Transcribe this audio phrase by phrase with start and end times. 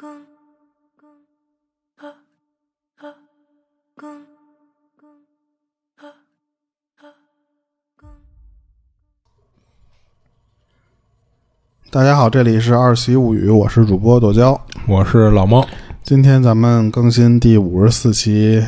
[0.00, 0.08] 公
[0.98, 1.10] 公
[1.98, 2.08] 啊
[2.96, 3.12] 啊
[3.94, 4.10] 公
[4.96, 5.08] 公
[5.96, 6.08] 啊
[6.96, 7.04] 啊
[7.98, 8.08] 公。
[11.90, 14.58] 大家好，这里是二喜物语，我是主播朵娇。
[14.88, 15.68] 我是老猫，
[16.02, 18.66] 今天咱们更新第五十四期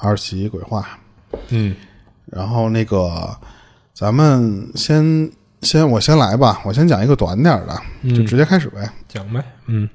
[0.00, 0.98] 二喜鬼话，
[1.48, 1.74] 嗯，
[2.26, 3.34] 然后那个
[3.94, 5.32] 咱们先
[5.62, 7.74] 先我先来吧，我先讲一个短点儿的，
[8.14, 8.86] 就直接开始呗。
[9.08, 9.88] 讲呗，嗯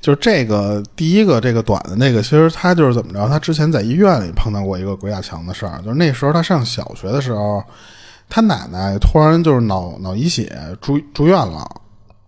[0.00, 3.28] 就是这个第一个这个短的那个，其实他就是怎么着？
[3.28, 7.62] 他之前在医院里碰到过一个鬼打墙的事儿，就是那时候他上小学的时候，
[8.28, 11.64] 他奶奶突然就是脑脑溢血住住院了，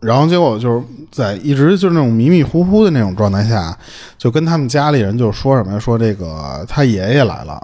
[0.01, 3.77] 然后结果就是在一直就是那种迷迷糊糊的那种状态下，
[4.19, 5.81] 就跟他们家里人就说什么？
[5.81, 7.59] 说这个他爷爷来了。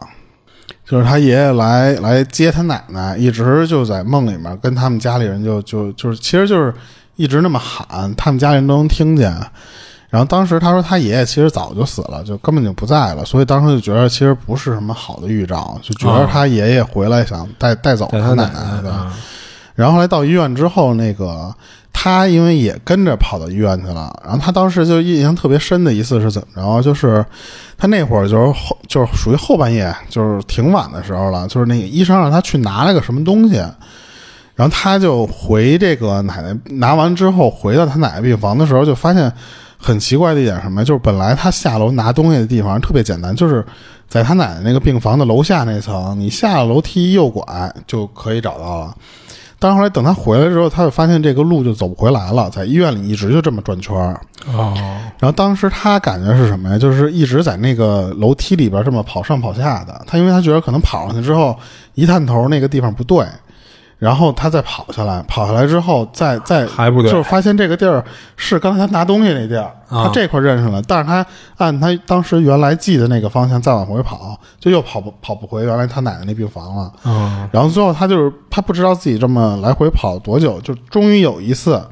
[0.85, 6.73] 就是他爷爷来来接他奶奶，一直就在梦里面跟他们家里人就就就是，其实就是
[7.17, 9.31] 一直那么喊，他们家里人都能听见。
[10.09, 18.97] 然后当时他说他爷爷其实早就死了，就根本就不在了，所以当时就觉得其实不是什么好的预兆，就觉得他爷爷回来想带带走他奶奶对吧？
[18.97, 19.15] 啊
[19.75, 21.55] 然后后来到医院之后，那个
[21.93, 26.83] 他因为也跟着跑到医院去了，然后他当时就印象特别深的一次是怎么着？
[26.83, 27.25] 就是
[27.77, 33.55] 他那会儿就是后就是属于后半夜，就是挺晚的时候了，就是那个医生让他去拿了个什么东西，
[34.57, 39.33] 然后他就回这个奶奶拿完之后，回到他奶奶病房的时候，就发现
[39.79, 43.65] 很奇怪的一点什么，就是本来他下楼拿东西的地方特别简单，就是
[44.09, 48.95] 在他奶奶那个病房的楼下那层，你下了楼梯右拐就可以找到了。
[49.61, 54.21] 但是后来等他回来之后，他就发现这个路就走不回来了，在医院里一直就这么转圈儿。
[54.53, 54.73] 哦，
[55.19, 56.79] 然后当时他感觉是什么呀？
[56.79, 60.01] 就是一直在那个楼梯里边这么跑上跑下的。
[60.07, 61.59] 他因为他觉得可能跑上去之后
[61.95, 63.27] 一探头那个地方不对，
[63.99, 68.05] 然后他再跑下来，跑下来之后再再还不对就是发现这个地儿
[68.37, 70.05] 是刚才他拿东西那地儿，啊。
[70.05, 76.93] 他这块认识了，但是他按他当时原来记的那个方向再往回跑，就又跑不跑不回原来他奶奶那病房了。
[77.03, 81.85] 啊，然后最后他就是他不知道自己这么来回跑多久，就终于有一次，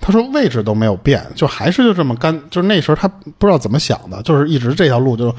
[0.00, 3.08] 他说位置都没有变，就还是就这么干，就是那时候他
[3.38, 5.34] 不知道怎么想的，就是一直这条路就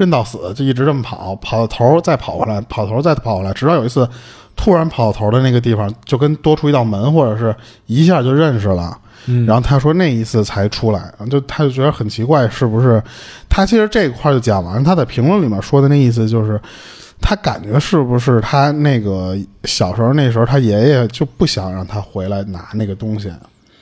[0.00, 4.08] 认到死，就一直这么跑，跑到头儿再跑回来，跑头儿再跑回来，直到有一次
[4.56, 8.96] 突然跑到头儿的那个地方，就跟多出一道门，或者是一下就认识了。
[9.26, 13.02] 嗯然后他说那一次才出来，就他就觉得很奇怪，是不是？
[13.50, 16.58] 他其实这块儿就讲完，他在评论里面说的那意思就是，
[17.20, 23.30] 他感觉是不是他那个小时候那时候他爷爷就不想让他回来拿那个东西，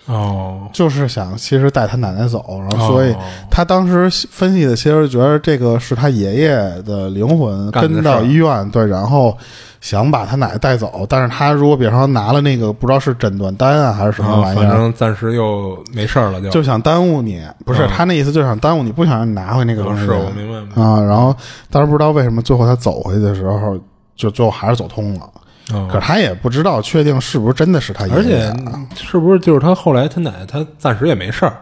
[0.09, 3.19] 哦，就是想其实带他奶奶走，然后所以哦
[3.51, 9.37] 他当时分析的其实觉得这个是他爷爷的灵魂跟到医院，对，然后
[9.83, 20.03] 想把他奶奶带走，但是他如果比方说拿了那个不知道是诊断单啊还是什么啊玩意儿，反正暂时又没事儿了，就就想耽误你，不是、嗯他那意思，就想耽误你，不想让你拿回那个东西。
[20.03, 21.37] 啊是我明白明白啊，然后
[21.71, 23.79] 但是不知道为什么最后他走回去的时候，
[24.17, 25.29] 就最后还是走通了。
[25.73, 28.89] 哦可他也不知道确定是不是真的是他爷爷而爷且啊。
[28.97, 31.57] 是不是就是他后来他奶奶他暂时也没事儿，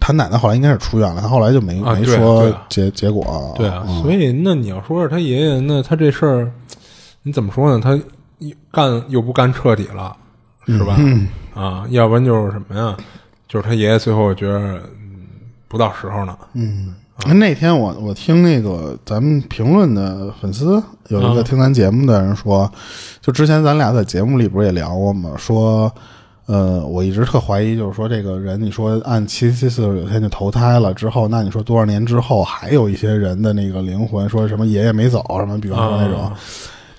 [0.00, 3.54] 他奶奶后来应该是出院了，他后来就没、啊对啊没说对啊结结果。
[3.56, 6.50] 对啊，嗯所以那你要说是他爷爷，那他这事儿
[7.22, 7.80] 你怎么说呢？
[7.82, 7.98] 他
[8.72, 10.16] 干又不干彻底了，
[10.66, 10.96] 是吧？
[10.98, 12.96] 嗯啊，要不然就是什么呀？
[13.48, 15.26] 就是他爷爷最后觉得嗯
[15.68, 16.94] 不到时候呢，嗯，
[17.26, 21.42] 那天我我听那个咱们评论的粉丝有一个啊。
[21.42, 22.70] 听咱节目的人说，
[23.20, 25.32] 就之前咱俩在节目里不是也聊过吗？
[25.36, 25.92] 说，
[26.46, 36.36] 呃，我一直特怀疑，就是说这个人，你说按七七四十九天就投胎了之后，那你说多少年之后还有一些人的那个灵魂，说什么爷爷没走什么，比方说那种，啊。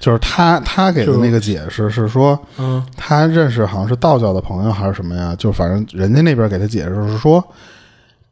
[0.02, 2.86] 就是他他给的那个解释是说，嗯。
[2.96, 5.36] 他认识好像是道教的朋友还是什么呀？
[5.38, 7.44] 就反正人家那边给他解释是说，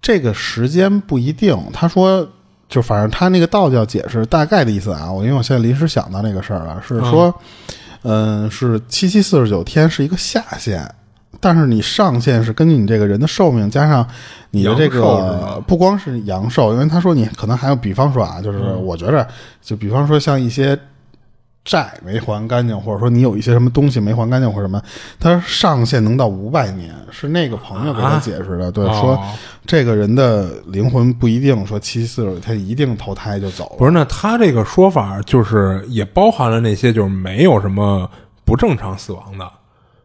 [0.08, 1.54] 这个时间不一定。
[1.74, 2.26] 他说，
[2.70, 7.34] 就反正他那个道教解释大概的意思啊，我因为我现在临时想到那个事儿了，是说，
[8.04, 10.90] 嗯、是七七四十九天是一个下限。
[11.42, 14.08] 但是你上限是根据你这个人的寿命加上
[14.52, 19.28] 你的这个不光是阳寿，因为他说你可能还有，比方说啊，就是我觉着，
[19.62, 20.80] 就比方说像一些
[21.68, 24.82] 债没还干净，或者说你有一些什么东西没还干净或者什么，
[25.20, 28.72] 他上限能到五百年，是那个朋友给他解释的。
[28.72, 29.22] 对，哦说
[29.66, 33.76] 这个人的灵魂不一定说七七四十九，他一定投胎就走了。
[33.78, 38.10] 不是，那他这个说法就是也包含了那些就是没有什么
[38.46, 39.52] 不正常死亡的，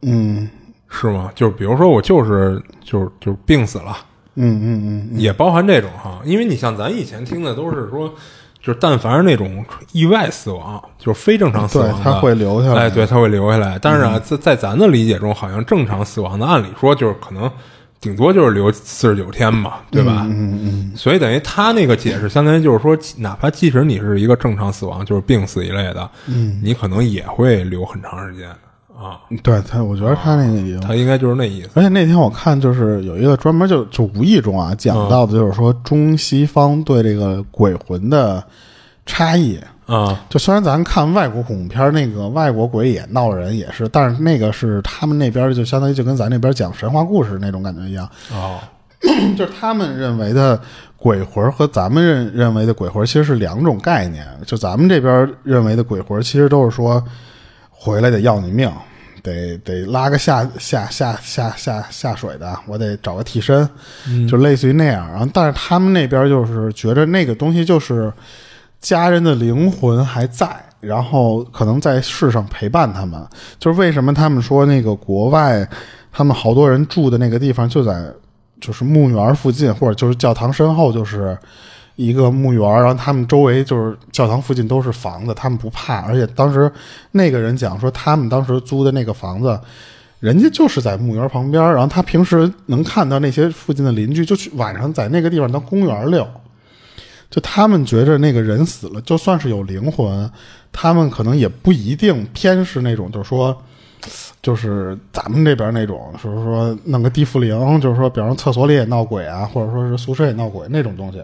[0.02, 0.50] 嗯
[0.88, 1.30] 是吗？
[1.36, 3.96] 就是比如说我就是就是就是病死了，
[4.34, 8.12] 嗯嗯嗯，也包含这种哈，因为你像咱以前听的都是说，
[8.62, 13.76] 就是但凡是那种意外死亡，就是非正常死亡的，对他会留下来哎，对，他会留下来。
[13.82, 17.50] 但是啊，在在咱的理解中，好像正常死亡的，按理说就是可能
[18.00, 20.22] 顶多就是留四十九天嘛，对吧？
[20.30, 28.48] 嗯嗯所以等于他那个解释，相当于就是说，哪怕即使你是一个正常死亡，就是病死一类的，嗯，你可能也会留很长时间
[28.96, 29.20] 啊。
[29.30, 31.70] 嗯，对他，我觉得他那个他应该就是那意思。
[31.74, 38.42] 而且那天我看，就是有一个专门就就无意中啊讲到的，就是说中西方对这个鬼魂的
[39.06, 39.58] 差异。
[39.84, 48.58] 啊就虽然咱看外国恐怖片，那个外国鬼也闹人也是，但是那个是他们那边就相当于就跟咱那边讲神话故事那种感觉一样，哦
[49.36, 50.58] 就是他们认为的
[50.96, 54.24] 鬼魂和咱们认认为的鬼魂其实是两种概念。
[54.46, 57.02] 就咱们这边认为的鬼魂，其实都是说
[57.84, 58.72] 回来得要你命，
[59.24, 63.68] 得得拉个下下下下下下水的，我得找个替身，
[64.30, 65.10] 就类似于那样。
[65.10, 68.12] 然后，但是他们那边就是觉着那个东西就是
[68.80, 70.48] 家人的灵魂还在，
[70.78, 73.20] 然后可能在世上陪伴他们。
[73.58, 75.68] 就是为什么他们说那个国外，
[76.12, 78.04] 他们好多人住的那个地方就在
[78.60, 81.36] 就是墓园附近，或者就是教堂身后就是
[81.96, 86.00] 一个墓园，然后他们周围就是教堂附近都是房子，他们不怕。
[86.02, 86.70] 而且当时
[87.10, 89.58] 那个人讲说，他们当时租的那个房子。
[90.20, 96.24] 人家就是在墓园旁边，然后他平时能看到那些附近的邻居，就去晚上在那个地方当公园溜。
[97.28, 100.30] 就他们觉着那个人死了，就算是有灵魂，
[100.70, 103.60] 他们可能也不一定偏是那种，就是说，
[104.40, 111.20] 就是咱们这边那种，就是说弄个地缚灵，就是说，比方说厕所里也闹鬼啊，或者说是宿舍也闹鬼那种东西。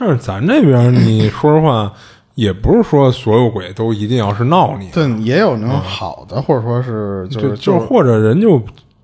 [0.00, 1.92] 但是咱这边，你 说实话，
[2.34, 8.60] 也不是说所有鬼都一定要是闹你的，对，也有那种好的，或者说是就就是就是或者人就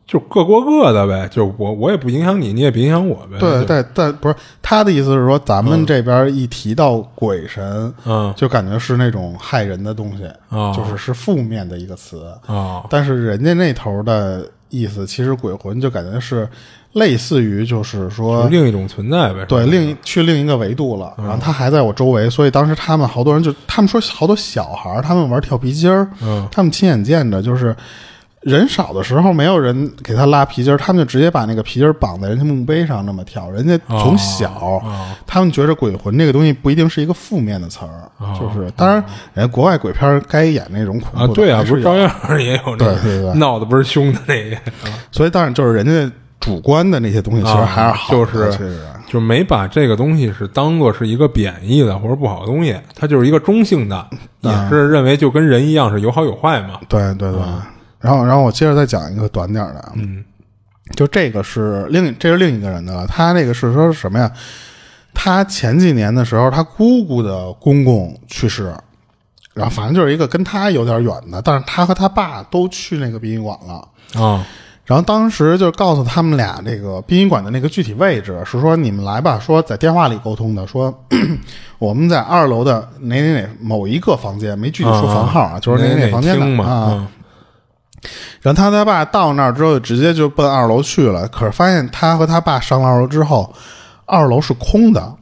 [0.06, 3.38] 就各过各的呗，就我我也不影响你，你也别影响我呗。
[3.38, 12.24] 对，就但但不是他的意思是说，咱们这边一提到鬼神，嗯就感觉是那种害人的东西，哦就是是负面的一个词。
[12.46, 16.48] 啊但是人家那头的意思，其实鬼魂就感觉是
[16.96, 19.44] 类似于，就是说，另一种存在呗。
[19.46, 21.12] 对，另一去另一个维度了。
[21.18, 27.76] 然后他还在我周围，所以当时他们好多人就，他们说好多小孩儿，他们玩跳皮筋儿，嗯他们亲眼见着，就是
[28.40, 33.50] 人少的时候，没有人给他拉皮筋儿，他们就直接把那个皮筋儿绑在人家墓碑上那么跳。
[33.50, 34.82] 人家从小，哦
[35.26, 39.04] 他们觉着鬼魂这个东西不一定是一个负面的词儿，哦就是当然，
[39.34, 42.10] 人家国外鬼片儿该演那种恐啊，怖的，对啊，不是照样
[42.40, 44.56] 也有那对对对 闹得不是凶的那个，
[45.12, 46.10] 所以当然就是人家
[46.40, 54.06] 主观的那些东西，其实还是好的、啊就是就没把这个东西是当做是一个贬义的或者不好的东西，它就是一个中性的，
[54.40, 56.80] 也是认为就跟人一样是有好有坏嘛。
[56.88, 57.40] 对对对。
[58.00, 60.24] 然后，然后我接着再讲一个短点的，嗯，
[60.94, 64.30] 就这个是另这是另一个人的了，他那个是说什么呀？
[65.14, 68.74] 他前几年的时候，他姑姑的公公去世，
[69.54, 74.20] 然后反正就是一个跟他有点远的，但是他和他爸都去那个殡仪馆了。
[74.20, 74.44] 啊
[74.86, 80.94] 然后当时就告诉他们俩这个殡仪馆的那个具体位置，是说你们来吧，说在电话里沟通的，说
[81.78, 86.88] 我们在二楼的哪哪哪某一个房间，没具体说房号啊，就是哪哪哪房间的，啊。
[86.92, 87.08] 嗯
[88.40, 91.26] 然后他他爸到那儿之后，就直接就奔二楼去了。
[91.26, 93.52] 可是发现他和他爸上了二楼之后，
[94.04, 95.12] 二楼是空的，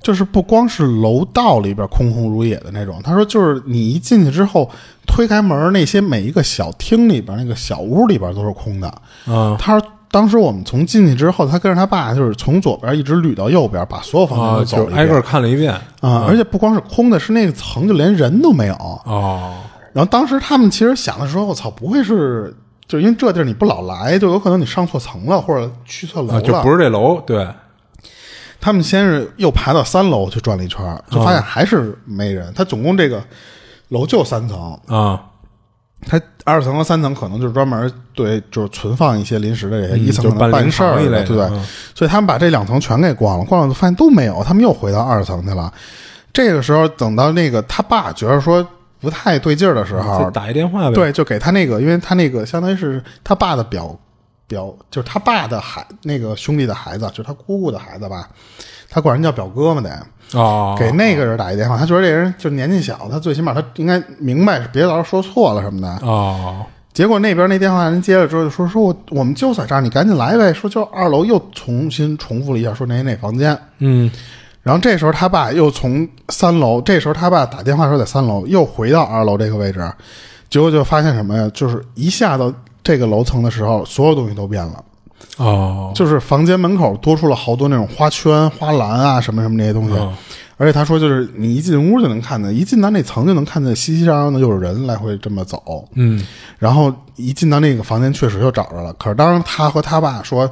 [0.00, 3.02] 就是不光是楼道里边空空如也的那种。
[3.04, 4.70] 他说，就是你一进去之后，
[5.06, 8.92] 推开门，那些每一个小厅里边、那个小屋里边都是空的。
[9.26, 18.74] 嗯他说，当时我们从进去之后，他跟着他爸就是从左边一直捋到右边，把所有房间啊，都走挨个遍看了一遍啊、而且不光是空的，是那个层就连人都没有。
[18.74, 19.54] 哦
[19.92, 22.54] 然后当时他们其实想的时候，我操，不会是
[22.86, 26.42] 就因为这地儿你不老来，就有可能你上错层了，或者去错楼啊，了。
[26.42, 27.48] 就不是这楼，对
[28.60, 32.52] 他们先是又爬到三楼去转了一圈，就发现还是没人。
[32.54, 33.22] 他总共这个
[33.88, 35.22] 楼就三层，啊
[36.06, 41.58] 他二层和三层可能就是专门对就是存放一些临时的这些，嗯一层可能办事儿堂一类的对不对？
[41.58, 41.64] 嗯
[41.94, 45.72] 所以他们把这两层全给逛了，逛了发现都没有，他们又回到二层去了。
[46.32, 48.64] 这个时候等到那个他爸觉得说
[49.00, 50.94] 不太对劲儿的时候，打一电话呗。
[50.94, 53.98] 对，就给他那个，因为他那个相当于是他爸的表
[54.46, 58.28] 表，就是他爸的孩那个兄弟的孩子，就是他姑姑的孩子吧，
[58.96, 60.06] 他管人叫表哥嘛得。
[60.32, 66.06] 哦，给那个人打一电话，他觉得这人就年纪小，他最起码他应该明白，别到时候说错了什么的。
[66.06, 70.50] 哦结果那边那电话人接了之后就说说我我们就在这儿，你赶紧来呗。
[70.54, 73.56] 说就二楼又重新重复了一下，说哪哪房间。
[73.80, 74.10] 嗯
[74.62, 79.86] 然后这时候他爸又从三楼，这时候他爸打电话说在三楼，又回到二楼这个位置，
[80.48, 81.50] 结果就发现什么呀？
[81.52, 82.50] 就是一下到
[82.82, 84.82] 这个楼层的时候，所有东西都变了，
[85.36, 89.94] 哦就是房间门口多出了好多那种花圈、花篮啊什么什么这些东西。
[89.94, 90.12] 哦
[90.58, 95.86] 而且他说，就是你一进屋就能看见，一进到那层就能看见熙熙攘攘的，又有人来回这么走。
[95.96, 96.26] 嗯
[96.58, 98.90] 然后一进到那个房间，确实就找着了。
[98.94, 100.50] 可是当时他和他爸说，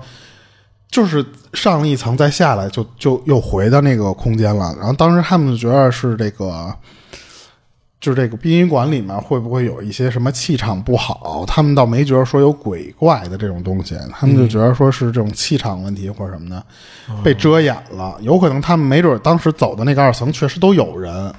[0.91, 4.75] 就是上了一层再下来就就又回到那个空间了。
[4.79, 6.71] 然后当时他们就觉得是这个。
[8.05, 11.43] 就是这个殡仪馆里面会不会有一些什么气场不好？
[11.47, 16.63] 他们倒没觉得说有鬼怪的这种东西，他们就觉得说是这种气场问题或者什么的
[17.23, 18.15] 被遮掩了。
[18.21, 21.33] 有可能他们没准当时走的那个二层确实都有人，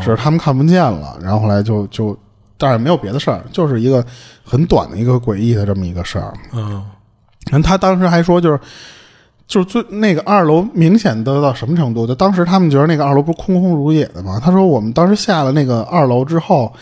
[0.00, 1.18] 只是他们看不见了。
[1.22, 2.18] 然后后来就就，
[2.56, 4.02] 但是没有别的事儿，就是一个
[4.42, 6.32] 很短的一个诡异的这么一个事儿。
[6.54, 6.82] 嗯，
[7.50, 8.58] 然后他当时还说就是。
[9.46, 12.06] 就是最那个二楼明显得到什么程度？
[12.06, 14.40] 就当时他们觉得那个二楼不是空空如也的吗？
[14.42, 16.72] 他说我们当时下了那个二楼之后，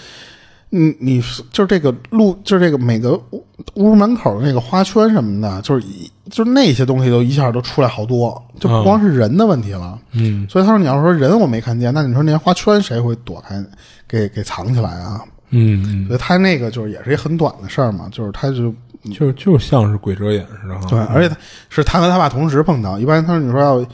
[0.71, 1.21] 你，你
[1.53, 3.45] 就是这个路，就是这个每个屋
[3.75, 9.99] 屋门口那个花圈什么的，就是一就是那些东西都一下都出来好多，就不光是人的问题了。
[10.13, 13.63] 嗯，所以他说你要说人我没看见，那你说那些花圈谁会躲开
[14.09, 15.21] 给给藏起来啊？
[15.51, 18.75] 嗯，所以他那个就是也是一很短的事儿嘛，就是他就。
[19.13, 21.37] 就就像是鬼遮眼似的，对，而且他
[21.69, 22.99] 是他和他爸同时碰到。
[22.99, 23.87] 一般他说你说要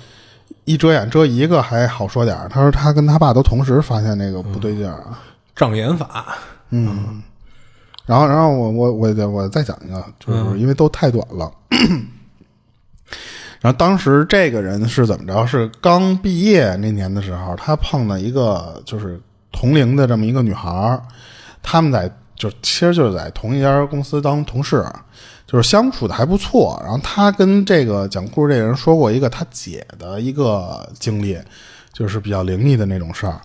[0.64, 5.18] 一遮眼遮一个还好说点他说他跟他爸都同时发现那个不对劲儿啊，
[5.56, 6.26] 障眼法。
[6.68, 7.20] 嗯，
[8.06, 11.50] 然后然后我我我我再讲一个，就是因为都太短了。
[13.60, 15.44] 然后当时这个人是怎么着？
[15.46, 21.02] 是刚毕业那年的时候，他碰到一个就是同龄的这么一个女孩
[21.62, 22.08] 他们在。
[22.40, 24.82] 就其实就是在同一家公司当同事，
[25.46, 26.80] 就是相处的还不错。
[26.82, 31.38] 然后他跟这个讲故事这个人说过一个他姐的一个经历，
[31.92, 33.38] 就是比较灵异的那种事儿。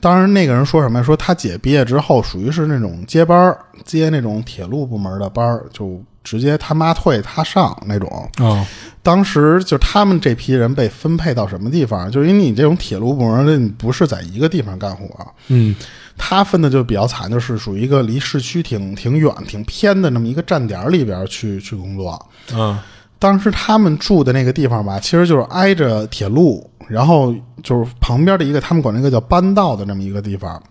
[0.00, 1.04] 当然，那个人说什么？
[1.04, 3.54] 说他姐毕业之后属于是那种接班
[3.84, 8.30] 接那种铁路部门的班就直接他妈退他上那种。
[8.38, 8.66] 啊，
[9.02, 12.10] 当时就他们这批人被分配到什么地方？
[12.10, 15.08] 就是因为你这种铁路部门，你不是在一个地方干活。
[15.48, 15.74] 嗯。
[16.22, 22.28] 他分的就比较惨，就是属于一个离市区挺挺远、挺偏的那么一个站点里边去去工作。
[22.52, 22.78] 嗯，
[23.18, 30.62] 当时他们住的那个地方吧，其实就是挨着铁路，然后就是旁边的一个他们管那个叫班道的那么一个地方。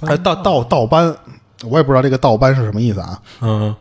[0.00, 1.14] 哎，道道道班，
[1.62, 3.22] 我也不知道这个道班是什么意思啊。
[3.42, 3.72] 嗯，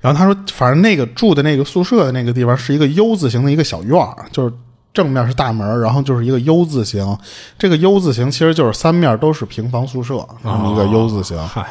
[0.00, 4.54] 然后他说，反正那个住的那个宿舍的那个地方是一个 U 字形的一个小院儿，就是。
[4.94, 7.16] 正面是大门，然后就是一个 U 字形。
[7.56, 11.38] 这个 U 字形其实就是三面都是平房宿舍，这么一个 U 字形。
[11.46, 11.64] 嗨，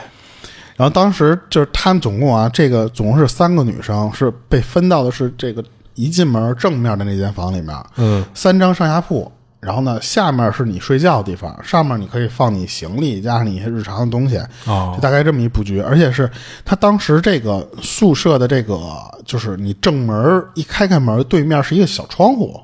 [0.77, 5.61] 然后当时就是他们总共啊，这个总共是三个女生，是被分到的是这个
[5.95, 7.75] 一进门正面的那间房里面。
[7.97, 14.37] 嗯，三张上下铺，然后呢，下面是你睡觉的地方，上面你可以放你行李加上你一些日常的东西。
[14.65, 16.29] 哦，就大概这么一布局，而且是
[16.63, 18.79] 他当时这个宿舍的这个，
[19.25, 22.59] 就是你正门一开开门，对面是一个小窗户。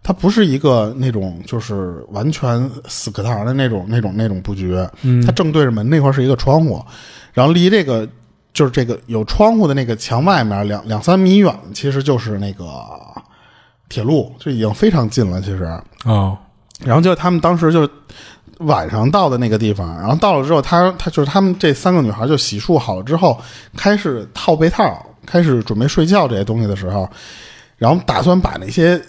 [0.00, 4.74] 它不是一个那种就是完全死课堂的那种那种那种布局，
[5.26, 6.82] 它正对着门那块是一个窗户，
[7.34, 8.08] 然后离这个
[8.54, 12.64] 就是这个有窗户的那个墙外面两两三米远，其实就是那个
[13.88, 15.40] 铁路，就已经非常近了。
[15.40, 15.64] 其实
[16.04, 16.38] 啊，
[16.84, 17.88] 然后就他们当时就
[18.58, 23.40] 晚上到的那个地方，然后到了之后，他他就是他们这三个女孩就洗漱好了之后，
[23.76, 27.08] 开始套被套，开始准备睡觉这些东西的时候，
[27.76, 29.00] 然后打算把那些。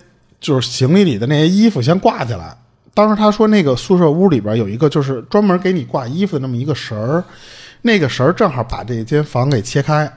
[0.42, 2.56] 就是行李里的那些衣服先挂起来。
[2.94, 7.22] 当时他说，那个宿舍屋里边有一个就是专门给你挂衣服的那么一个绳儿，
[7.82, 10.10] 那个绳儿正好把这间房给切开，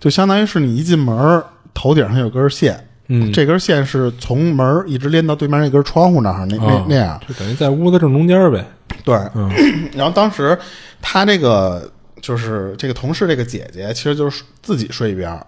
[0.00, 8.64] 就相当于是你一进门，头顶上有根线，嗯，这根线是从门一直连到对面那根窗户那儿，那那那样，就等于在屋子正中间呗。
[9.04, 9.14] 对，
[9.94, 10.58] 然后当时
[11.00, 15.38] 他这个就是这个同事这个姐姐，其实就是自己睡一边。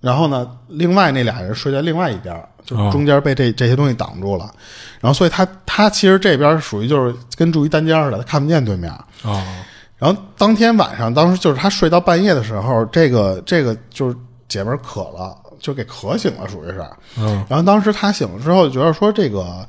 [0.00, 4.50] 然后呢，另外那俩人睡在另外一边，就中间被这这些东西挡住了。
[4.98, 8.90] 然后，所以他他其实这边属于就是跟住一单间似的，他看不见对面。
[9.22, 9.42] 哦。
[9.98, 14.16] 然后当天晚上，当时就是他睡到半夜的时候，这个这个就是
[14.48, 16.84] 姐们渴了，就给渴醒了，属于是。
[17.16, 17.44] 嗯。
[17.48, 19.64] 然后当时他醒了之后，觉得说这个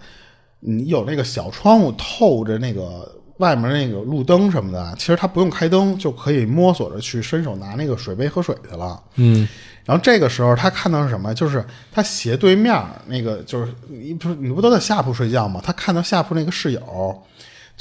[0.61, 3.07] 你有那个小窗户透着那个
[3.37, 8.99] 外面那个路灯什么的，其实他不用开灯就可以摸索着去伸手拿那个水杯喝水去了。
[9.15, 9.47] 嗯。
[9.83, 11.33] 然后这个时候，他看到是什么？
[11.33, 15.59] 就是他斜对面那个，就是你不是你不都在下铺睡觉吗？
[15.63, 17.23] 他看到下铺那个室友，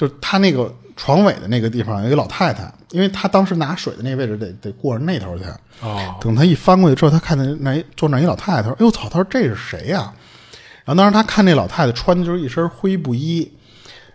[0.00, 5.44] 就是他那个床尾的那个地方有一个老太太，因为他当时拿水的那个位置得得过着那头去。
[5.82, 6.16] 哦。
[6.22, 10.10] 等他一翻过去之后，他看见那坐那一老太太，他说：“哎呦操！”他说：“这是谁呀？”
[10.86, 13.52] 然后当时他看那老太太穿的就是一身灰布衣，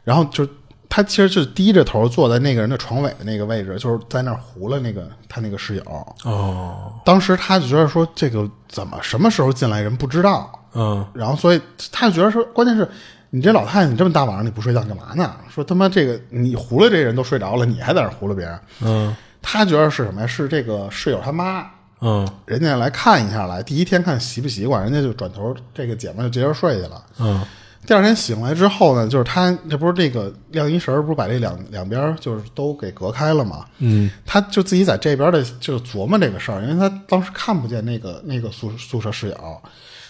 [0.03, 0.47] 然后就。
[0.87, 5.83] 他其实就低着头坐在那个人的床尾的那个位置，就是在那儿糊了那个他那个室友。
[6.23, 10.49] 哦，当时他就觉得说这个怎么什么时候进来人不知道。
[10.73, 11.59] 嗯，然后所以
[11.91, 12.89] 他就觉得说，关键是
[13.35, 15.35] 你这老太太，你这么大晚上你不睡觉干嘛呢？
[15.53, 18.59] 说他妈这个你糊了这人都睡着了，你还在那糊了别人。
[18.81, 20.27] 嗯，他觉得是什么呀？
[20.27, 21.69] 是这个室友他妈。
[22.01, 27.03] 嗯人家来看一下来，第一天看习不习惯，人家就转头这个姐妹就接着睡去了。
[27.19, 27.43] 嗯
[27.87, 33.65] 第二天醒来之后呢，就是他这不是这个晾衣绳不是把这两两边就是都给隔开了嘛？
[33.77, 39.61] 嗯她就自己在这边的就琢磨这个事儿，因为他当时看不见那个那个宿宿舍室友，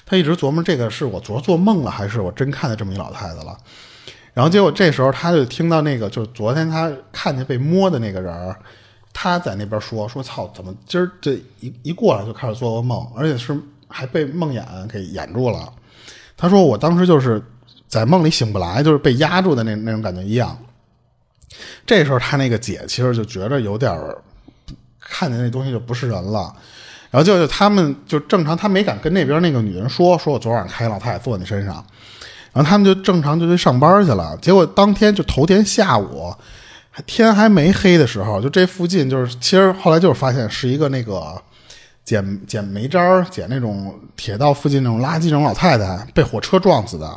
[0.05, 3.57] 她一直琢磨这个是我昨儿做梦了，还是我真看见这么一老太太了。
[4.33, 8.55] 然后结果这时候她就听到那个，就是昨天她看见被摸的那个人儿，
[9.13, 13.57] 他在那边说说操，怎么今儿这一一过来就开始做噩梦，而且是
[13.87, 15.71] 还被梦魇给掩住了。
[16.35, 17.41] 他说我当时就是
[17.87, 20.57] 在梦里醒不来，就是被压住的那那种感觉一样。
[21.85, 23.97] 这时候他那个姐其实就觉得有点
[24.99, 26.53] 看见那东西就不是人了，
[27.15, 31.75] 然后就就他们就正常，他没敢跟那边那个女人说，说我昨晚上看一老太太坐你身上，
[32.51, 34.37] 然后他们就正常就去上班去了。
[34.41, 36.33] 结果当天就头天下午，
[37.05, 41.41] 天还没黑的时候，就这附近就是其实后来就是发现是一个那个
[42.03, 47.07] 捡捡煤渣、捡那种铁道附近那种垃圾那种老太太被火车撞死的。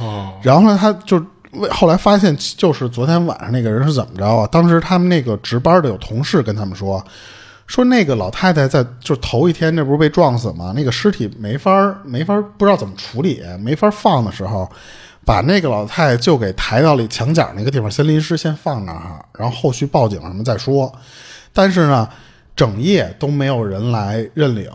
[0.00, 4.48] 哦然后呢，他就为后来发现，就是昨天晚上那个人是怎么着啊？
[4.50, 7.00] 当时他们那个值班的有同事跟他们说，
[7.66, 10.72] 说那个老太太在就头一天这不是被撞死吗？
[10.76, 14.70] 那个尸体没法儿没法儿不知道怎么处理，没法放的时候，
[15.24, 20.92] 把那个老太太就给抬到了墙角那个地方，先临时先放那儿，然后后续报警什么再说。
[21.52, 22.08] 但是呢，
[22.54, 24.70] 整夜都没有人来认领，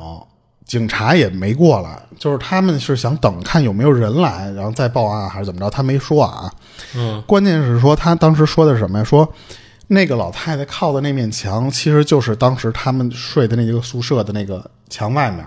[0.66, 6.52] 警察也没过来，就是他们是想等看有没有人来，然后再报案还是怎么着，他没说啊。
[6.96, 9.04] 嗯关键是说他当时说的是什么呀？
[9.04, 9.32] 说
[9.90, 15.46] 那个老太太靠的那面墙，其实就是当时他们睡的那一个宿舍的那个墙外面。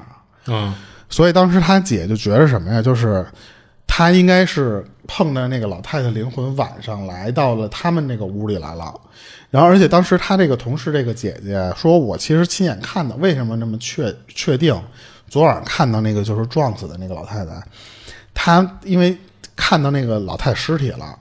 [0.49, 0.75] 嗯
[1.09, 2.81] 所以当时他姐就觉得什么呀？
[2.81, 3.27] 就是
[3.87, 8.93] 他应该是碰到那个老太太灵魂晚上来到了他们那个屋里来了。
[9.51, 14.75] 然后，而且当时他这个同事这个姐姐说：“我其实亲眼看到，为什么那么确确定？
[15.29, 17.63] 昨晚看到那个就是撞死的那个老太太，
[18.33, 19.15] 她因为
[19.55, 21.15] 看到那个老太太尸体了，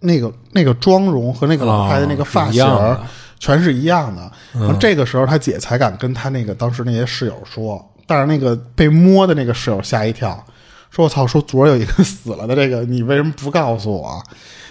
[0.00, 2.98] 那个那个妆容和那个老太太那个发型儿
[3.38, 4.30] 全是一样的。
[4.52, 10.44] 然后这个时候他姐才敢跟他那个当时那些室友说，但是那个被摸的那个室友吓一跳，
[10.90, 14.22] 说我操，说昨儿有一个死了的这个，你为什么不告诉我？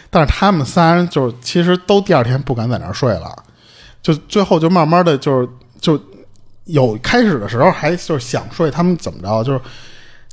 [0.09, 3.31] 但是他们仨人就是其实都第二天不敢在那儿睡了，
[4.01, 5.49] 就最后就慢慢的就是
[5.79, 5.99] 就
[6.65, 9.59] 有开始的时候还就是想睡，他们怎么着就是。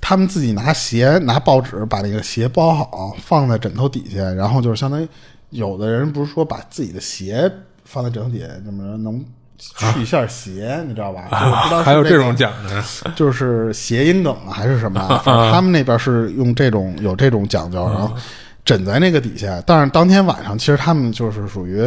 [0.06, 5.08] 他们自己拿鞋拿报纸把那个鞋包好，放在枕头底下，然后就是相当于
[5.48, 7.50] 有的人不是说把自己的鞋
[7.86, 9.24] 放在枕头底下，怎么着能
[9.56, 11.28] 去一下鞋，你知道吧？
[11.82, 15.22] 还有这种讲究，就是谐音梗啊，还是什么啊？
[15.50, 18.14] 他们那边是用这种有这种讲究，然后
[18.62, 19.62] 枕在那个底下。
[19.64, 21.82] 但是当天晚上，其实他们就是属于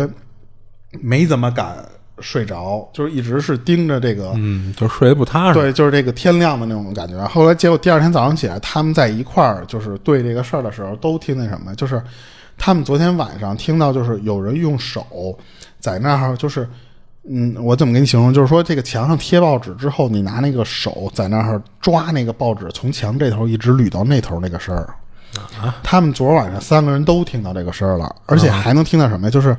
[1.02, 1.78] 没怎么敢
[2.20, 5.54] 睡着，就是一直是盯着这个，嗯，就睡得不踏实。
[5.54, 7.24] 对，就是这个天亮的那种感觉。
[7.28, 11.74] 后来结果第二天早上起来，他们在一块儿就是对这个事儿的时候，都听那什么？
[11.76, 12.02] 就是
[12.58, 15.38] 他们昨天晚上听到，就是有人用手
[15.80, 16.68] 在那儿，就是
[17.30, 18.34] 嗯，我怎么给你形容？
[18.34, 24.94] 就是说这个墙上贴报纸之后，你拿那个手在那儿抓那个报纸，从墙这头一直捋到那头那个声儿。
[25.84, 29.30] 他们昨儿晚上三个人都听到这个声儿了，而且还能听到什么呀？
[29.30, 29.56] 就是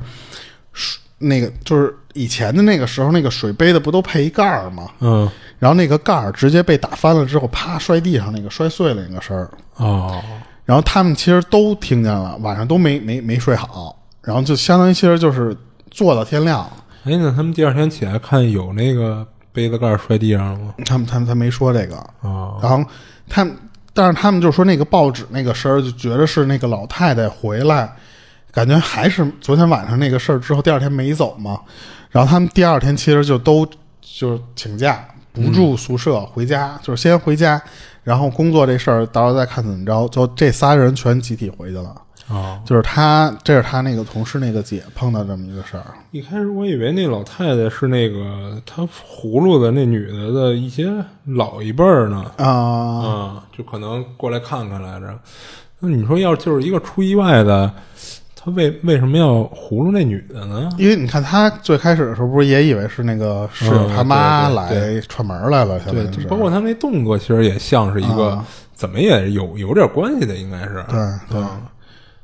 [0.73, 4.89] 水那个就是以前的那个时候，那个水杯的不都配一盖儿吗？
[4.99, 9.49] 嗯，然后那个盖儿直接被打翻了之后，啪摔地上，那个摔碎了那个声儿。
[9.75, 10.21] 哦，
[10.65, 15.55] 然后他们其实都听见了，晚上都没没没睡好，然后就相当于其实就是
[15.91, 16.69] 坐到天亮。
[17.03, 20.73] 哎，那他们第二天起来看有那个杯子盖摔地上了吗？
[20.85, 22.83] 他们他们他没说这个，哦，然后
[23.29, 23.55] 他们，
[23.93, 27.89] 但是他们就说那个报纸那个声儿，就觉得是那个老太太回来，
[28.51, 31.59] 感觉还是昨天晚上那个事儿之后，第二天没走嘛。
[32.09, 33.67] 然后他们第二天其实就都
[34.01, 37.61] 就是请假不住宿舍回家，就是先回家，
[38.03, 40.07] 然后工作这事儿到时候再看怎么着。
[40.09, 41.95] 就这仨人全集体回去了。
[42.29, 45.83] 哦，就是他，这是他那个同事那个姐碰到这么一个事儿。
[46.11, 50.87] 一开始我以为那老太太是那个她葫芦的那女的的一些
[51.25, 55.19] 老一辈儿呢，啊、啊，就可能过来看看来着。
[55.79, 57.73] 那你说要就是一个出意外的，
[58.41, 60.69] 他为为什么要葫芦那女的呢？
[60.77, 70.81] 因为你看他最开始的时候，不是也以为是那个室友嗯他妈来串门来了，相对包括他那动作，其实也像是一个、啊怎么也有有点关系的，应该是。
[70.87, 70.97] 对
[71.29, 71.41] 对。
[71.41, 71.47] 嗯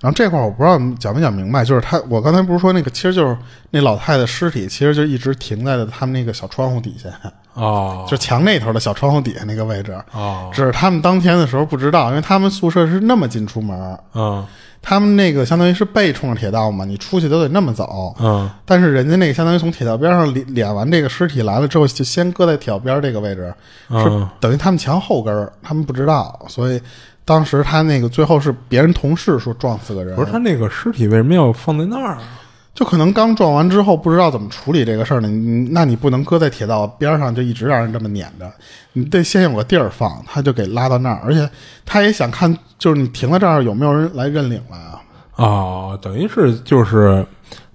[0.02, 3.36] 然后这块儿我不知道讲没讲明白，就是他，我刚才不是说那个，其实就是
[3.72, 7.10] 那老太太尸体，其实就一直停在了他们那个小窗户底下，
[7.56, 9.98] 哦就墙那头的小窗户底下那个位置。
[10.14, 14.46] 哦只是他们当天的时候不知道，因为他们宿舍是那么近出门，嗯
[14.88, 18.16] 他们那个相当于是背冲着铁道嘛，你出去都得那么走。
[18.20, 23.52] 嗯但是人家那个相当于从铁道边上敛敛完这个尸体来了之后，就先搁在铁道边这个位置，
[23.90, 26.80] 是嗯等于他们墙后跟儿，他们不知道，所以
[27.26, 32.22] 当时他那个最后是别人同事说撞死个人，不是他那个尸体为什么要放在那儿啊？
[32.76, 35.30] 就可能刚撞完之后不知道怎么处理这个事儿呢，
[35.72, 38.52] 那你不能搁在铁道边上就一直让人这么撵着，
[38.92, 41.50] 你得先有个地儿放，他就给拉到那儿，而且
[41.86, 45.02] 他也想看，就是你停在这儿有没有人来认领了啊？
[45.38, 47.26] 哦，等于是就是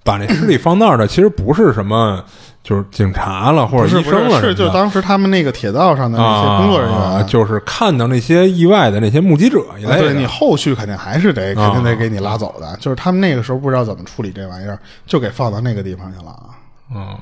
[0.04, 2.22] 把那尸体放那儿的，其实不是什么，
[2.62, 9.94] 就是警察了或者是医生了不是，是就当时他们那个铁道上的那些工作人员，啊，就是看到那些意外的那些目击者一类的。
[9.94, 16.50] 啊对你后续肯定还是得肯定得啊给你拉走的，就是他们那个时候不知道怎么处理这玩意儿，就给放到那个地方去了啊。
[16.94, 17.16] 嗯，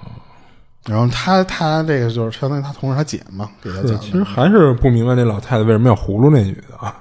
[0.87, 4.25] 然后他他这个就是相当于他同事他姐嘛，给他，讲其实。
[4.25, 6.97] 还是不明白那老太太为什么要葫芦那女的啊？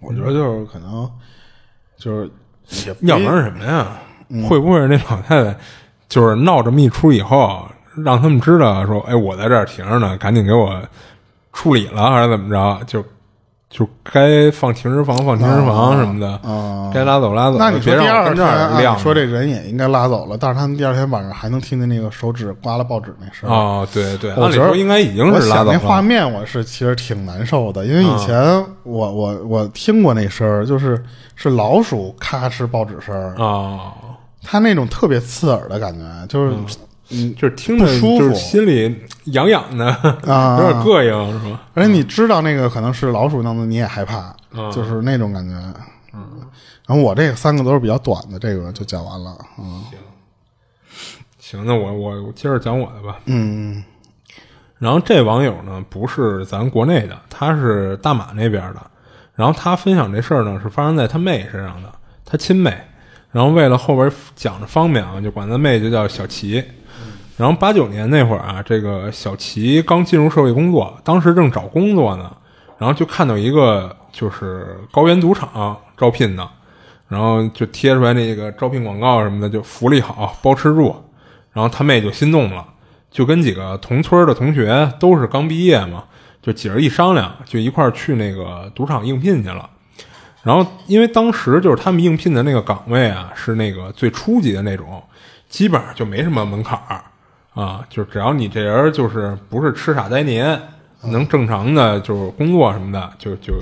[0.00, 1.10] 我觉得就是可能
[1.96, 2.30] 就是
[2.86, 3.96] 也要不然是什么呀？
[4.28, 5.56] 嗯会不会那老太太
[6.12, 7.66] 就是闹这么一出以后，
[8.04, 10.78] 让他们知道说，哎，我在这儿停着呢，赶紧给我
[11.54, 12.84] 处理了，还是怎么着？
[12.84, 13.02] 就
[13.70, 23.56] 就该放停尸房放停尸房什么的，啊该拉走拉走，那你说别第二天让我跟这儿说这人也应该拉走了，但是他们第二天晚上还能听见那个手指刮了报纸那声啊。
[23.56, 25.72] 哦，对对，我觉得按理说应该已经是拉走了。
[25.72, 31.02] 那画面我是其实挺难受的，因为以前我、我我听过那声儿，就是
[31.34, 33.92] 是老鼠咔哧报纸声儿，哦，
[34.42, 36.56] 它那种特别刺耳的感觉，就是
[37.10, 39.86] 嗯，就是听着不舒服就是心里痒痒的，
[40.26, 41.62] 啊有点膈应，是吧？
[41.74, 44.34] 而且你知道那个可能是老鼠弄的，你也害怕，
[44.72, 45.54] 就是那种感觉。
[46.14, 46.26] 嗯，
[46.86, 49.36] 然后我这个三个都是比较短的，这个就讲完了。
[49.58, 49.84] 嗯
[51.38, 53.18] 行，那我我我接着讲我的吧。
[53.26, 53.84] 嗯
[54.78, 58.80] 然后这网友呢，不是咱国内的，他是大马那边的。
[59.34, 61.92] 然后他分享这事儿呢，是发生在他妹身上的，
[62.24, 62.76] 他亲妹。
[63.32, 66.62] 然后为了后边讲着方便啊，就管他妹就叫小齐。
[67.38, 72.30] 然后八九年那会儿啊，这个小齐刚进入社会工作，当时正找工作呢，
[72.78, 76.46] 然后就看到一个就是高原赌场招聘的，
[77.08, 80.94] 然后就贴出来那个招聘广告什么的，就福利好，包吃住。
[81.52, 82.64] 然后他妹就心动了，
[83.10, 86.04] 就跟几个同村的同学都是刚毕业嘛，
[86.42, 89.68] 就几人一商量，就一块去那个赌场应聘去了。
[90.42, 95.02] 然后因为当时就是他们应聘的那个岗位啊，是那个最初级的那种，
[95.48, 97.04] 基本上就没什么门槛儿
[97.54, 100.60] 啊，就只要你这人就是不是痴傻呆年，
[101.04, 103.54] 能正常的就是工作什么的，就就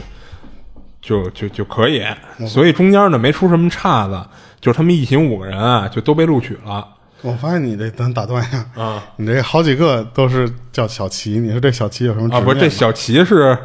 [1.02, 2.02] 就就就可以。
[2.46, 4.24] 所以中间呢没出什么岔子，
[4.60, 6.86] 就他们一行五个人啊，就都被录取了。
[7.22, 13.58] 我发现你这咱打断一下啊，你这好几个都是叫小齐，你说这小齐有什么啊，不是，这小齐是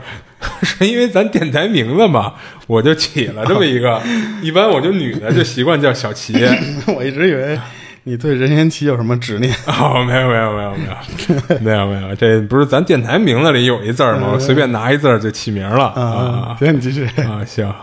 [0.64, 2.34] 是因为咱电台名字嘛，
[2.68, 4.02] 我就起了这么一个。
[4.42, 6.34] 一般我就女的就习惯叫小齐。
[6.96, 7.60] 我一直以为
[8.04, 9.54] 你对任贤齐有什么执念。
[9.68, 14.30] 哦，没有没有没有没有没有没有，这不是咱电台名字里有一字儿吗？
[14.34, 17.06] 我随便拿一字儿就起名了啊行，你继续。
[17.24, 17.74] 啊行。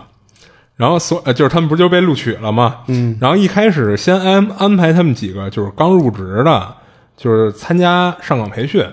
[0.77, 2.77] 然后所呃就是他们不就被录取了吗？
[2.88, 3.16] 嗯。
[3.20, 6.75] 然后一开始先安安排他们几个就是刚入职的，
[7.16, 8.85] 就是参加上岗培训，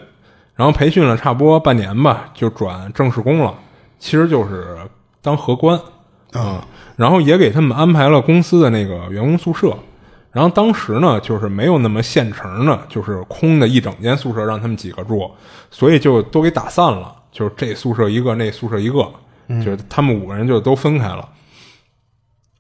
[0.60, 3.56] 然后培训了差不多半年吧，就转正式工了。
[3.98, 4.78] 其实就是
[5.22, 5.80] 当荷官
[6.34, 6.67] 啊、
[6.98, 9.74] 然后也给他们安排了公司的那个员工宿舍。
[10.34, 15.32] 然后当时呢，就是没有那么现成的，就是空的一整间宿舍让他们几个住，
[15.72, 19.10] 所以就都给打散了，就是这宿舍一个，那宿舍一个，
[19.48, 21.30] 就是他们五个人就都分开了。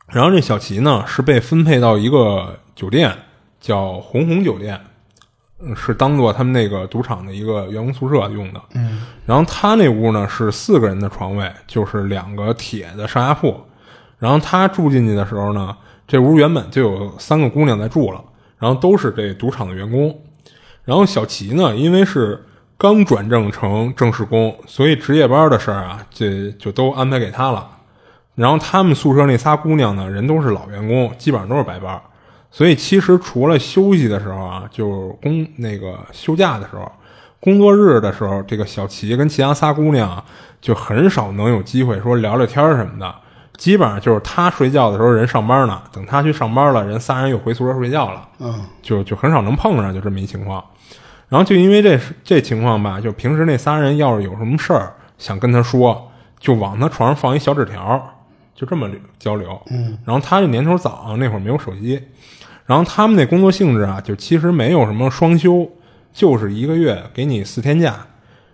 [0.07, 3.13] 然后这小齐呢是被分配到一个酒店，
[3.59, 4.88] 叫红红酒店，嗯
[5.75, 8.61] 是当做他们那个赌场的一个员工宿舍用的。
[8.75, 13.59] 嗯，然后他那屋呢是四个人的床位，就是两个铁的上下铺。
[14.17, 15.75] 然后他住进去的时候呢，
[16.07, 18.21] 这屋原本就有三个姑娘在住了，
[18.57, 20.17] 然后都是这赌场的员工。
[20.83, 22.43] 然后小齐呢，因为是
[22.77, 27.67] 刚转正成正式工，所以值夜班的事儿啊，这就都安排给他了。
[28.35, 32.01] 然后他们宿舍那仨姑娘呢，人都是老员工，基本上都是白班，
[32.51, 36.91] 所以其实除了休息的时候啊，就是工那个休假的时候，
[37.39, 40.23] 工作日的时候，这个小齐跟其他仨姑娘啊
[40.59, 43.15] 就很少能有机会说聊聊天什么的，
[43.55, 50.63] 基本上就是他睡觉的时候人上班呢，等他去上班了，人仨人又回宿舍睡觉了，嗯，就就很少能碰上，就这么一情况。
[51.29, 58.15] 然后就因为这这情况吧，就平时那仨人要是有什么事儿想跟他说，就往他床上放一小纸条，
[58.55, 59.61] 就这么交流。
[59.69, 62.01] 嗯，然后他这年头早，那会儿没有手机，
[62.69, 65.67] 然后他们那工作性质啊，就其实没有什么双休，
[66.13, 67.95] 就是一个月给你四天假，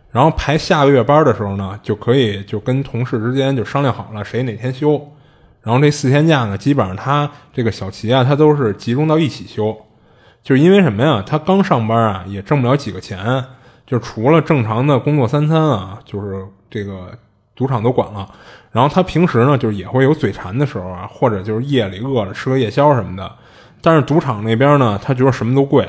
[0.09, 4.91] 然后排下个月班的时候呢，就可以就跟同事之间就商量好了谁哪天休。
[5.61, 9.75] 然后这四天假呢，基本上他这个小齐啊，他都是集中到一起休，
[10.41, 11.21] 就是因为什么呀？
[11.27, 13.43] 他刚上班啊，也挣不了几个钱，
[13.85, 17.11] 就除了正常的工作三餐啊，就是这个
[17.53, 18.25] 赌场都管了。
[18.71, 23.29] 然后他平时呢，就是也会有嘴馋的时候啊，或者就是夜里饿了吃个夜宵什么的。
[23.81, 25.87] 但是赌场那边呢，他觉得什么都贵，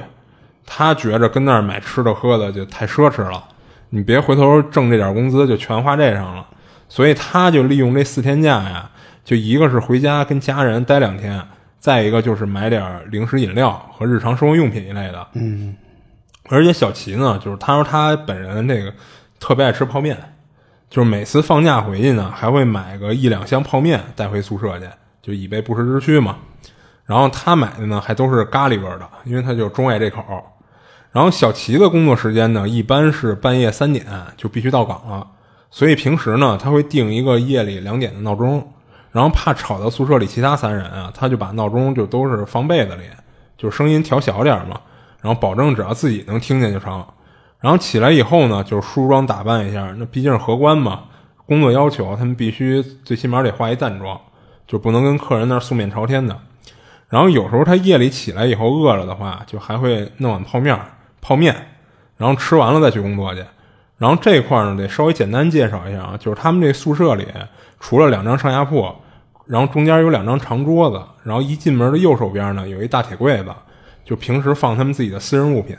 [0.65, 3.43] 他觉着跟那儿买吃的喝的就太奢侈了。
[3.91, 6.47] 你别回头挣这点工资就全花这上了，
[6.89, 8.91] 所以他就利用这四天假呀。
[9.25, 11.43] 就一个是回家跟家人待两天，
[11.81, 15.27] 再一个就是买点零食饮料和日常生活用品一类的。
[15.33, 15.75] 嗯，
[16.49, 18.93] 而且小齐呢，就是他说他本人这个
[19.41, 20.17] 特别爱吃泡面，
[20.89, 24.87] 就是每次放假回去呢，还会买个一两箱泡面带回宿舍去，
[25.21, 26.37] 就以备不时之需嘛。
[27.07, 30.23] 然后他买的呢，还都是咖喱味的，因为他就钟爱这口。
[31.13, 34.05] 然后小齐的工作时间呢，一般是半夜三点
[34.37, 35.27] 就必须到岗了，
[35.71, 38.73] 所以平时呢，他会定一个夜里两点的闹钟。
[39.13, 43.05] 然后怕吵到宿舍里其他三人啊，他就把闹钟就都是放被子里，
[43.57, 44.79] 就声音调小点嘛。
[45.23, 47.03] 然后保证只要自己能听见就成。
[47.61, 51.05] 然后起来以后呢，就梳妆打扮一下，那毕竟是荷官嘛，
[51.47, 54.21] 工作要求他们必须最起码得化一淡妆，
[54.67, 56.39] 就不能跟客人那素面朝天的。
[57.09, 60.79] 然后有时候他夜里起来以后饿了的话，就还会弄碗泡面
[61.21, 61.55] 泡面，
[62.17, 63.45] 然后吃完了再去工作去。
[63.99, 67.27] 然后这块呢，得稍微简单介绍一下啊，就是他们这宿舍里
[67.81, 68.93] 除了两张上下铺。
[69.47, 73.55] 然后中间有两张长桌子，然后一进门的右手边呢有一大铁柜子，
[74.05, 75.77] 就平时放他们自己的私人物品，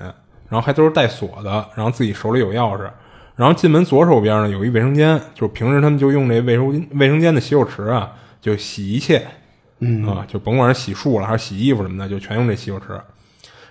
[0.48, 2.90] 然后还都是带锁的，然后自己手里有钥匙。
[3.36, 8.10] 然后进门左手边呢有一卫生间，就平时他们就用这卫生卫生间的洗手池啊，
[8.40, 9.28] 就洗一切，
[9.80, 13.00] 嗯啊，就甭管是洗漱了还是洗衣服什么的，就全用这洗手池。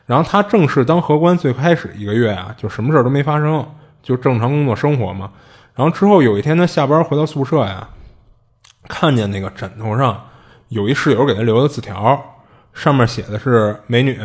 [0.06, 3.66] 然后他正式当荷官最开始一个月啊，就什么事都没发生，
[4.02, 5.30] 就正常工作生活嘛。
[5.74, 7.88] 然后之后有一天他下班回到宿舍呀。
[8.88, 10.24] 看见那个枕头上
[10.68, 12.36] 有一室友给他留的字条，
[12.72, 14.16] 上面写的是：“美女，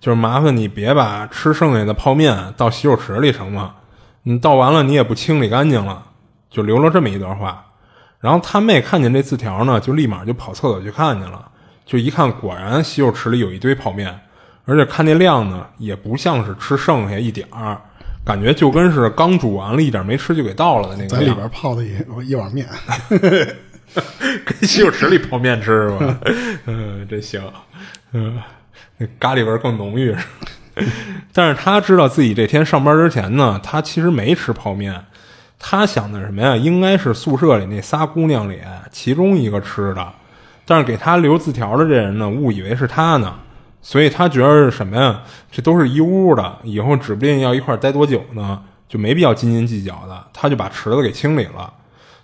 [0.00, 3.76] 就是麻烦你别把吃剩下的泡面倒洗手池里，成吗？
[4.24, 6.08] 你倒完了你也不清理干净了。”
[6.50, 7.64] 就留了这么一段话。
[8.22, 11.46] 然后他妹看见这字条呢，就立马就跑厕所去看去了。
[11.84, 14.16] 就一看，果然洗手池里有一堆泡面，
[14.64, 17.76] 而且看那量呢，也不像是吃剩下一点儿，
[18.24, 21.08] 感觉就跟是刚煮完了一点没吃就给倒了的那个。
[21.08, 21.90] 在里边泡的一
[22.24, 22.66] 一碗面。
[24.44, 26.18] 跟洗手池里泡面吃是吧？
[26.64, 27.42] 嗯，这行，
[28.12, 28.40] 嗯，
[28.96, 30.16] 那咖喱味更浓郁。
[31.34, 35.04] 但是他知道自己这天上班之前呢，他其实没吃泡面。
[35.64, 36.56] 他想的什么呀？
[36.56, 38.58] 应该是宿舍里那仨姑娘里
[38.90, 40.04] 其中一个吃的。
[40.66, 43.32] 但是给他留字条的这人呢，误以为是他呢，
[43.80, 45.22] 所以他觉得是什么呀？
[45.50, 50.24] 这都是一屋的，以后指不定要一块待多久呢，就没必要斤斤计较的。
[50.32, 51.72] 他就把池子给清理了。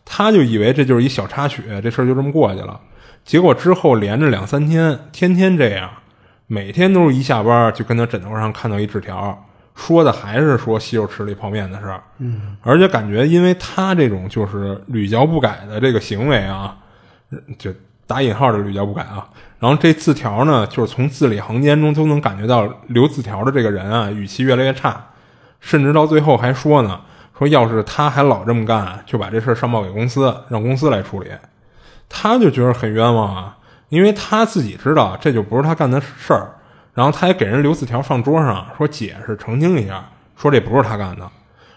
[0.04, 2.80] 他就以为这就是一小插曲，这事儿就这么过去了。
[3.24, 5.88] 结果之后连着两三天，天天这样，
[6.46, 9.46] 每天都是一下班就跟他枕头上看到一纸条，
[9.78, 12.02] 说的还是说洗手池里泡面的事儿。
[12.18, 16.76] 嗯，而且感觉因为他这种就是屡教不改的这个行为啊，
[17.56, 17.72] 就
[18.04, 19.28] 打引号的屡教不改啊。
[19.60, 25.00] 然后这字条呢，就是从字里行间中都能感觉到留字条的这个人啊，语气越来越差，
[25.60, 27.00] 甚至到最后还说呢。
[27.38, 31.30] 说要是他还老这么干，就把这事儿上报给公司，让公司来处理。
[32.08, 33.56] 他就觉得很冤枉啊，
[33.90, 36.50] 因为他自己知道这就不是他干的事儿。
[36.98, 40.04] 然后他还给人留字条放桌上，说解释澄清一下，
[40.36, 41.30] 说这不是他干的。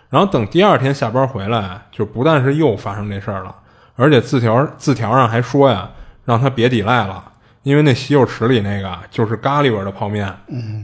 [0.09, 3.55] 然后等第二天下班回来，就不但是又发生这事儿了，
[3.95, 5.87] 而且字条字条上还说呀，
[6.25, 7.23] 让他别抵赖了，
[7.61, 10.35] 因为那洗手池里那个就是咖喱味的泡面，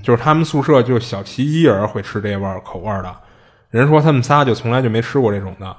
[0.04, 3.12] 就是他们宿舍就小齐一人会吃这味儿口味的。
[3.71, 5.76] 人说他们仨就从来就没吃过这种的，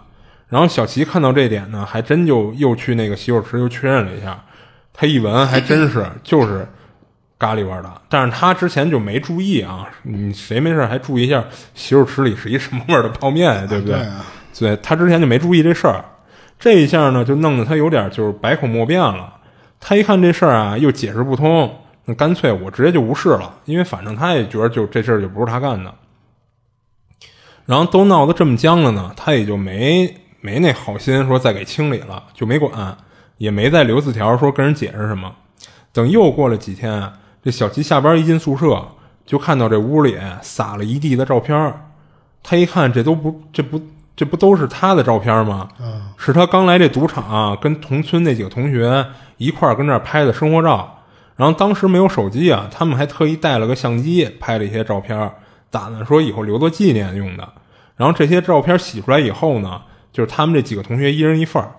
[0.48, 4.36] 然后小齐看到这点呢，还真就又去那个洗手池又确认了一下，
[4.92, 6.66] 他一闻还真是就是
[7.38, 13.98] 咖喱味的，但是他之前就没注意啊，你谁没事还注意一下洗手池里是一什么味的泡面，对不对？
[14.58, 16.04] 对，他之前就没注意这事儿，
[16.58, 19.34] 这一下呢就弄得他有点就是百口莫辩了。
[19.78, 21.72] 他一看这事儿啊又解释不通，
[22.06, 25.94] 那干脆我直接就无视了，因为反正他也觉得就这事儿就不是他干的。
[27.66, 32.96] 然后都闹得这么僵了呢，他也就没没那好心说再给清理了，就没管，
[33.36, 35.32] 也没再留字条说跟人解释什么。
[35.92, 38.86] 等又过了几天，这小齐下班一进宿舍，
[39.24, 41.74] 就看到这屋里撒了一地的照片
[42.42, 43.80] 他一看，这都不这不
[44.16, 45.68] 这不都是他的照片吗？
[46.16, 50.96] 是他刚来这赌场跟同村那几个同学一块儿跟这儿拍的生活照。
[51.36, 55.30] 然后当时没有手机啊，他们还特意带了个相机拍了一些照片
[55.70, 57.48] 打算说以后留作纪念用的。
[57.96, 59.80] 然后这些照片洗出来以后呢，
[60.12, 61.70] 就是他们这几个同学一人一份儿。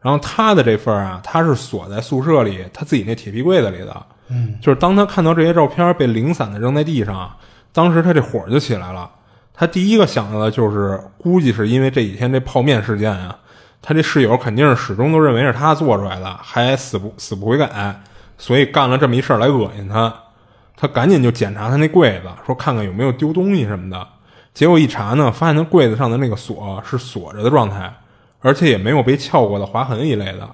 [0.00, 4.06] 然后他的这份儿啊，他是锁在宿舍里他自己那铁皮柜子里的。
[4.28, 7.30] 嗯，就是当他看到这些照片被零散的扔在地上，
[7.72, 9.10] 当时他这火就起来了。
[9.52, 13.36] 他第一个想到的就是，估计是因为这几天这泡面事件啊，
[13.80, 18.00] 他这室友肯定是始终都认为是他做出来的，还死不死不悔改，
[18.36, 20.12] 所以干了这么一事儿来恶心他。
[20.76, 24.08] 他赶紧就检查他那柜子，说看看有没有丢东西什么的。
[24.52, 27.92] 结果一查呢，发现他柜子上的那个锁是锁着的状态，
[28.40, 30.48] 而且也没有被撬过的划痕一类的。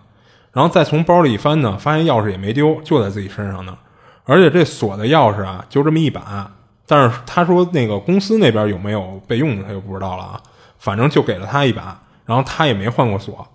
[0.53, 3.77] 然后再从包里一翻呢，发现钥匙也没丢，就在自己身上呢。
[4.25, 6.51] 而且这锁的钥匙啊，就这么一把。
[6.87, 10.41] 但是他说那个公司那边有没有备用的，他就不知道了啊。
[10.79, 13.47] 反正就给了他一把，然后他也没换过锁。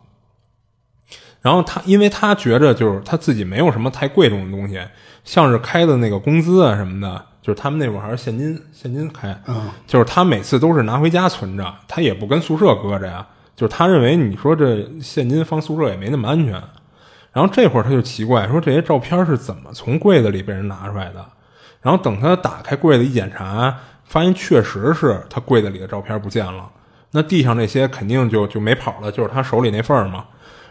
[1.41, 4.79] 然后他，因为他觉着就是他自己没有什么太贵重的东西，
[5.23, 9.37] 像是开的那个工资啊什么的，就是他们那会儿还是现金现金开，
[9.85, 13.25] 就是他每次都是拿回家存着，他也不跟宿舍搁着呀。
[13.55, 16.61] 就是他认为你说这现金放宿舍也没那么安全。
[17.35, 21.25] 然后这会儿他就奇怪，说这些照片是怎么从柜子里被人拿出来的？
[21.81, 26.71] 然后等他打开柜子一检查，发现确实是他柜子里的照片不见了。
[27.11, 30.23] 那地上那些肯定就就没跑了，就是他手里那份儿嘛。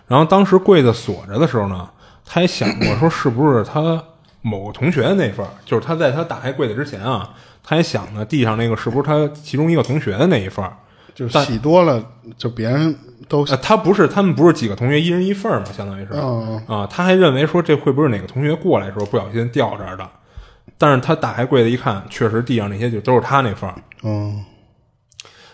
[0.06, 1.86] 然后当时柜子锁着的时候呢，
[2.24, 4.02] 他也想过说是不是他
[4.40, 7.28] 某个同学的那份儿，就是他在他打开柜子之前啊，
[7.62, 10.74] 他也想呢地上那个是不是他其中一个同学的那一份儿。
[11.14, 12.04] 就是洗多了，
[12.36, 12.94] 就别人
[13.28, 20.08] 都呃，他不是，他们不是几个同学一人一份儿嘛，相当于是嗯啊，他还认为说这会不会是哪个同学过来的时候不小心掉这儿的？
[20.76, 23.76] 但是他打开柜子一看，确实地上那些就都是他那份儿。
[24.02, 24.44] 嗯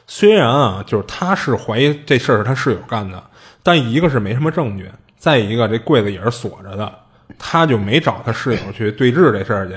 [0.07, 3.23] 虽然啊，就是他是怀疑这事儿是他室友干的，
[3.63, 6.93] 但一个是没什么证据，再一个这柜子也是锁着的，
[7.39, 9.75] 他就没找他室友去对质这事儿去，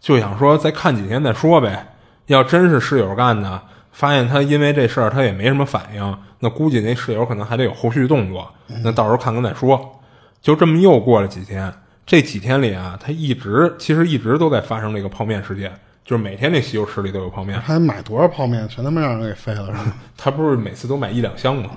[0.00, 1.86] 就想说再看几天再说呗。
[2.28, 3.60] 要真是室友干的，
[3.94, 8.52] 发现他因为这事儿他也没什么反应，那估计那室友可能还得有后续动作，
[8.82, 10.02] 那到时候看看再说。
[10.42, 11.72] 就这么又过了几天，
[12.04, 15.72] 这几天里啊，他一直其实一直都在发生这个泡面事件，
[16.04, 17.58] 就是每天那洗手池里都有泡面。
[17.64, 19.96] 他买多少泡面，全他妈让人给废了是吧？
[20.18, 21.70] 他不是每次都买一两箱吗？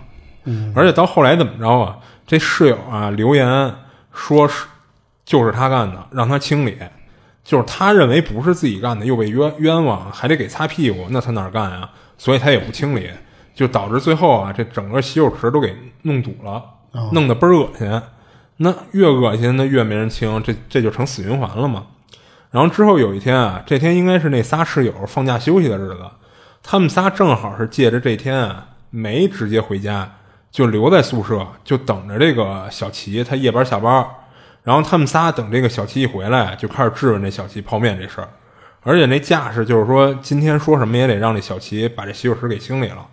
[0.46, 1.98] 嗯，而且到后来怎么着啊？
[2.26, 3.74] 这室友啊留言
[4.12, 4.66] 说是
[5.24, 6.78] 就是他干的，让他清理，
[7.44, 11.90] 就是他认为不是自己干的，又被冤冤枉，还得给擦屁股，那他哪儿干啊？
[12.18, 13.10] 所以他也不清理，
[13.54, 16.64] 就导致最后啊，这整个洗手池都给弄堵了，
[17.12, 18.02] 弄得倍儿恶心。
[18.58, 21.88] 那越恶心，那越没人清，这这就成死循环了嘛。
[22.50, 26.00] 然后之后有一天啊，这天应该是那仨室友放假休息的日子，
[26.64, 30.12] 他们仨正好是借着这天啊，没直接回家，
[30.50, 34.06] 就留在宿舍，就等着这个小齐他夜班下班。
[34.64, 38.28] 然后他们仨等这个小齐一回来，就开始质问这小齐泡面这事儿，
[38.82, 43.06] 而且那架势就是说，今天说什么也得让这小齐把这洗手池给清理了，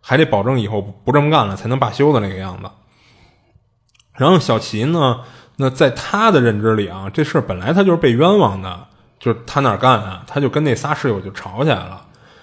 [0.00, 2.70] 还得保证以后不这么干了才能罢休的那个样子。
[4.16, 5.20] 然后小齐呢，
[5.56, 8.86] 那在他的认知里啊，这事儿本来他就是被冤枉的，
[9.18, 12.02] 就是他哪干啊，他就跟那仨室友就吵起来了。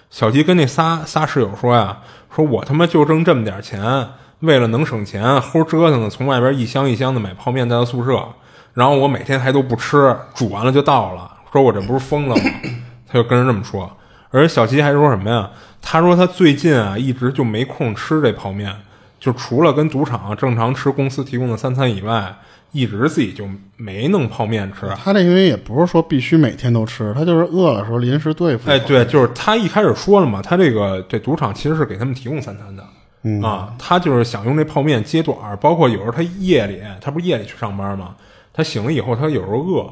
[0.09, 1.99] 小齐跟那仨仨室友说呀，
[2.35, 8.27] 说我他妈就挣这么点钱，为了能省钱，齁折腾的从外边一箱一箱的买泡面带到宿舍，
[8.73, 12.43] 然后我每天还都不吃，煮完了就倒了，说我这不是疯了吗？
[13.07, 13.91] 他就跟人这么说。
[14.29, 15.49] 而小齐还说什么呀？
[15.81, 18.73] 他说他最近啊一直就没空吃这泡面。
[19.19, 22.33] 就除了跟赌场正常吃公司提供的三餐以外，
[22.71, 24.87] 一直自己就没弄泡面吃。
[24.95, 28.67] 他这因为也不是说必须每天都吃，他就是饿了时候临时对付。
[28.71, 32.83] 哎，对，就是他一开始说了嘛，他这个这赌场其实是给他们提供三餐的，
[33.21, 38.15] 嗯啊，他就是想用这泡面接短儿，包括有时候他夜里，他不是夜里去上班嘛，
[38.51, 39.87] 他醒了以后，他有时候饿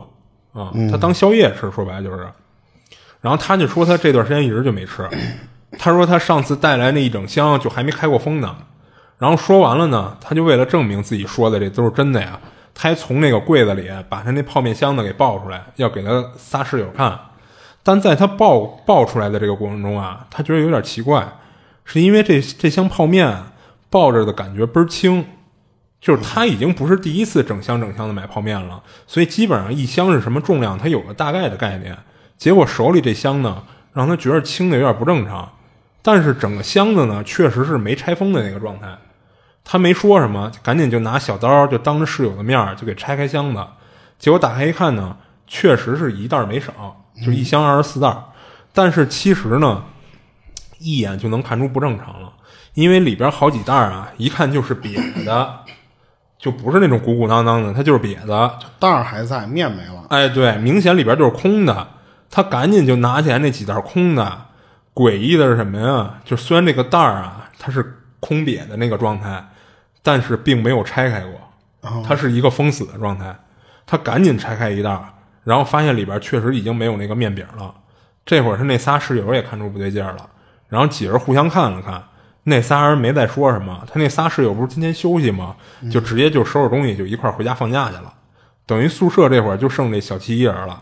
[0.54, 2.28] 啊，他当宵夜吃，说白了就是。
[3.22, 5.08] 然后他就说他这段时间一直就没吃，
[5.78, 8.56] 他说他上次带来那一整箱就还没开过封呢。
[9.18, 12.40] 然后说完了呢，他就为了证明自己说的这都是真的呀，
[12.74, 17.20] 他还从那个柜子里把他那泡面箱子给抱出来，要给他仨室友看。
[17.84, 21.28] 但在他抱抱出来的这个过程中啊，他觉得有点奇怪，
[21.84, 23.38] 是因为这这箱泡面
[23.90, 25.26] 抱着的感觉倍儿轻，
[26.00, 31.98] 就是他已经不是第一次整箱整箱的买泡面了，所以基本上一箱是什么重量，他有个大概的概念。
[32.38, 35.52] 结果手里这箱呢，让他觉得轻的有点不正常，
[36.02, 38.88] 但是整个箱子呢，确实是没拆封的那个状态。
[39.66, 43.64] 他没说什么，赶紧就拿小刀，就当着室友的面就给拆开箱子。
[44.18, 48.16] 结果打开一看呢，确实是一袋没少，就一箱二十四袋。
[48.74, 49.84] 但是其实呢，
[50.78, 52.32] 一眼就能看出不正常了，
[52.74, 55.60] 因为里边好几袋啊，一看就是瘪的，
[56.40, 58.58] 就不是那种鼓鼓囊囊的，它就是瘪的。
[58.80, 60.06] 袋儿还在，面没了。
[60.10, 61.88] 哎，对，明显里边就是空的。
[62.32, 64.46] 他赶紧就拿起来那几袋空的，
[64.94, 66.16] 诡异的是什么呀？
[66.24, 69.44] 就虽然这个袋儿啊，它是空瘪的那个状态，
[70.02, 73.36] 但是并没有拆开过，它是一个封死的状态。
[73.86, 75.06] 他赶紧拆开一袋儿，
[75.44, 77.74] 然后发现里边确实已经没有那个面饼了。
[78.24, 80.30] 这会儿他那仨室友也看出不对劲儿了，
[80.68, 82.04] 然后几人互相看了看，
[82.50, 83.82] 那仨人没再说什么。
[83.88, 85.56] 他那仨室友不是今天休息吗？
[85.90, 88.14] 就直接就收拾东西就一块儿回家放假去了。
[88.66, 90.82] 等于宿舍这会儿就剩这小七一人了。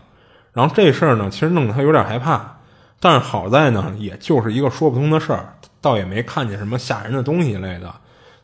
[0.52, 2.58] 然后这事儿呢，其实弄得他有点害怕，
[2.98, 7.94] 但是好在呢，也就是一个说不通的事儿，倒也没看见什么吓人的东西一类的。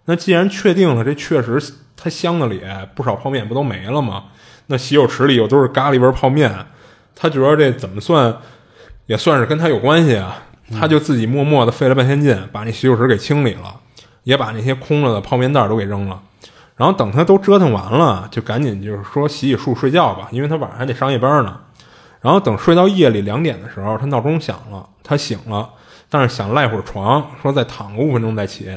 [0.04, 1.60] 那既然确定了，这确实
[1.96, 2.62] 他箱子里
[2.94, 4.24] 不少泡面不都没了吗？
[4.66, 6.54] 那洗手池里又都是咖喱味泡面，
[7.16, 8.36] 他觉得这怎么算，
[9.06, 10.42] 也算是跟他有关系啊。
[10.72, 13.74] 他就自己默默的费了半天劲，把那洗手池给清理了，
[14.22, 16.20] 也把那些空了的泡面袋都给扔了。
[16.76, 21.60] 然后等他都折腾完了，就赶紧就是说洗洗漱睡觉吧，因为他晚上还得上夜班呢。
[22.20, 25.68] 然后等睡到夜里两点的时候，他闹钟响了，他醒了，
[26.08, 28.76] 但是想赖会儿床，说再躺个五分钟再起。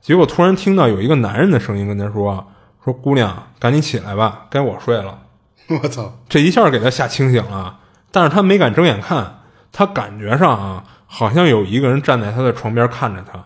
[0.00, 2.46] 结果突然听到有一个男人的声音跟他说
[2.84, 5.18] ：“说姑娘，赶紧起来吧，该我睡了。
[5.82, 6.18] ”我操！
[6.28, 7.78] 这一下给他吓清醒了，
[8.12, 9.40] 但是他没敢睁眼看，
[9.72, 10.84] 他感觉上啊，
[11.16, 13.38] 好像有一个人站在他的床边看着他，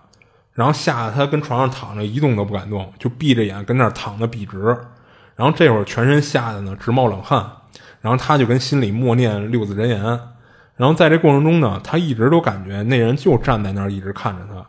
[0.55, 4.57] 然后吓得他跟床上躺着一动都不敢动，就闭着眼跟那儿躺的笔直，
[5.37, 7.47] 然后这会儿全身吓得呢直冒冷汗，
[8.01, 10.03] 然后他就跟心里默念六字真言，
[10.77, 14.65] 然后在这过程中呢，他一直都感觉那人就站在那儿一直看着他，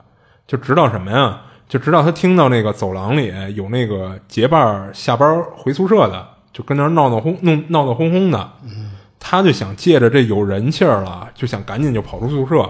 [0.45, 1.39] 就直到什么呀？
[1.69, 6.27] 就直到他听到那个走廊里有那个结伴下班回宿舍的。
[6.51, 8.51] 就跟那儿闹闹哄弄闹闹哄哄的，
[9.19, 12.67] 他就想借着这有人气儿了，就想赶紧就跑出宿舍，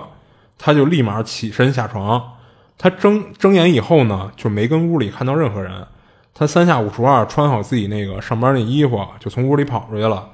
[0.59, 2.33] 他就立马起身下床。
[2.77, 5.87] 他睁睁眼以后呢，就没跟屋里看到任何人。
[6.33, 10.29] 他三下五除二穿好自己那个上班那衣服，就从屋里跑出去了，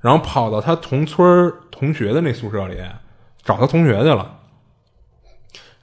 [0.00, 2.78] 然后跑到他同村同学的那宿舍里
[3.42, 4.36] 找他同学去了。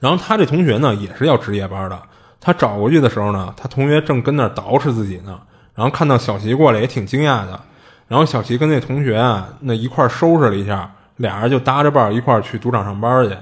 [0.00, 2.00] 然后他这同学呢，也是要值夜班的。
[2.40, 5.40] 他找过去的时候呢，他同学正跟那儿捯饬自己呢。
[5.74, 7.60] 然后看到小齐过来也挺惊讶的，
[8.08, 13.36] 然后小齐跟那同学啊那一块收拾了一下，俩人就搭着伴儿一块儿去赌场上班去。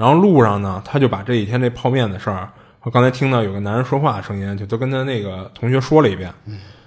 [0.00, 2.48] 然后路上呢，他就把这几天这泡面的事儿
[2.78, 6.32] 和刚才听到有个男人说话的声音，就都跟他那个同学说了一遍。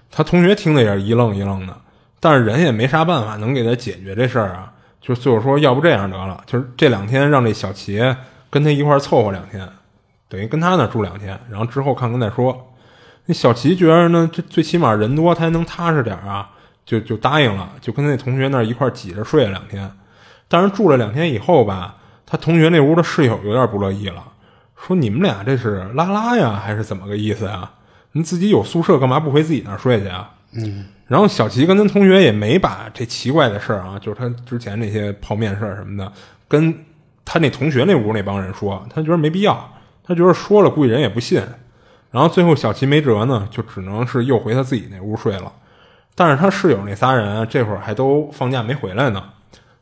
[0.09, 1.77] 他同学听的也是一愣一愣的，
[2.19, 8.01] 但是人也没啥办法能给他解决这事儿啊，就最后说要不这样得了，就是这两天让这小齐
[8.49, 9.69] 跟他一块儿凑合两天，
[10.27, 12.73] 等于跟他那住两天，然后之后看看再说。
[13.27, 16.49] 那小齐觉得呢，这最起码人多，他还能踏实点啊，
[16.83, 19.91] 就就答应了，就跟那同学那一块儿挤着睡了两天。
[20.47, 21.97] 但是住了两天以后吧，
[22.33, 24.23] 他同学那屋的室友有点不乐意了，
[24.75, 27.69] 说：“你们俩这是拉拉呀，还是怎么个意思呀？
[28.13, 30.83] 你自己有宿舍，干嘛不回自己那儿睡去啊？”嗯。
[31.05, 36.11] 然后小齐跟他同学也没把这奇怪的事儿啊，就是他之前那些泡面事儿什么的，
[36.47, 36.75] 跟
[37.23, 39.71] 他那同学那屋那帮人说，他觉得没必要，
[40.03, 41.39] 他觉得说了估计人也不信。
[42.09, 45.53] 然后最后小齐没辙呢，就只能是又回他自己那屋睡了。
[46.15, 49.23] 但是他室友那仨人这会儿还都放假没回来呢，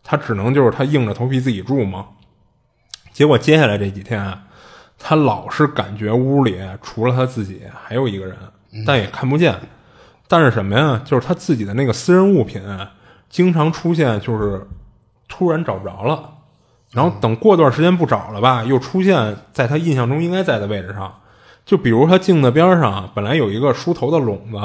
[0.04, 2.08] 他只能就是他硬着头皮自己住嘛。
[3.12, 4.38] 结果接下来这几天，
[4.97, 8.36] 他老是感觉屋里除了他自己还有一个人，
[8.86, 9.55] 但也看不见。
[10.28, 11.01] 但是什么呀？
[11.03, 12.62] 就是他自己的那个私人物品
[13.30, 14.66] 经常出现，就是
[15.28, 16.30] 突然找不着了。
[16.91, 21.14] 然后等过段时间不找了吧，又出现在他印象中应该在的位置上。
[21.66, 24.57] 就比如他镜子边上本来有一个梳头的笼子，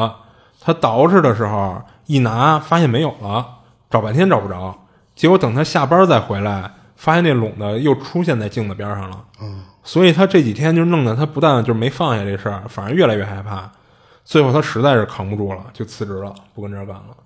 [0.60, 3.46] 他捯饬的时候一拿发现没有了，
[3.90, 4.76] 找半天找不着，
[5.14, 6.70] 结果等他下班再回来，
[7.06, 9.24] 发现那笼子又出现在镜子边上了。
[9.40, 13.70] 嗯，所以他这几天就弄得他不但就没放下这事儿，反而越来越害怕。
[14.24, 17.16] 最后他实在是扛不住了，就辞职了，不跟这儿干了。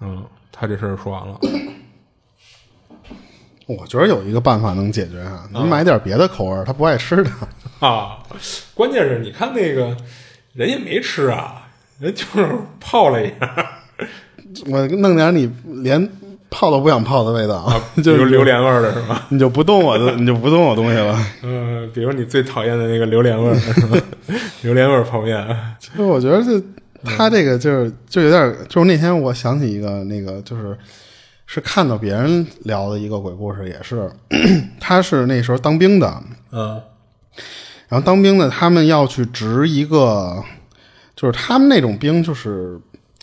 [0.00, 1.38] 嗯，他这事儿说完了。
[3.66, 7.30] 我觉得有一个办法能解决啊，你买点别的口味他不爱吃的
[7.80, 8.20] 啊。
[8.72, 9.94] 关键是你看那个
[10.54, 13.80] 人也没吃啊，人就是泡了一下。
[14.70, 16.10] 我弄点你连
[16.54, 19.26] 泡都不想泡的味道，啊 就是榴莲味的是吧？
[19.30, 21.18] 你就不动我的， 你就不动我东西了。
[21.42, 23.56] 嗯，比如你最讨厌的那个榴莲味儿，
[24.62, 25.44] 榴莲味泡面。
[25.80, 26.62] 其实我觉得这
[27.04, 30.76] 他这个就是就有点，就是那天我想起一个那个就是。
[31.46, 34.10] 是看到别人聊的一个鬼故事，也是，
[34.80, 36.80] 他是那时候当兵的，嗯，
[37.86, 40.42] 然后当兵的他们要去值一个，
[41.14, 42.80] 就是他们那种兵，就是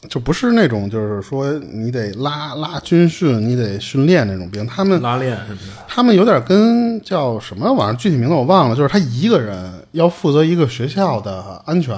[0.09, 5.37] 就不是那种，就是说你得拉拉军训，你得训练那种兵，他们拉练。
[5.47, 5.69] 是不是？
[5.87, 11.95] 他们有点跟叫什么玩意儿，具体名字我忘了，就是他一个人要负责一个学校的安全，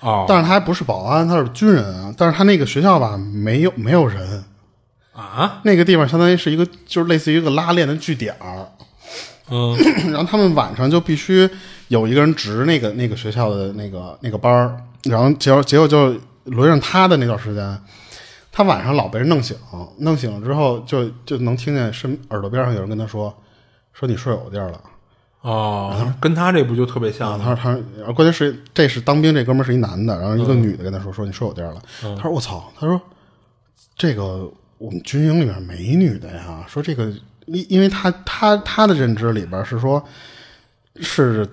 [0.00, 4.44] 哦，但是他还不是保安，他是军人啊，但是他那个学校吧，没有没有人。
[5.12, 8.68] 啊，那个地方相当于是一个，就是类似于一个拉练的据点儿，
[9.50, 9.76] 嗯。
[10.12, 11.48] 然后他们晚上就必须
[11.88, 16.14] 有一个人值那个那个学校的那个那个班儿，然后结果结果就
[16.50, 17.80] 轮上他的那段时间，
[18.50, 19.56] 他晚上老被人弄醒，
[19.98, 23.34] 弄醒了之后就就能听见身耳朵边上有人跟他说
[23.92, 24.80] 说你睡我地儿了。
[25.40, 27.44] 哦，跟他这不就特别啊，像吗？
[27.44, 31.82] 他说他说，关键是这是当兵这哥们儿是一男的，然后一个女的跟他说说你睡我地儿了，
[32.16, 33.00] 他说我操，他说
[33.96, 37.04] 这个我们军营里面没女的呀，说这个
[37.46, 40.04] 因因为他他他的认知里边是说
[40.96, 41.50] 是嗯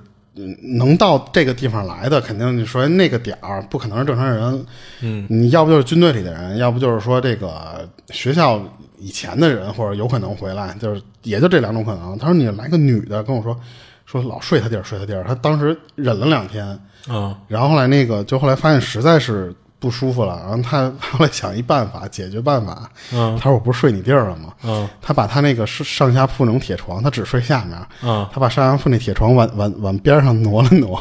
[0.61, 4.65] 能到这个地方来的，肯定你说那个点儿不可能是正常人，
[5.01, 8.61] 嗯，你要不就是军队里的人，要不就是说这个学校
[8.99, 12.17] 以前的人，或者有可能回来，就是也就这两种可能。
[12.17, 13.57] 他说你来个女的跟我说
[14.05, 16.77] 说老睡他地儿睡他地儿，他当时忍了两天，
[17.07, 19.53] 嗯然后后来那个就后来发现实在是
[19.85, 24.51] 不舒服了，然后他他后来想一办法解决办法，嗯他说我不是睡你地儿了吗？
[24.63, 30.99] 嗯他把他那个上上下铺那种铁床，他只睡下面，嗯，他把上下铺那铁床往往往边上挪了挪，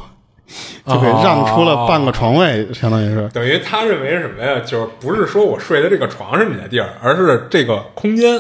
[0.87, 3.27] 就给让出了半个床位，相当于是。
[3.31, 4.61] 等于他认为是什么呀？
[4.61, 8.39] 就是不是说我睡的这个床是你的地儿，而是这个空间，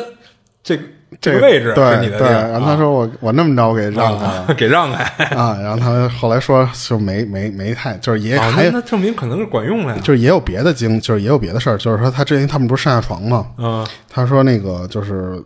[0.63, 0.79] 这
[1.21, 2.19] 这个位置对是你的
[2.51, 5.05] 然后他说我、我那么着我给让开 给让开。
[5.37, 10.01] 啊，然后他后来说就没没没太，就是也啊，还那那证明可能是管用了呀。
[10.03, 15.43] 就是也有别的经，就是也有别的事儿，就是说他之前他们不是上下床嘛，嗯他说那个就是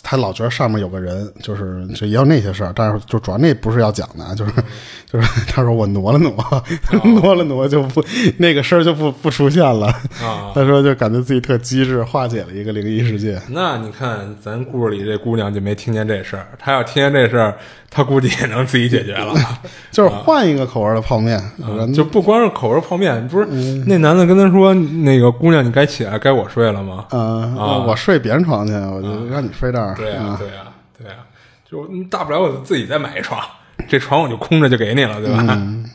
[0.00, 4.52] 他老觉得上面有个人，就是就也有那些事儿，但是就主要那不是要讲的啊，就是
[5.10, 6.32] 就是他说我挪了挪，
[7.20, 8.04] 挪了挪就不
[8.38, 9.88] 那个事儿就不不出现了。
[10.22, 13.42] 啊，他说就感觉自己特机智，化解了一个灵异事件。
[13.48, 17.56] 那你看咱故事里这姑娘就没听见这事儿，她要听见这事儿，
[17.90, 19.34] 她估计也能自己解决了。
[19.90, 23.46] 就是换一个口味的泡面，嗯就不光是口味泡面，不是
[23.86, 24.72] 那男的跟她说
[25.02, 30.62] ：“那个姑娘，你该起来，该我睡了吗嗯、啊我睡别人床去，我就让你睡这儿。？”对呀、嗯对呀、
[30.98, 31.14] 对呀、
[31.70, 33.40] 就嗯大不了我自己再买一床，
[33.88, 35.38] 这床我就空着就给你了，对吧？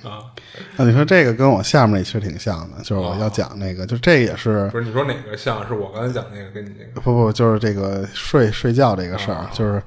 [0.04, 0.31] 啊，
[0.78, 5.66] 那 你说这个跟我下面那其实挺像的，就是我要讲那个，就这也是不是你说哪个像？
[5.68, 7.02] 是我刚才讲那个跟你那个。
[7.02, 9.82] 不不，就是这个睡睡觉这个事儿，就是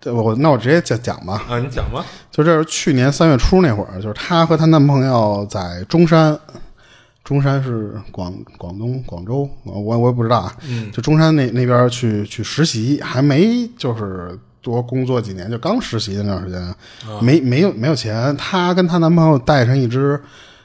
[0.00, 1.58] 对我那我直接讲讲吧，啊？
[1.58, 2.04] 你讲吧。
[2.30, 6.38] 就这是去年三月初那会儿，就是她和她男朋友在中山，
[7.22, 10.90] 中山是广广东广州，我我也不知道啊，嗯。
[10.90, 20.18] 就中山那那边去去实习，还没就是多工作几年，就刚实习的那段时间，啊没没有没有钱，她跟她男朋友带上一只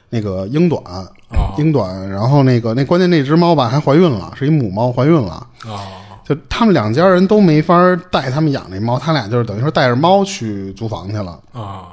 [0.08, 5.46] 那个英短，哦英短，然后那个那关键那只猫吧还怀孕了，是一母猫怀孕了。
[5.66, 5.80] 哦
[6.24, 7.74] 就他们两家人都没法
[8.10, 11.40] 带他们养那猫，他俩就是等于说带着猫去租房去了。
[11.52, 11.88] 啊。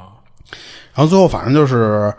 [0.93, 2.13] 然后最后反正就是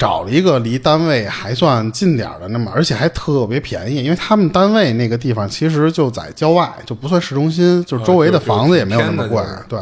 [0.00, 9.42] 找了一个离单位还算近点儿的，那么而且还特别便宜，因为他们单位那个地方其实就在郊外，就不算市中心，就是周围的房子也没有那么贵。
[9.68, 9.78] 对，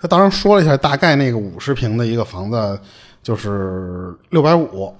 [0.00, 2.80] 他当时说了一下，大概那个五十平的一个房子
[3.22, 4.94] 就是六百五。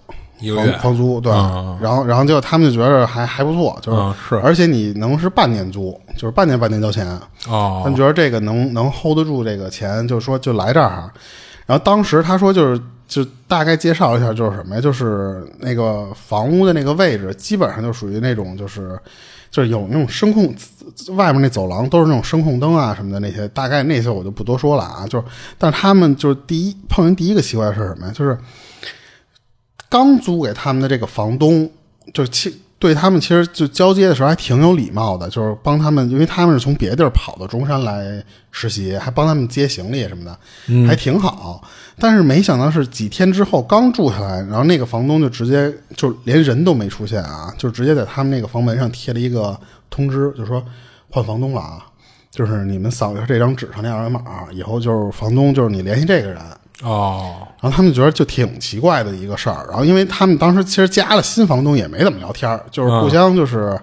[0.55, 7.05] 房一房租对，啊然后然后就他们就觉得还还不错，就是、而且你能是半年租，就是半年半年交钱，
[7.45, 11.11] 他哦们觉得这个能能 hold 得住这个钱，就是说就来这儿。
[11.67, 14.81] 然后当时他说就是就大概介绍一下，就是什么呀？
[14.81, 18.97] 就是那个房屋的那个位置，基本上就属于那种就是
[19.51, 20.55] 就是有那种声控，
[21.17, 25.07] 外面那走廊都是那种声控灯啊什么的那些，大概那些我就不多说了啊。
[25.07, 25.25] 就是
[25.57, 28.13] 但他们就是第一碰见第一个奇怪的是什么呀？
[28.15, 28.37] 就是
[29.89, 31.71] 刚租给他们的这个房东，
[32.13, 38.22] 就是其对他们其实就交接的时候还挺有礼貌的，就是帮他们，因为他们是从别地儿跑到中山来
[38.53, 40.39] 实习，还帮他们接行李什么的，
[40.87, 41.61] 还挺好。
[41.99, 49.59] 但是没想到是几天之后刚住下来，然后那个房东就直接就连人都没出现啊，就直接在他们那个房门上贴了一个
[49.91, 50.64] 通知，就说
[51.11, 51.85] 换房东了啊，
[52.31, 54.22] 就是你们扫一下这张纸上那二维码，
[54.53, 56.41] 以后就是房东就是你联系这个人。
[56.83, 63.79] 哦然后他们觉得就挺奇怪的一个事儿，然后因为他们当时其实加了新房东也没怎么聊天儿，就是互相就是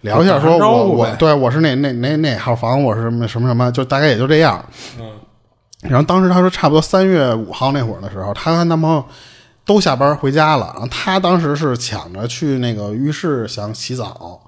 [0.00, 4.64] 聊一下，说我我对我是哪哪哪哪号房，我是什么什么什么，就大概也就这样。
[4.98, 5.06] 嗯
[5.82, 9.02] 然后当时他说差不多三月五号那会儿的时候，她和她男朋友
[9.64, 14.38] 都下班回家了，然后她当时是抢着去那个浴室想洗澡。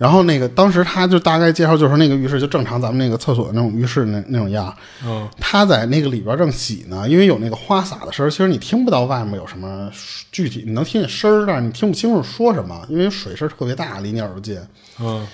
[0.00, 4.74] 然后那个当时她就大概介绍，就是那个浴室就正常咱们那个厕所那种浴室那那种样，
[5.04, 5.28] 嗯。
[5.38, 9.90] 他在那个里边正洗呢，因为有那个花洒的声儿，其实你听不到外面有什么
[10.32, 14.58] 具体，你能听见声儿，但是你听不清楚说什么，因为水声特别大，离你耳朵近。
[15.00, 15.26] 嗯。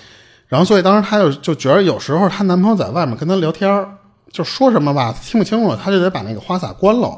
[0.49, 3.87] 然后所以当时她就就觉得有时候她男朋友在外面跟她聊天儿，
[4.33, 7.17] 就说什么吧听不清楚，她就得把那个花洒关了，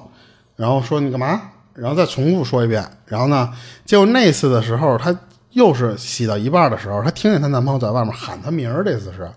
[0.55, 1.41] 然后说你干嘛，
[1.73, 2.87] 然后再重复说一遍。
[3.07, 3.51] 然后呢，
[3.85, 5.17] 结果那次的时候，她
[5.53, 9.29] 又是洗到一半的时候，她听见她男朋友在外面喊她名儿，这次是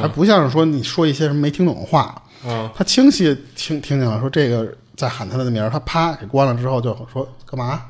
[0.00, 2.22] 还不像是说你说一些什么没听懂的话。
[2.44, 7.82] 嗯他清晰听听见了，说这个在喊她的名儿，她啪给关了之后就说干嘛？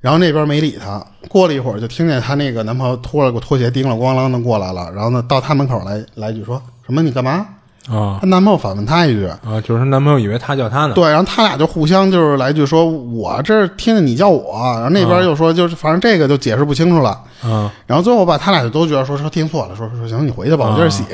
[0.00, 7.46] 然后那边没理她，过了一会儿就听见她那个男朋友脱了个拖鞋，叮了咣啷的过来了，然后呢到她门口来来一句说什么你干嘛？
[7.90, 10.94] 啊她男朋友反问她一句，啊，就是她男朋友以为她叫她呢。
[10.94, 17.10] 对，然后他俩就互相就是来一句说，我这儿听见你叫我，然后那边又说就是反正这个就解释不清楚了，
[17.42, 21.04] 啊然后最后吧，他俩就都觉得说说听错了，说说行，你回去吧，我接着洗。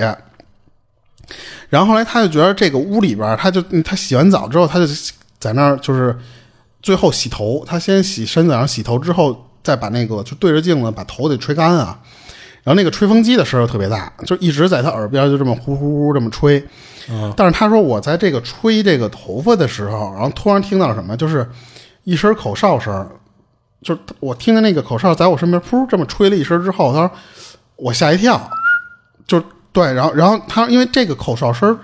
[1.70, 4.84] 然后后来他就觉得这个屋里边，他就嗯他洗完澡之后，他就
[5.38, 6.16] 在那儿就是
[6.82, 11.98] 最后洗头，他先洗身子，然后洗头之后再把那个就对着镜子把头得吹干啊。
[12.64, 16.64] 然后那个吹风机的声儿特别大，就一直在他耳边就这么呼呼呼这么吹。
[17.36, 21.46] 但是他说我在这个吹这个头发的时候，然后突然听到了什么，就是
[22.04, 23.06] 一声口哨声，
[23.82, 27.10] 就是我听见那个口哨在我身边噗这么吹了一声之后，他说
[27.76, 28.40] 我吓一跳，
[29.26, 29.42] 就
[29.72, 31.78] 对，然后然后他因为这个口哨声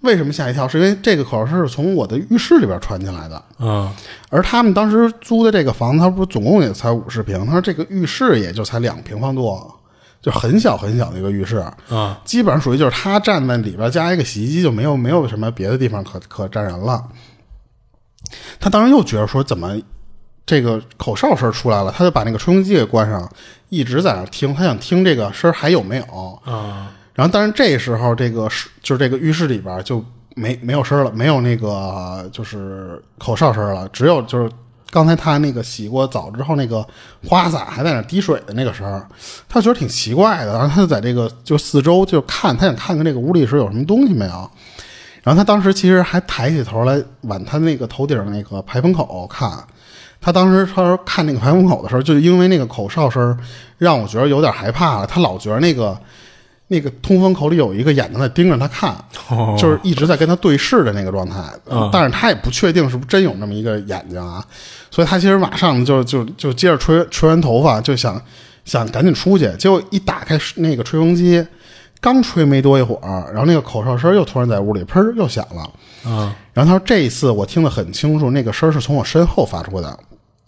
[0.00, 3.90] 为什么吓一跳，是因为这个口哨声是从我的浴室里边传进来的，嗯。
[4.28, 9.75] 而他们当时租的这个房子，他不是总共也才五十平，他说这个浴室也就才两平方多，
[10.26, 17.00] 就很小很小的一个浴室，啊基本上属于就是他站在里边加一个洗衣机，就没有没有什么别的地方可可站人了。
[18.58, 19.80] 他当时又觉得说怎么
[20.44, 23.30] 这个口哨声出来了，他就把那个吹风机给关上，
[23.68, 26.40] 一直在那听，他想听这个声还有没有。
[26.44, 30.04] 啊然后，但是这时候这个是就是这个浴室里边就
[30.34, 34.50] 没没有声了，没有那个就是口哨声了，只有就是
[34.96, 36.82] 刚才他那个洗过澡之后那个
[37.28, 39.06] 花洒还在那滴水的那个声儿，
[39.46, 44.50] 他觉得挺奇怪的，然后他就在这个就四周就看，他想看看这个屋里是有什么东西没有。
[45.22, 49.52] 然后他当时其实还抬起头来往他那个头顶那个排风口看，
[50.18, 53.38] 他当时他说看那个排风口的时候，就因为那个口哨声
[53.76, 55.94] 让我觉得有点害怕了，他老觉得那个。
[56.68, 58.96] 那个通风口里有一个眼睛在盯着他看，
[59.28, 59.56] 哦。
[59.58, 61.40] 就是一直在跟他对视的那个状态，
[61.70, 61.88] 嗯。
[61.92, 64.44] 但是他也不确定是不是真有那么一个眼睛啊，
[64.90, 68.20] 所以他其实马上就就就接着吹吹完头发，就想
[68.64, 71.46] 想赶紧出去，结果一打开那个吹风机，
[72.00, 79.96] 刚吹没多一会儿，然后那个口哨声又突然在屋里砰又响了，啊然后他说这一次我听得很清楚，那个声是从我身后发出的，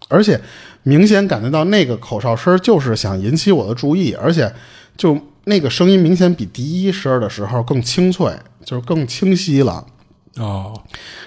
[0.08, 0.40] 而且
[0.82, 4.52] 明显感觉到那个口哨声就是想引起我的注意，而且
[4.96, 5.16] 就
[5.48, 8.32] 那个声音明显比第一声的时候更清脆，
[8.64, 9.84] 就是更清晰了。
[10.36, 10.72] 哦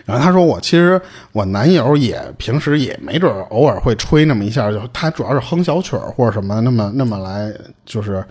[0.05, 0.99] 然后他说我其实
[1.33, 7.51] 我男友也平时也没准偶尔会吹那么一下，就他主要是哼小曲儿或者什么那么那么来
[7.85, 8.23] 就是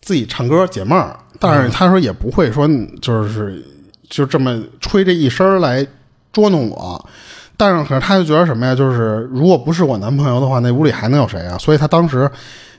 [0.00, 2.68] 自己唱歌解闷儿，但是他说也不会说
[3.00, 3.64] 就是
[4.10, 5.86] 就这么吹这一声来
[6.32, 7.08] 捉弄我。
[7.56, 8.74] 但是可是他就觉得什么呀？
[8.74, 11.56] 就是如果不是我男朋友的话，那屋里还能有谁啊？
[11.58, 12.30] 所以他当时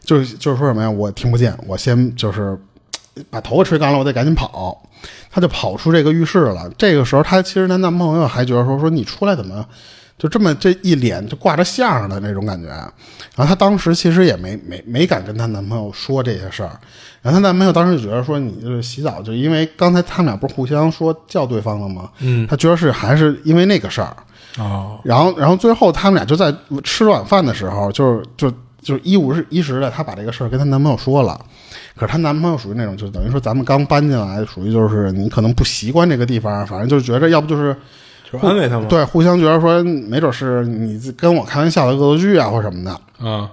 [0.08, 0.89] 就就是说什么呀？
[0.89, 2.58] 我听不见，我先就是
[3.30, 4.82] 把头发吹干了，我得赶紧跑。
[5.30, 6.72] 她就跑出这个浴室了。
[6.78, 9.64] 这个时候，她其实她男朋友还觉得说说你出来怎么
[10.18, 12.70] 就这么这一脸就挂着相儿的那种感觉。
[12.70, 16.80] 然后她当时其实也没没没敢跟她男朋友说这些事儿。
[17.22, 22.10] 然后她男朋友当时就觉得说你就是洗澡，就因为刚才他们俩不是互相说叫对方了吗？
[22.20, 24.16] 嗯他觉得是还是因为那个事儿。
[24.58, 26.51] 哦然后，然后最后他们俩就在
[26.84, 28.51] 吃晚饭的时候，就是就
[28.88, 31.38] 就是一五是一十的，她把这个事儿跟她男朋友说了。
[31.97, 37.75] 可是她男朋友属于那种，就等于说咱们刚搬进来，属于就是你可能不习惯这个地方，反正就觉着要不就是
[38.31, 38.85] 就安慰他嘛。
[38.88, 43.27] 对互相觉得说，没准是你跟我开玩笑的恶作剧啊，或什么的。
[43.27, 43.51] 啊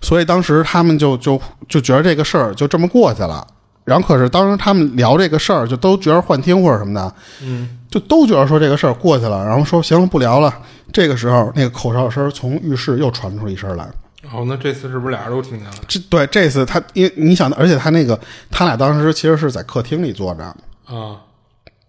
[0.00, 3.44] 所以当时他们就就就觉得这个事儿就这么过去了。
[3.84, 10.54] 然后可是当时他们聊这个事儿，就都觉得幻听或者什么的，嗯就都觉得说这个事儿过去了，然后说行了不聊了。
[10.92, 13.88] 这个时候，那个口哨声从浴室又传出一声来。
[14.32, 15.74] 哦，那这次是不是俩人都听见了？
[15.88, 18.18] 这对这次他，因为你想，而且他那个
[18.50, 20.44] 他俩当时其实是在客厅里坐着，
[20.84, 21.16] 啊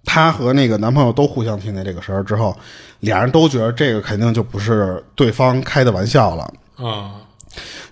[0.06, 2.58] 她和那个男朋友都互相听见这个声儿之后，
[3.02, 6.44] 俩人都觉得这个肯定就不是对方开的玩笑了。
[6.78, 7.12] 啊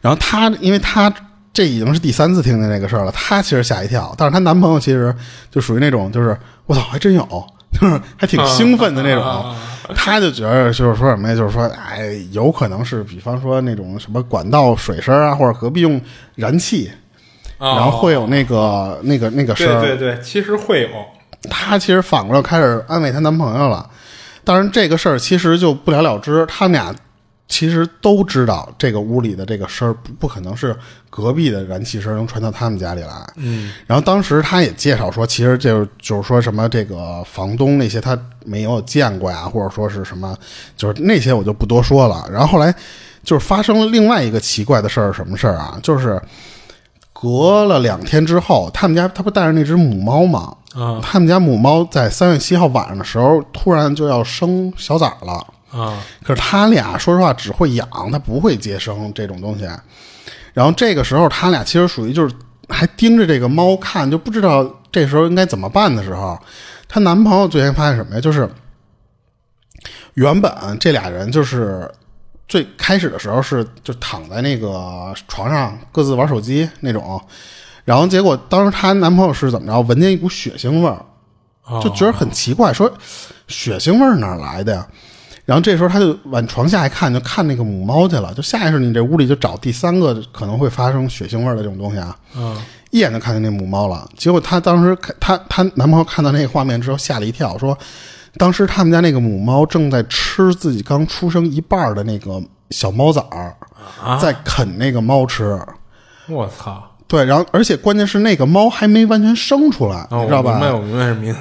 [0.01, 1.13] 然后她，因为她
[1.51, 5.13] 这已经是第三次听见这个事儿了，她其实吓一跳，但是她男朋友其实
[5.51, 6.35] 就属于那种就是
[6.65, 7.23] 我操，还真有，
[7.73, 9.23] 就是还挺兴奋的那种。
[9.23, 9.55] 啊
[9.95, 11.35] 他就觉得就是说什么呀？
[11.35, 15.99] 就是说，哎，有可能是比方说那种什么管道水声啊，或者隔壁用
[16.35, 16.91] 燃气，
[17.57, 17.75] 啊！
[17.75, 19.67] 然后会有那个、那个那个声。
[19.81, 20.89] 对对对，其实会有。
[21.49, 23.89] 她其实反过来开始安慰她男朋友了。
[24.43, 26.45] 当然，这个事儿其实就不了了之。
[26.45, 26.93] 他们俩
[27.47, 30.75] 其实都知道这个屋里的这个声儿不不可能是
[31.09, 33.33] 隔壁的燃气声能传到他们家里来。
[33.37, 40.37] 嗯然后当时他也介绍说，其实就就是说什么这个房东那些他没有见过呀，或者说是什么，
[40.75, 42.27] 就是那些我就不多说了。
[42.31, 42.73] 然后后来
[43.23, 45.79] 就是发生了另外一个奇怪的事儿，什么事儿啊？
[45.81, 46.21] 就是
[47.13, 50.53] 隔了两天之后，他们家他不带着那只母猫吗？
[50.75, 55.47] 啊他们家母猫在三月七号晚上的时候，突然就要生小崽儿了。
[55.71, 59.67] 啊可是他俩说实话只会养，他不会接生这种东西。
[60.53, 62.33] 然后这个时候，他俩其实属于就是
[62.69, 66.39] 还盯着这个猫看，就不知道这时候应该怎么办的时候，
[66.87, 68.21] 她男朋友最先发现什么呀？
[68.21, 68.49] 就是
[70.15, 71.89] 原本这俩人就是
[72.47, 77.21] 最开始的时候是就躺在那个床上各自玩手机那种，
[77.85, 79.79] 然后结果当时她男朋友是怎么着？
[79.81, 82.91] 闻见一股血腥味儿，就觉得很奇怪，说
[83.47, 84.87] 血腥味儿哪来的呀？
[85.47, 88.33] 然后这时候他就往床下一看，就看那个母猫去了。
[88.33, 92.53] 就下意识你这屋里就找第三个可能会发生血腥味的这种东西啊，嗯
[92.91, 94.05] 一眼就看见那母猫了。
[94.17, 97.77] 结果她当时看她她男朋友看到那个画面之后吓了一跳，说
[98.35, 102.41] 当时他们家那个母猫正在吃自己刚出生一半的那个
[102.71, 103.55] 小猫崽儿，
[104.03, 104.19] 啊！
[104.19, 105.57] 在啃那个猫吃。
[106.27, 106.91] 我操！
[107.07, 110.51] 对，然后而且关键是那个猫还没完全生出来，哦，你知道吧？
[110.51, 111.37] 我明白，我明白什么意思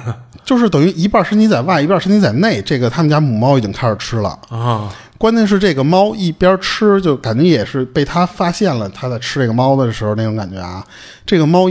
[0.47, 2.61] 就是等于一半身体在外，一半身体在内。
[2.61, 4.39] 这个他们家母猫已经开始吃了。
[4.47, 10.81] 啊关键是这个猫一边吃，就感觉也是被它发现了它在吃这个猫的时候那种感觉啊。
[11.25, 11.67] 这个猫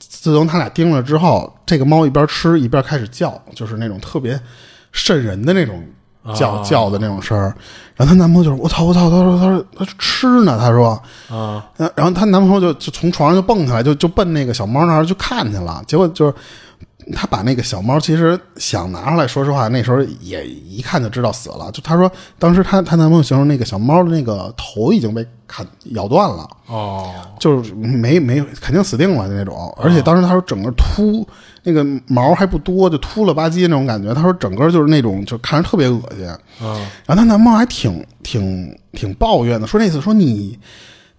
[0.00, 4.40] 自从它俩盯了之后，这个猫一边吃一边开始叫，就是那种特别
[4.92, 5.80] 瘆人的那种
[6.34, 7.54] 叫、啊叫的那种声儿。
[7.94, 11.00] 然后她男朋友就说：“我操我操！”他说：“他说他说吃呢。”他说。
[11.28, 15.80] 啊呃然后她男朋友就就从床上就蹦起来，就就奔那个小猫那儿去看去了。
[15.86, 16.34] 结果就是
[17.14, 21.70] 她把那个小猫其实想拿出来，说实话，那时候也一看就知道死了。
[21.72, 29.74] 就她说当时她她男朋友形容那个小猫的那个头已经被砍咬断了，哦就是没没肯定死定了的那种。
[29.80, 31.26] 而且当时她说整个秃，
[31.62, 34.12] 那个毛还不多，就秃了吧唧那种感觉。
[34.12, 36.26] 她说整个就是那种就看着特别恶心。
[36.28, 40.58] 啊然后她男朋友还挺挺挺抱怨的，说那次说你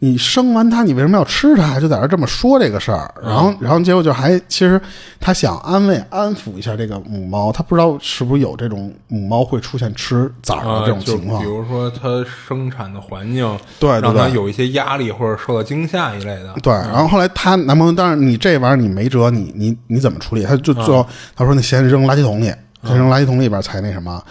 [0.02, 1.78] 你生完它，你为什么要吃它？
[1.78, 3.14] 就在这儿这么说这个事儿。
[3.22, 4.80] 然后然后结果就还其实
[5.20, 10.84] 他想安慰安抚一下这个母猫，他不知道是不是有这种母猫会出现吃崽儿的啊！
[10.86, 11.50] 这种情况比。
[11.50, 13.46] 如说它生产的环境，
[13.78, 16.56] 对对对让它有一些压力或者受到惊吓一类的。
[16.64, 20.44] 对，然后后来她男朋友，当然你这玩意儿你没辙，你你你怎么处理？
[20.44, 22.46] 他就最后他说那先扔垃圾桶里，
[22.86, 24.24] 先扔垃圾桶里边才那什么。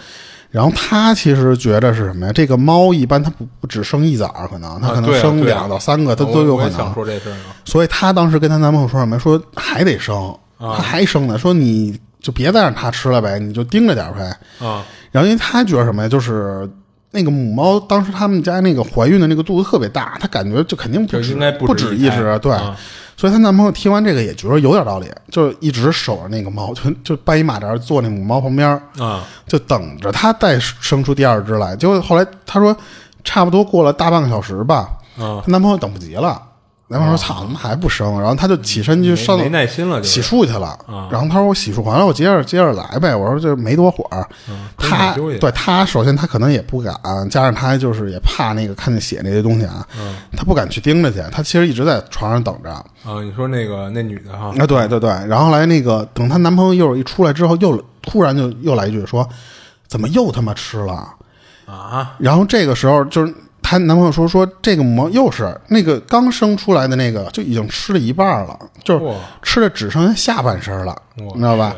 [0.51, 2.33] 然后他其实觉得是什么呀？
[2.33, 6.91] 这个猫一般它不不只生一崽儿，可能它可能生两到三个，它我都有可能想。
[6.93, 7.35] 说这事儿。
[7.65, 9.19] 所以她当时跟她男朋友说什么？
[9.19, 11.37] 说还得生，她还生呢。
[11.37, 14.65] 说你就别再让它吃了呗，你就盯着点儿呗。
[14.65, 16.09] 啊然后因为她觉得什么呀？
[16.09, 16.67] 就是
[17.11, 22.55] 那个母猫当时他们家那个怀孕的那个肚子特别大，她感觉就肯定不止就应该不止一只，对。
[23.19, 31.75] 啊所以她男朋友听完这个也觉得有点道理，就一直守着那个猫，就就搬一马扎坐那母猫旁边儿，啊就等着它再生出第二只来。
[31.75, 32.73] 结果后来她说，
[33.25, 35.43] 差不多过了大半个小时吧，啊！
[35.45, 36.41] 她男朋友等不及了，
[36.91, 40.77] 男朋友说：“操，怎么还不生？”然后他就起身去上没没耐心了，就洗漱去了。
[41.11, 44.27] 然后他说：“我洗漱完了，我接着接着来呗。”我说：“这没多会儿。
[44.77, 46.93] 真她得休息对他首先他可能也不敢，
[47.29, 49.85] 加上他就是也怕那个看见血那些东西啊，
[50.35, 51.23] 他不敢去盯着去。
[51.31, 52.71] 他其实一直在床上等着。
[52.71, 59.27] 啊，你说那个那女的哈，啊，对对对，然后来那个等她男朋友一会儿一出来之后，又突然就又来一句说
[59.87, 60.93] ：“怎么又他妈吃了？”
[61.69, 63.31] 啊然后这个时候就是
[63.69, 69.05] 她男朋友说说这个母猫又是那个刚生出来的那个就已经吃了一半了，就是
[69.43, 71.75] 吃的只剩下下半身了，你知道吧？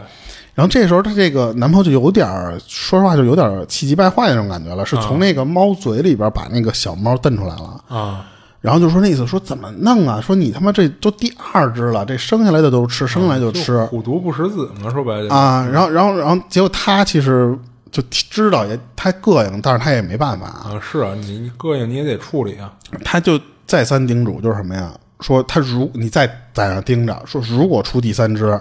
[0.56, 7.84] 然后这时候她这个男朋友就有点儿说实话就有点儿气急败坏那种感觉了，是从那个猫嘴里边把那个小猫瞪出来了。
[7.90, 8.26] 啊
[8.62, 10.22] 然后就说那意思说怎么弄啊？
[10.22, 15.68] 说你他妈这都第二只了，这生下来的都吃，生下来就吃虎毒不食子嘛，说白了啊。
[15.74, 17.58] 然后然后然后结果他其实
[17.92, 22.72] 就知道也他膈应，但是他也没办法啊，啊是啊，你你膈应你也得处理啊
[23.04, 24.92] 他就再三叮嘱，就是什么呀？
[25.20, 28.60] 说他如你再在那盯着，说如果出第三只，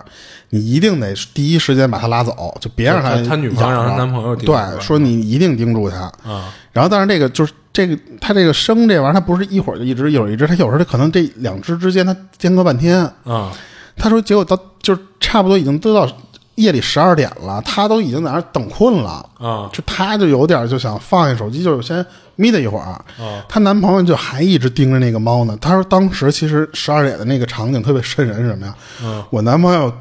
[0.51, 6.01] 你一定得第一时间把他拉走，就别让他他女朋友让他男朋友对，说你一定盯住他。
[6.23, 12.99] 啊然后，但是这个就是这个，他这个生这玩意儿，它不是一会儿就一只，一会儿一只，他有时候它可能这两只之间他间隔半天。
[13.25, 13.51] 啊
[13.97, 16.07] 他说，结果到就是差不多已经都到
[16.61, 19.25] 夜里十二点了，他都已经在那儿等困了。
[19.39, 22.05] 啊就她就有点就想放下手机，就是先
[22.37, 22.85] 眯他一会儿。
[22.85, 23.05] 啊
[23.49, 25.57] 她男朋友就还一直盯着那个猫呢。
[25.61, 28.75] 他说，当时其实十二点的那个场景特别瘆人，是什么呀？
[29.03, 29.93] 嗯我男朋友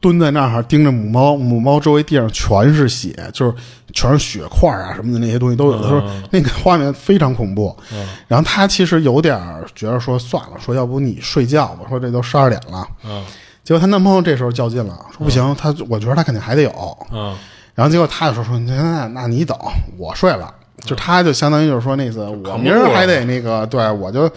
[0.00, 3.54] 蹲在那儿盯着母猫，母猫周围地上全是血，就是
[3.92, 5.82] 全是血块啊什么的那些东西都有。
[5.82, 7.76] 他说那个画面非常恐怖。
[8.28, 12.78] 然后他其实有点儿觉得说算了，说要不你睡觉吧，说这都十二点了。
[13.02, 13.22] 啊
[13.68, 16.98] 结果她男朋友这时候较劲了，说不行，他我觉得他肯定还得有。
[17.12, 17.36] 嗯
[17.74, 19.54] 然后结果他就说说那那那你等，
[19.98, 20.54] 我睡了。
[20.80, 24.30] 就她就相当于就是说那次我明儿还得那个，对我就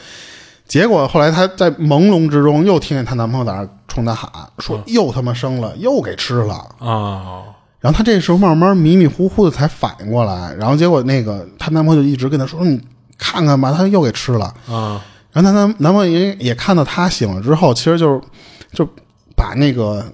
[0.68, 4.30] 结果后来她在朦胧之中又听见她男朋友在那冲她喊
[4.60, 6.56] 说又他妈生了，又给吃了。
[6.80, 7.44] 啊
[7.80, 12.80] 然后她这时候慢慢迷迷糊糊的才反应过来，然后结果那个她男朋友就一直跟她说：“你
[13.18, 14.46] 看看吧，她又给吃了。
[14.68, 15.02] 啊”
[15.32, 18.22] 然后她男男朋友也也看到她醒了之后，其实就是
[18.74, 18.88] 就
[19.42, 20.06] 把那个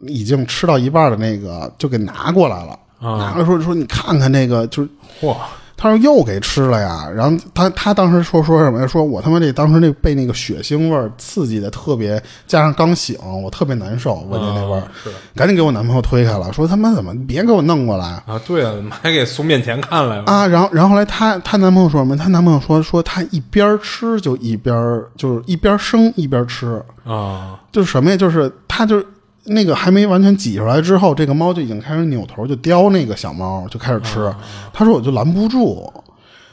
[0.00, 4.88] 已经吃到一半的那个就给拿过来了，啊拿过来说说你看看那个就是。
[5.20, 5.36] 嚯
[5.76, 8.86] 他说又给吃了呀，然后他他当时说说什么呀？
[8.86, 14.88] 说我他妈这当时那被那个血腥味儿刺激的特别，加上刚醒，我特别难受，闻见那味儿，啊
[15.34, 20.24] 赶紧给我男朋友推开了，说他妈怎么别给我弄过来啊，对啊，怎么还给送面前看来了？
[20.26, 20.46] 啊！
[20.46, 22.16] 然后然后后来她她男朋友说什么？
[22.16, 28.16] 她男朋友说说他一边吃就一边就是一边生一边吃，啊就是什么呀？
[28.16, 29.06] 就是他就是
[29.44, 34.32] 那个还没完全挤出来之后，这个猫就已经开始扭头就叼那个小猫，就开始吃。
[34.72, 35.92] 他说我就拦不住。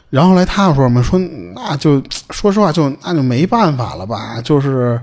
[0.10, 1.02] 然后后来他又说什么？
[1.02, 1.18] 说
[1.56, 4.42] 那就说实话就那就没办法了吧？
[4.44, 5.00] 就是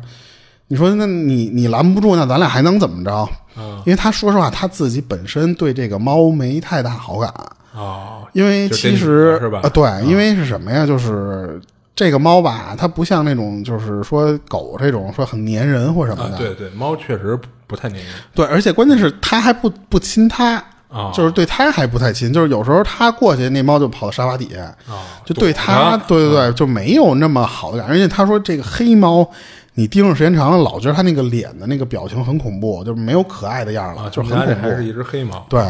[0.67, 3.29] 你说那你你拦不住，那咱俩还能怎么着？
[3.57, 7.33] 嗯因为他说实话，他自己本身对这个猫没太大好感。
[7.75, 10.85] 啊因为其实的是吧呃，对，因为是什么呀？
[10.87, 11.61] 就是
[11.97, 17.39] 这个猫吧，它不像那种就是说狗这种说很粘人或什么的，，啊对对，猫确实
[17.69, 20.55] 不不太粘人对，而且关键是他还不不亲他，
[20.89, 24.63] 啊，就是对它还不太亲，就是有时候它过去，那猫就跑到沙发底下，
[24.93, 27.93] 啊，就对躲它，着对对对，就没有那么好的感觉。
[27.93, 29.31] 而且他说这个黑猫。
[29.75, 34.61] 你盯着时间长了，老觉得它那个脸的那个表情很恐怖，就是没有可爱的样了，啊，就是很恐怖。
[34.61, 35.65] 还是一只黑猫，对，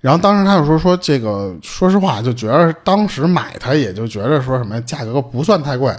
[0.00, 5.92] 然后当时他就说说这个，说实话，就觉得当时买它也就觉得说什么价格不算太贵，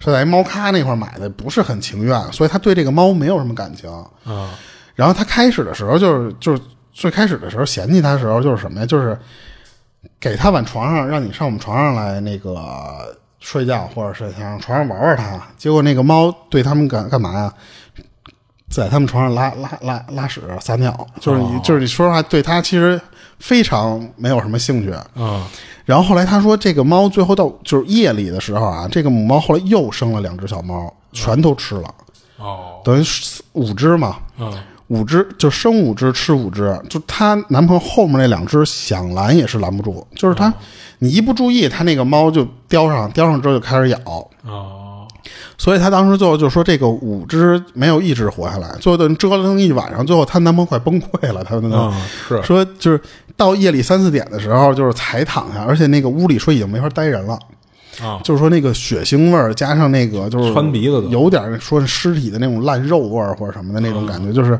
[0.00, 3.90] 是在猫咖那块儿买的，不是很情愿，所以他对这个猫没有什么感情。
[4.26, 4.50] 啊
[5.02, 8.86] 然后他开始的时候就是就是最开始的时候嫌弃他的时候就是什么呀？
[8.86, 9.18] 就是
[10.20, 15.42] 给他往床上，让你上我们床上来那个睡觉，或者是想让床上玩玩它。
[15.58, 17.52] 结果那个猫对他们干干嘛呀？
[18.70, 23.00] 在他们床上拉拉拉拉屎撒尿，就是你、就是你说实话，对他其实
[23.40, 24.92] 非常没有什么兴趣。
[24.92, 25.44] 啊
[25.84, 31.92] 然后后来他说，这个猫最后到就是夜里的时候啊，这个母猫后来又生了两只小猫，全都吃了，
[32.38, 33.04] 哦等于
[33.54, 34.18] 五只嘛。
[34.38, 34.62] 嗯
[34.92, 40.52] 五只就生五只吃五只，就她男朋友后面那两只想拦也是拦不住，就是他，
[40.98, 43.98] 你一不注意，他那个猫就叼上，叼上之后就开始咬，
[44.44, 45.08] 哦。
[45.56, 51.96] 所以她当时最后就说这个五只没有一只活下来，最后等折腾一晚上，最后她男朋友快崩溃了，他们啊
[52.28, 52.42] 是。
[52.42, 53.00] 说就是
[53.36, 57.38] 到夜里三四点的时候，就是才躺下，而且那个屋里说已经没法待人了。
[58.00, 64.58] 啊就是说那个血腥味儿加上那个就是穿鼻子的有点说是尸体的那种烂肉味儿或者什么的那种感嗯觉，就是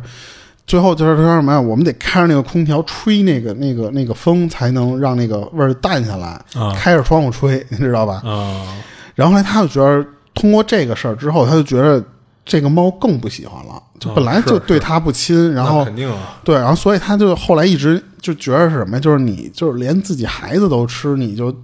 [0.67, 1.61] 最后就是说什么呀？
[1.61, 6.29] 我们得开着那个空调吹那个那个那个风，才能让那个味儿淡下来。
[6.55, 8.23] 啊开着窗户吹，你知道吧？
[8.25, 8.67] 啊
[9.15, 12.03] 然后后来他就觉得，通过这个事儿之后，他就觉得
[12.45, 19.01] 这个猫更不喜欢了，就啊本来就对它不亲，然后肯定啊对，然后所以他就后来一直就觉得是什么呀？
[19.01, 21.55] 就是你就是连自己孩子都吃，你就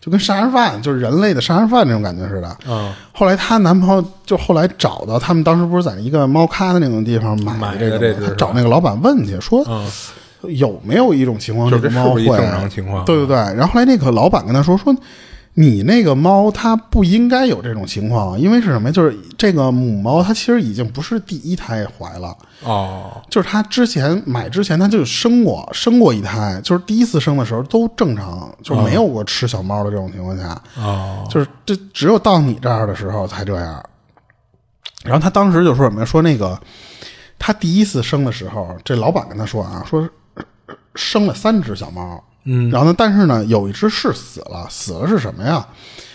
[0.00, 2.56] 就跟杀人犯，就是人类的杀人犯那种感觉似的。
[2.66, 8.34] 嗯后来她男朋友就后来找到他们当时不是在一个猫咖的那种地方买这个这只是。
[8.36, 9.84] 找那个老板问去说啊。
[10.42, 12.24] 有没有一种情况，就这个猫会？
[13.04, 14.94] 对对对，然后后来那个老板跟他说说，
[15.60, 18.92] 你那个猫它不应该有这种情况，因为是什么呀？
[18.92, 22.32] 就是这个母猫它其实已经不是第一胎怀了，
[22.62, 33.84] 哦就是它之前买之前它就生过生过一胎，就是第一次生的时候都正常，就是没有过吃小猫的这种情况下，哦就是这只有到你这儿的时候才这样。
[35.02, 36.06] 然后他当时就说什么呀？
[36.06, 36.56] 说那个
[37.36, 40.44] 他第一次生的时候，这老板跟他说啊，说呃
[40.94, 45.66] 生了三只小猫，嗯，然后呢，但是呢，有一只是死了，死了是什么呀？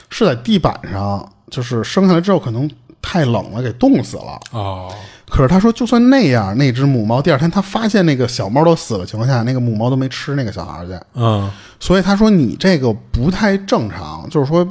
[0.09, 2.69] 是在地板上，就是生下来之后可能
[3.01, 4.39] 太冷了，给冻死了。
[4.51, 4.93] 哦
[5.25, 11.49] 可是他说，就算那样，那只母猫第二天他发现那个小猫都死了情况下，那个母猫都没吃那个小孩去，嗯
[11.79, 14.67] 所以他说你这个不太正常，就是说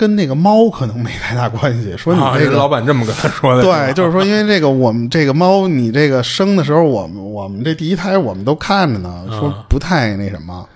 [0.00, 1.94] 跟那个猫可能没太大关系。
[1.94, 10.66] 说你啊，这个、人老板这么跟他说的，对，就是说因为这个我们这个猫，你这个生的时候，我们我们这第一胎我们都看着呢，说不太那什么。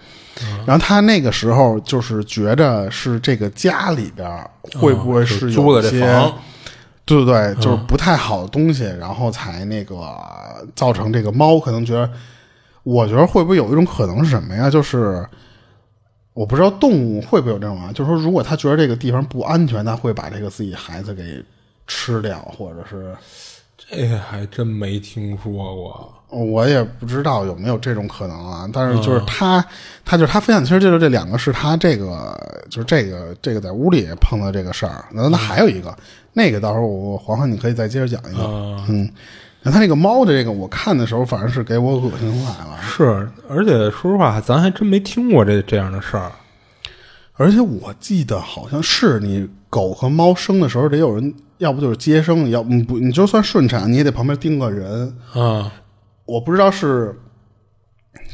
[0.67, 6.33] 然后他那个时候就是觉着是这个家里边儿会不会嗯是租的这有些房
[7.07, 9.97] 对对对，就是不太好的东西，然后才那个
[10.75, 12.11] 造成这个猫可能觉得，
[12.83, 14.69] 我觉得会不会有一种可能是什么呀？
[14.69, 15.25] 就是
[16.35, 21.43] 我不知道动物会不会有这种啊，就是说如果他觉得这个地方不安全，他会把这个自己孩子给
[21.87, 23.17] 吃掉，或者是
[23.79, 26.13] 这还真没听说过。
[26.31, 29.65] 我也不知道有没有这种可能啊，但是就是他，
[30.05, 32.37] 他就是他分享，其实就是这两个是他这个
[32.69, 35.05] 就是这个这个在屋里碰到这个事儿。
[35.13, 35.97] 那那还有一个，
[36.33, 38.43] 那个到时候我黄黄你可以再接着讲一个。
[38.89, 39.09] 嗯，
[39.65, 42.79] 那他那个猫的这个，我看的时候反正是给我恶心坏了。
[42.83, 46.31] 是，而且说实话，咱还真没听过这这样的事儿。
[47.33, 55.17] 而且我记得好像是你狗和猫生的时候得有人，要不就是接生，要不你就算顺产，你也得旁边盯个人。
[55.33, 55.73] 啊，
[56.27, 57.19] 我不知道是，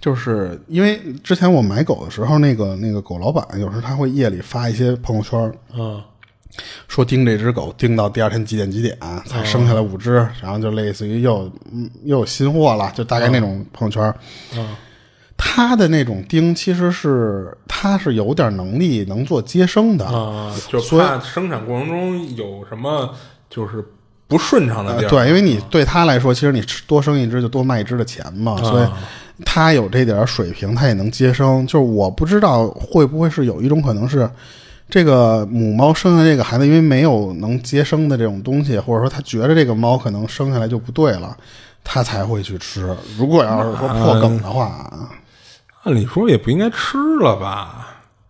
[0.00, 6.02] 就是因为之前我买狗的时候，那个那个狗老板有时候他会夜里发一些朋友圈，嗯，
[6.88, 14.14] 说盯这只狗盯到第二天几点几点才生下来五只，然后就类似于又嗯又有新货了，就大概那种朋友圈。
[14.56, 14.76] 嗯，
[15.36, 23.14] 他的那种盯其实是他是有点能力能做接生的啊，就所以怕生产过程中有什么
[23.48, 23.84] 就是
[24.26, 25.08] 不顺畅的地儿。
[25.08, 28.88] 对，因为你对他来说，其实你吃多生一只就多卖一只的钱嘛，所以
[29.44, 31.66] 他有这点水平，他也能接生。
[31.66, 34.28] 就是我不知道会不会是有一种可能是，
[34.90, 41.36] 这个母猫生下这个孩子，因为没有能接生的这种东西，或者说它觉得这个猫可能生下来就不对了，
[41.82, 42.94] 它才会去吃。
[43.16, 45.08] 如果要是说破梗的话，
[45.84, 47.86] 按理说也不应该吃了吧？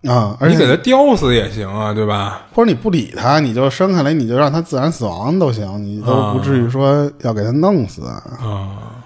[0.06, 2.42] 啊，而你给它叼死也行啊，对吧？
[2.54, 8.06] 或者你不理它，你就生下来，你就让它自然死亡都行，你都不至于说要给它弄死。
[8.06, 9.02] 啊，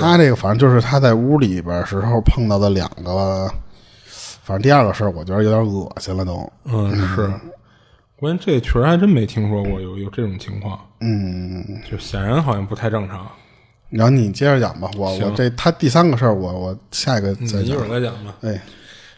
[0.00, 3.50] 他这个反正就是他在屋里边时候碰到的两个，
[4.46, 6.48] 反正第二个事儿，我觉得有点恶心了都。
[6.66, 7.28] 嗯，是。
[8.14, 13.26] 关键这确实还真没听说过有有这种情况，嗯，就显然好像不太正常。
[13.90, 17.84] 然后你接着讲吧，我我这他第三个事儿，我我下一个再一会。
[17.84, 18.32] 儿再讲吧。
[18.42, 18.62] 哎，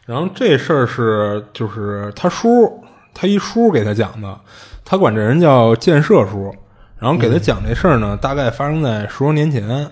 [0.07, 4.41] 然后这事儿是就是他叔，他一叔给他讲的，
[4.83, 6.51] 他管这人叫建设叔，
[6.99, 9.87] 然后给他讲这事儿呢，大概发生在十多年前，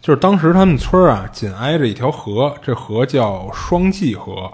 [0.00, 4.50] 就是当时他们村儿啊紧挨着一条河，这河叫双济河，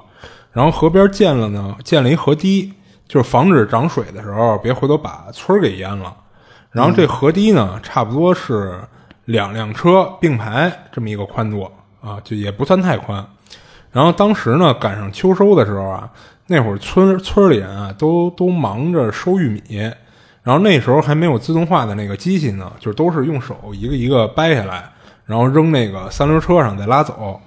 [0.55, 2.73] 然后河边建了呢建了一河堤，
[3.07, 6.17] 就是防止涨水的时候别回头把村儿给淹了。
[6.71, 8.81] 然后这河堤呢，差不多是
[9.27, 13.25] 两辆车并排这么一个宽度啊，就也不算太宽。
[13.91, 16.09] 然后当时呢，赶上秋收的时候啊，
[16.47, 19.79] 那会儿村村里人啊都都忙着收玉米，
[20.43, 24.89] 然后那时候还没有自动化的那个机器呢，就都是用手一个一个掰下来，
[25.27, 27.41] 然后扔那个三轮车上再拉走。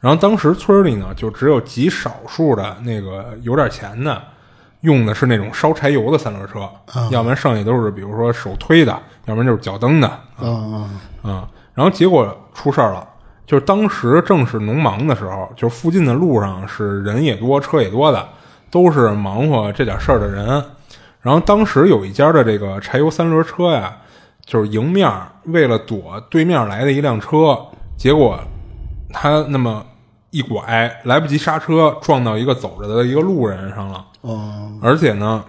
[0.00, 4.20] 然后当时村里呢，就只有极少数的那个有点钱的，
[4.80, 6.68] 用的是那种烧柴油的三轮车，
[7.10, 8.92] 要不然剩下都是比如说手推的，
[9.26, 10.10] 要不然就是脚蹬的。
[10.40, 10.88] 嗯
[11.22, 13.06] 嗯啊、然后结果出事儿了，
[13.46, 18.26] 就是当时正是农忙的时候，就是附近的路上是人也多，车也多的，
[18.70, 20.64] 都是忙活这点事儿的人。
[21.20, 23.94] 然后当时有一家的这个柴油三轮车呀，
[24.46, 25.12] 就是迎面
[25.44, 27.66] 为了躲对面来的一辆车，
[27.98, 28.40] 结果
[29.12, 29.84] 他那么
[30.30, 34.06] 一拐，来不及刹车，撞到一个走着的一个路人上了。
[34.20, 35.44] 哦而且呢，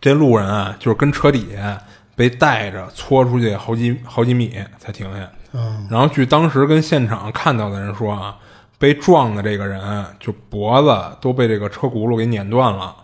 [0.00, 1.80] 这路人啊，就是跟车底下
[2.16, 5.28] 被带着搓出去好几好几米才停下。
[5.52, 8.36] 嗯然后据当时跟现场看到的人说啊，
[8.78, 12.94] 被撞的这个人就脖子都被这个车轱辘给碾断了，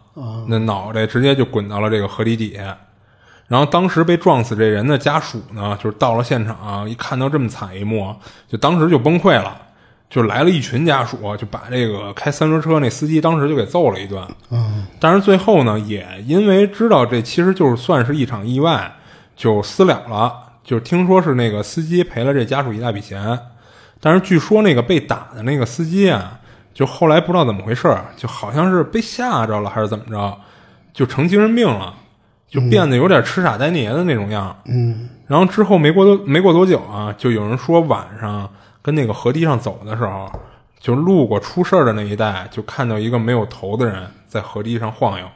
[0.47, 2.77] 那脑袋直接就滚到了这个河堤底下。
[3.49, 8.15] 然后当时被撞死这人的家属呢，就是到了现场，一看到这么惨一幕，
[8.49, 9.57] 就当时就崩溃了，
[10.09, 14.27] 就来了一群家属，就把这个开三轮车那司机当时就给揍了一顿。
[14.51, 18.93] 嗯但是最后呢，也因为知道这其实就是算是一场意外，
[19.37, 20.33] 就私了了。
[20.65, 23.39] 就听说是那个司机赔了这家属一大笔钱，
[24.01, 26.39] 但是据说那个被打的那个司机啊，
[26.75, 30.37] 就后来不知道怎么回事，就好像是被吓着了还是怎么着，
[30.93, 31.95] 就成精神病了，
[32.49, 34.57] 就变得有点痴傻呆捏的那种样。
[34.65, 38.49] 嗯然后之后没过多没过多久啊，就有人说晚上
[38.87, 40.31] 跟那个河堤上走的时候，
[40.79, 45.27] 就路过出事儿的那一带，就看到一个没有头的人在河堤上晃悠，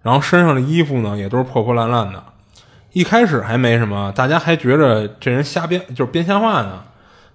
[0.00, 2.22] 然后身上的衣服呢也都是破破烂烂的。
[2.92, 6.84] 一开始还没什么，大家还觉着这人瞎编，就是编瞎话呢。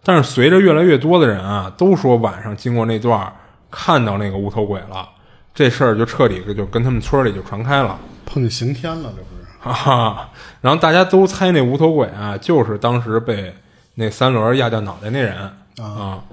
[0.01, 3.29] 但是随着越来越多的人啊，都说晚上经过那段
[3.69, 5.09] 看到那个无头鬼了，
[5.53, 7.99] 这事儿就彻底就跟他们村里就传开了。
[8.25, 9.45] 碰见刑天了，这不是？
[9.59, 10.29] 哈哈，
[10.61, 13.53] 然后大家都猜那无头鬼啊，就是当时被
[13.95, 15.35] 那三轮压掉脑袋那人
[15.79, 16.23] 啊。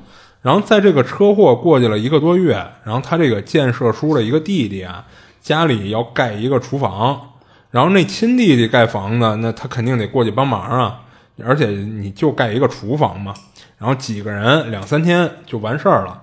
[0.42, 2.54] 然后在这个车祸过去了一个多月，
[2.84, 5.04] 然后他这个建设叔的一个弟弟啊，
[5.40, 7.32] 家里要盖一个厨房，
[7.70, 11.02] 然后那亲弟弟盖房子，那他肯定得过去帮忙啊。
[11.42, 13.32] 而且你就盖一个厨房嘛，
[13.78, 16.22] 然后几个人两三天就完事儿了。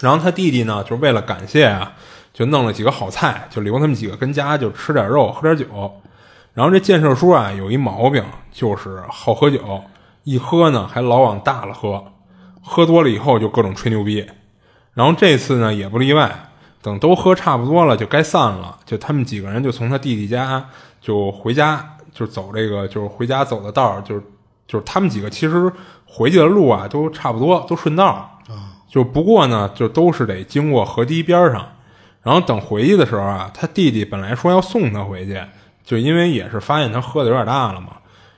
[0.00, 1.94] 然后他弟弟呢，就为了感谢啊，
[2.34, 6.00] 就弄了几个好菜，就留他们几个跟家就吃点肉，喝点酒。
[6.52, 9.82] 然后这建设叔啊有一毛病，就是好喝酒，
[10.26, 12.04] 一喝呢还老往大了喝，
[12.60, 14.26] 喝多了以后就各种吹牛逼。
[14.92, 16.48] 然后这次呢也不例外，
[16.82, 20.68] 等都喝差不多了，就该散了，就他们几个人就从他弟弟家
[21.00, 24.22] 就回家，就走这个就是回家走的道儿，就是
[24.66, 25.72] 就是他们几个其实
[26.04, 28.26] 回去的路啊都差不多，都顺道儿。
[28.88, 31.64] 就不过呢，就都是得经过河堤边上，
[32.22, 35.40] 然后等回去的时候啊，他弟弟本来说要送他回去，
[35.84, 37.88] 就因为也是发现他喝的有点大了嘛。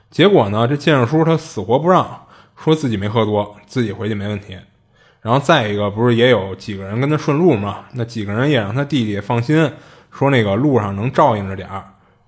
[0.09, 4.57] 结果呢，这建设叔他死活不让，说自己没喝多，自己回去没问题。
[5.21, 7.85] 然后再一个，不是也有几个人跟他顺路嘛？
[7.93, 9.71] 那几个人也让他弟弟放心，
[10.11, 11.83] 说那个路上能照应着点儿。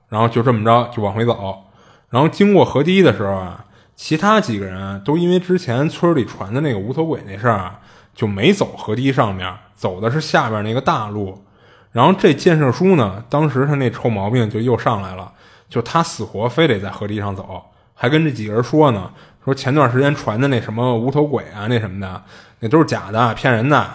[0.09, 1.63] 然后就这么着就往回走。
[2.09, 3.65] 然后经过河堤的时候啊，
[3.95, 7.79] 其他几个人都因为之前村里传的那个无头鬼那事儿啊。
[8.13, 11.45] 就没走河堤上面，走的是下边那个大路。
[11.93, 15.31] 然后这建设叔呢，当时他那臭毛病就又上来了，
[15.69, 17.63] 就他死活非得在河堤上走，
[18.01, 19.11] 还跟这几个人说呢，
[19.45, 22.23] 说前段时间传的那什么无头鬼啊，那什么的，
[22.59, 23.87] 那都是假的，骗人的。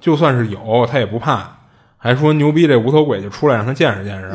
[0.00, 1.58] 就算是有，他也不怕，
[1.98, 4.30] 还说牛逼，这无头鬼就出来让他见识见识，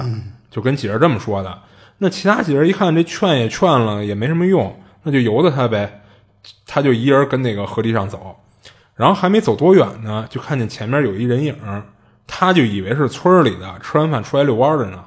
[0.52, 1.58] 就跟几人这么说的。
[1.98, 6.04] 那其他几人一看这劝也劝了，也没什么用，那就由着他呗，
[6.68, 8.36] 他就一人跟那个河堤上走。
[8.94, 11.56] 然后还没走多远呢，就看见前面有一人影，
[12.28, 15.04] 他就以为是村里的，吃完饭出来遛弯的呢，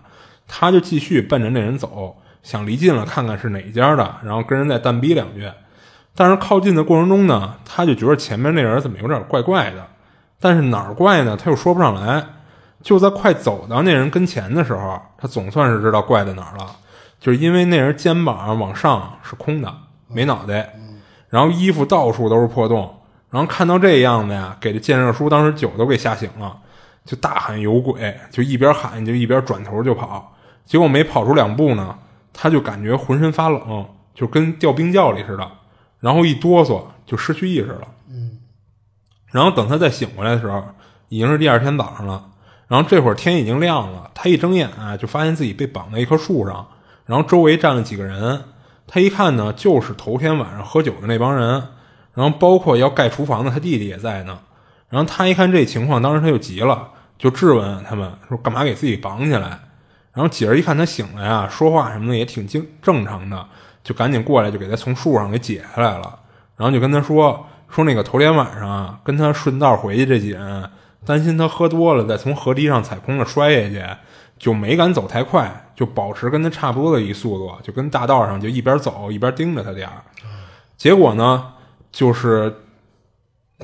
[0.49, 2.17] 他就继续奔着那人走，
[2.49, 5.47] 想离近了看看是哪家的，然后跟人再淡逼两句。
[6.15, 9.87] 但是靠近的过程中呢，他就觉得前面那人怎么有点怪怪的，
[10.41, 12.25] 但是哪儿怪呢，他又说不上来。
[12.83, 16.75] 就在快走到那人跟前的时候，他总算是知道怪在哪儿了，
[17.21, 19.71] 就是因为那人肩膀往上是空的，
[20.07, 20.73] 没脑袋，
[21.29, 22.91] 然后衣服到处都是破洞。
[23.29, 26.57] 然后看到这样子呀，给这建设叔当时酒都给吓醒了，
[27.05, 30.35] 就大喊有鬼，就一边喊就一边转头就跑。
[30.65, 31.95] 结果没跑出两步呢，
[32.41, 33.85] 他就感觉浑身发冷，
[34.15, 35.51] 就跟掉冰窖里似的，
[35.99, 37.89] 然后一哆嗦就失去意识了。
[38.09, 38.39] 嗯。
[39.33, 40.63] 然后等他再醒过来的时候，
[41.09, 42.27] 已经是第二天早上了。
[42.69, 46.65] 然后这会儿天已经亮了，他一睁眼啊，就发现自己被绑在一棵树上，
[47.07, 48.45] 然后周围站了几个人。
[48.87, 51.61] 他一看呢，就是头天晚上喝酒的那帮人。
[52.15, 54.39] 然后包括要盖厨房的他弟弟也在呢，
[54.89, 59.59] 然后他一看这情况，当时他就急了，就质问他们说干嘛给自己绑起来？
[60.19, 63.47] 然后几人一看他醒了呀，说话什么的也挺正正常的，
[63.85, 66.19] 就赶紧过来就给他从树上给解下来了，
[66.57, 70.69] 然后就跟他说说那个头天晚上，跟他顺道回去这几人
[71.07, 73.87] 担心他喝多了再从河堤上踩空了摔下去，
[74.41, 80.03] 就没敢走太快，就保持跟他差不多的一速度，就跟大道上就一边走一边盯着他点儿，
[80.77, 81.53] 结果呢？
[81.93, 82.57] 就是，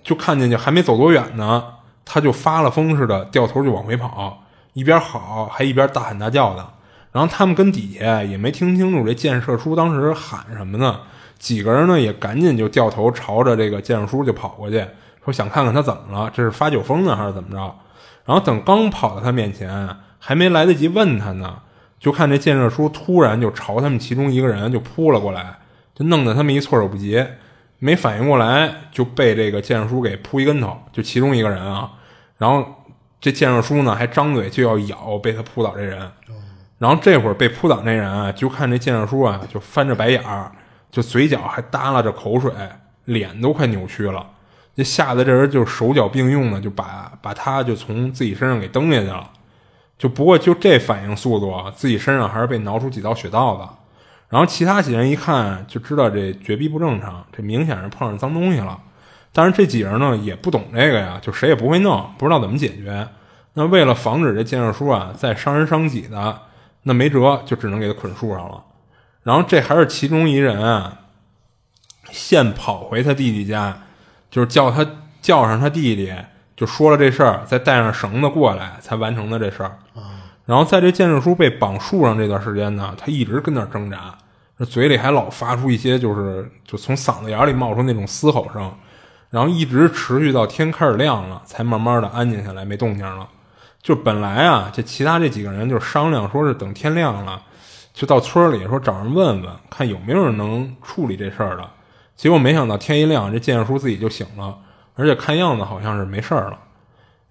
[0.05, 1.65] 就看见就还没走多远呢，
[2.05, 4.44] 他就发了疯似的掉头就往回跑，
[4.75, 6.65] 一边跑还一边大喊大叫的。
[7.11, 11.01] 然后他们跟底下也没听清楚这建设叔当时喊什么呢，
[11.39, 14.85] 几个人呢也赶紧就掉头朝着这个建设叔就跑过去，
[15.25, 17.75] 说想看看他怎么了，这是发酒疯呢还是怎么着？
[18.25, 21.59] 然后等刚跑到他面前，还没来得及问他呢，
[22.01, 25.59] 就看这建设叔突然就朝他们其中一个人就扑了过来，
[25.95, 27.25] 就弄得他们一措手不及。
[27.79, 31.93] 没反应过来，就被这个建设叔给扑一跟头，就其中一个人啊。
[32.39, 32.67] 然后
[33.25, 35.99] 这建设叔呢，还张嘴就要咬被他扑倒这人。
[36.77, 40.53] 然后这会儿被扑倒那人啊，就看这建设叔啊，就翻着白眼儿，
[40.91, 42.53] 就嘴角还耷拉着口水，
[43.07, 44.27] 脸都快扭曲了。
[44.77, 49.31] 这吓得这人就手脚并用的，就把把他就从自己身上给蹬下去了。
[49.97, 53.67] 就不过就这反应速度啊，自己身上还是被挠出几道血道子。
[54.29, 58.79] 然后其他几人一看就知道这绝逼不正常，这明显是碰上脏东西了。
[59.35, 63.07] 但是这几人呢也不懂这个呀，就谁也不会弄，不知道怎么解决。
[63.55, 66.39] 那为了防止这建设叔啊再伤人伤己的，
[66.85, 68.63] 那没辙，就只能给他捆树上了。
[69.25, 71.01] 然后这还是其中一人啊，
[72.11, 73.77] 现跑回他弟弟家，
[74.31, 74.87] 就是叫他
[75.21, 76.15] 叫上他弟弟，
[76.57, 79.79] 就说了这事儿，再带上绳子过来才完成的这事儿。
[80.47, 84.17] 然后在这建设叔被绑树上这段时间呢，他一直跟那挣扎。
[84.59, 88.73] 这嘴里还老发出一些，就是就从嗓子眼里冒出那种嘶吼声，
[89.35, 93.29] 然后一直持续到天开始亮了，才慢慢的安静下来，没动静了。
[93.83, 97.43] 就本来啊，这其他这几个人就商量，说是等天亮了，
[97.93, 101.69] 就到村里说找人问问，看有没有人能处理这事儿的。
[102.15, 104.57] 结果没想到天一亮，这建设叔自己就醒了，
[104.95, 106.59] 而且看样子好像是没事儿了。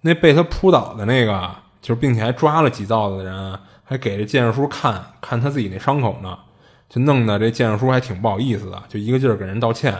[0.02, 1.50] 那被他扑倒的那个，
[1.80, 6.36] 就是并且还抓了几道子的人，还给这建设叔看看他自己那伤口呢。
[6.86, 9.96] 就弄得这建设叔还挺不好意思的，就一个劲儿给人道歉。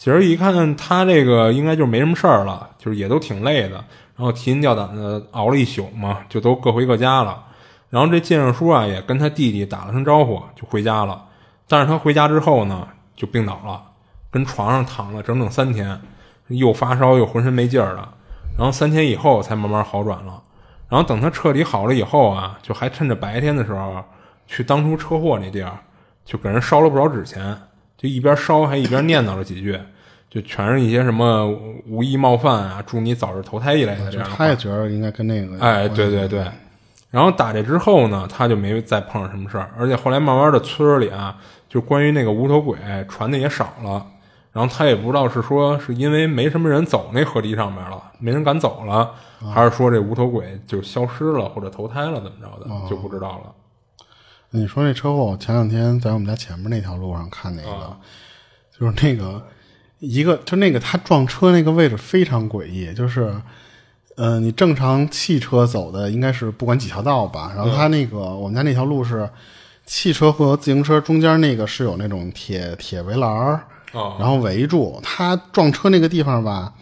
[0.00, 3.72] 其实一看他这个应该就没什么事儿了，就是也都挺累的，
[4.16, 7.44] 然后提心吊胆的熬了一宿嘛，就都各回各家了。
[7.90, 11.22] 然后这介绍书啊也跟他弟弟打了声招呼就回家了。
[11.68, 13.82] 但是他回家之后呢就病倒了，
[14.30, 16.00] 跟床上躺了整整三天，
[16.46, 18.08] 又发烧又浑身没劲儿的。
[18.56, 20.42] 然后三天以后才慢慢好转了。
[20.88, 24.02] 然后等他彻底好了以后啊，就还趁着白天的时候
[24.46, 25.78] 去当初车祸那地儿，
[26.24, 27.54] 就给人烧了不少纸钱，
[28.00, 29.78] 就一边烧还一边念叨了几句，
[30.30, 31.46] 就全是一些什么
[31.86, 34.36] 无意冒犯啊，祝你早日投胎一类的这样的话。
[34.38, 36.46] 他也觉得应该跟那个，哎，对对对。
[37.10, 41.36] 然后打这之后呢，他就没再碰上什么事儿，而且后来慢慢的村里啊，
[41.68, 44.06] 就关于那个无头鬼传的也少了。
[44.52, 49.10] 然后他也不知道是说是因为没什么人走那河堤上面了，没人敢走了，
[49.52, 53.52] 还是说这无头鬼就消失了或者投胎了怎么着的，就不知道了。
[54.52, 57.96] 你说那车祸，我前两天在我们家前面那条路上看那个，
[58.76, 59.46] 就是那个
[60.00, 63.32] 一个，就那个他撞车那个位置非常诡异，就是，
[64.16, 69.30] 呃，你正常汽车走的应该是不管几条道吧，然后他那个、我们家那条路是
[69.86, 73.60] 汽车和自行车中间那个是有那种铁铁围栏儿，
[73.92, 74.98] 哦然后围住。
[75.02, 76.74] 他撞车那个地方吧，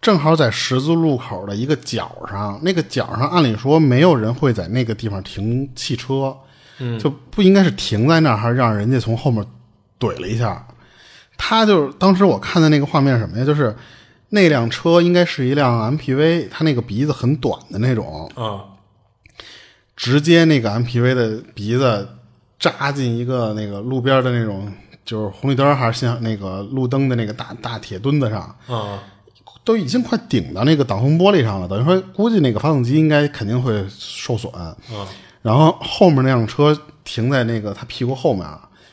[0.00, 6.36] 正好在十字路口的一个角上，那个角上按理说没有人会在那个地方停汽车，
[6.80, 9.44] 嗯，就不应该是停在那儿，还是让人家从后面
[9.98, 10.66] 怼了一下。
[11.36, 13.44] 他就是当时我看的那个画面是什么呀？
[13.44, 13.74] 就是
[14.28, 18.64] 那辆车应该是一辆 MPV，它那个鼻子很短的那种，啊
[19.96, 22.08] 直接那个 MPV 的鼻子
[22.58, 24.72] 扎进一个那个路边的那种，
[25.04, 28.98] 就是红绿灯还是像那个路灯的那个大大铁墩子上，啊
[29.62, 31.68] 都已经快顶到那个挡风玻璃上了。
[31.68, 34.50] 等于说，估计那个发动机应该肯定会受损。
[34.54, 34.74] 啊
[35.42, 38.46] 然后后面那辆车停在那个他屁股后面，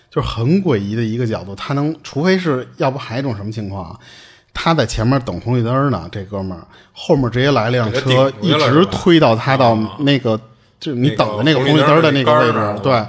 [0.09, 1.53] 就是很诡异的一个角度。
[1.55, 3.99] 他能，除非是要不还有一种什么情况啊？
[4.59, 10.35] 他在前面等红绿灯呢，这哥们儿后面直接来辆车，一直推到他到啊那个，
[10.79, 13.07] 就是你等的那个红绿灯的那个位置对啊，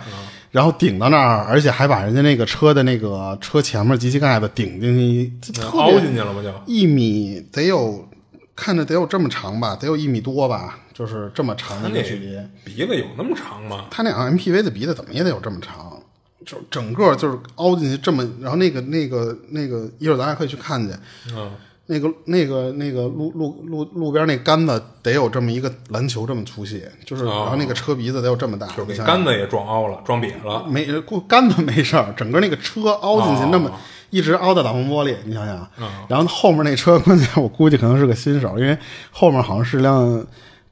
[0.51, 6.43] 然后顶到那儿，而且还把人家那个车的那个车前面机器盖子顶进去，就特别凹进去了吗？
[6.43, 8.07] 就一米得有，
[8.55, 12.37] 看着得有这么长吧，得有一米多吧，就是这么长的他那一个距离。
[12.65, 13.85] 鼻子有那么长吗？
[13.89, 15.97] 他那辆 MPV 的鼻子怎么也得有这么长，
[16.45, 20.93] 就整个就是凹进去这么，然后那个那个那个，一会儿咱俩可以去看去，
[21.37, 21.53] 嗯
[21.91, 30.67] 那个那个那个路路路路边那杆子得有这么一个篮球这么粗细，就是哦然后那个车鼻子得有这么大，就是杆子也撞凹了，撞瘪了。
[30.69, 33.73] 没过杆子没事儿，整个那个车凹进去，那么、哦
[34.11, 35.71] 一直凹到挡风玻璃，你想想。
[35.79, 38.77] 嗯然后后面那车，关键我估计可能是个新手，因为
[39.11, 40.27] 后面好像是辆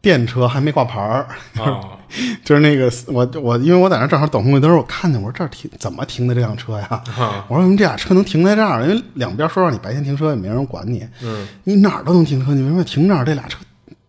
[0.06, 1.26] 电车，还没挂牌儿。
[1.58, 1.80] 啊
[2.44, 6.86] 就是那个我我，因为我在那儿正好等红绿灯，我看见我说这儿停怎么停的这辆车呀？
[7.18, 8.84] 啊我说为什么这俩车能停在这儿？
[8.86, 13.24] 因为两边说让你白天停车也没人管你，嗯，你哪儿都能停车，你为什么停这儿？
[13.24, 13.58] 这俩车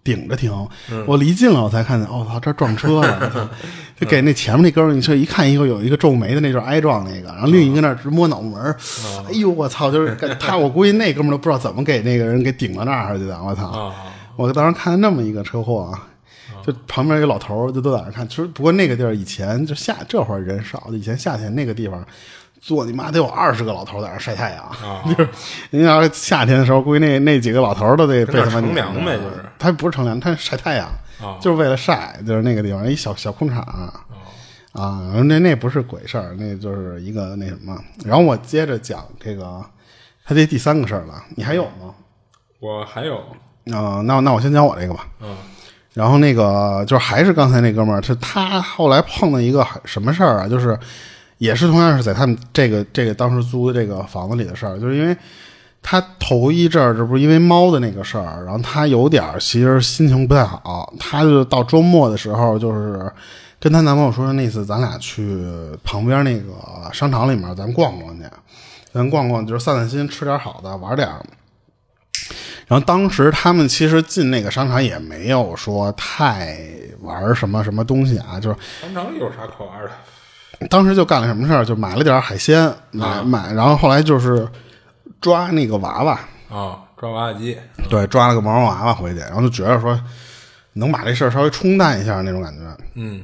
[0.04, 0.52] 顶着停，
[0.92, 3.50] 嗯我离近了我才看见，哦操，这儿撞车了！
[4.00, 13.92] 就给那前面那哥们儿，你说一看一个有一个皱眉的，那就是挨撞那个，然后另一个那儿直摸脑门儿，嗯哎呦我操，就是他，我估计那哥们儿都不知道怎么给那个人给顶到那儿去的，我操！
[14.38, 16.08] 啊我当时看见那么一个车祸啊，
[16.66, 18.28] 就旁边一个老头儿就都在那看。
[18.28, 22.06] 其实不过那个地儿以前就夏这会儿人少，以前夏天那个地方
[22.62, 25.30] 坐你妈得有二十个老头儿在那儿晒太阳，啊 就是
[25.72, 30.88] 人家要夏天的时候，估计那那几个老头儿都得被他妈乘凉呗就是他不是乘凉，他是晒太阳，
[31.22, 33.62] 啊就是为了晒，就是那个地方一小小空场。
[34.74, 37.76] 啊，然后那那不是鬼事儿，那就是一个那什么。
[38.06, 39.66] 然后我接着讲这个，
[40.24, 41.96] 他这第三个事儿了，你还有吗？
[42.60, 43.24] 我还有
[43.74, 45.08] 啊、那那我先讲我这个吧。
[45.22, 45.36] 嗯
[45.94, 50.48] 然后那个就是还是刚才那哥们儿，是他后来碰到一个什么事儿啊？
[50.48, 50.78] 就是
[51.40, 55.18] 也是同样是在他们这个这个当时租的这个房子里的事儿，就是因为
[55.82, 63.12] 他头一阵儿，这不是因为猫的那个事儿，然后他有点儿其实心情不太好，他就到周末的时候就是。
[63.60, 65.44] 跟她男朋友说，那次咱俩去
[65.84, 66.54] 旁边那个
[66.94, 68.24] 商场里面，咱逛逛去，
[68.94, 71.26] 咱逛逛，就是散散心，吃点好的，玩点儿。
[72.68, 76.60] 然后当时他们其实进那个商场也没有说太
[77.02, 80.68] 玩什么什么东西啊，就是商场里有啥可玩的？
[80.70, 84.48] 当时就干了什么事儿，就买了点海鲜，买、买，然后后来就是
[85.22, 86.14] 抓那个娃娃，
[86.50, 87.58] 啊，抓娃娃机。
[87.90, 90.00] 对，抓了个毛绒娃娃回去，然后就觉得说
[90.74, 92.60] 能把这事儿稍微冲淡一下那种感觉。
[92.96, 93.24] 嗯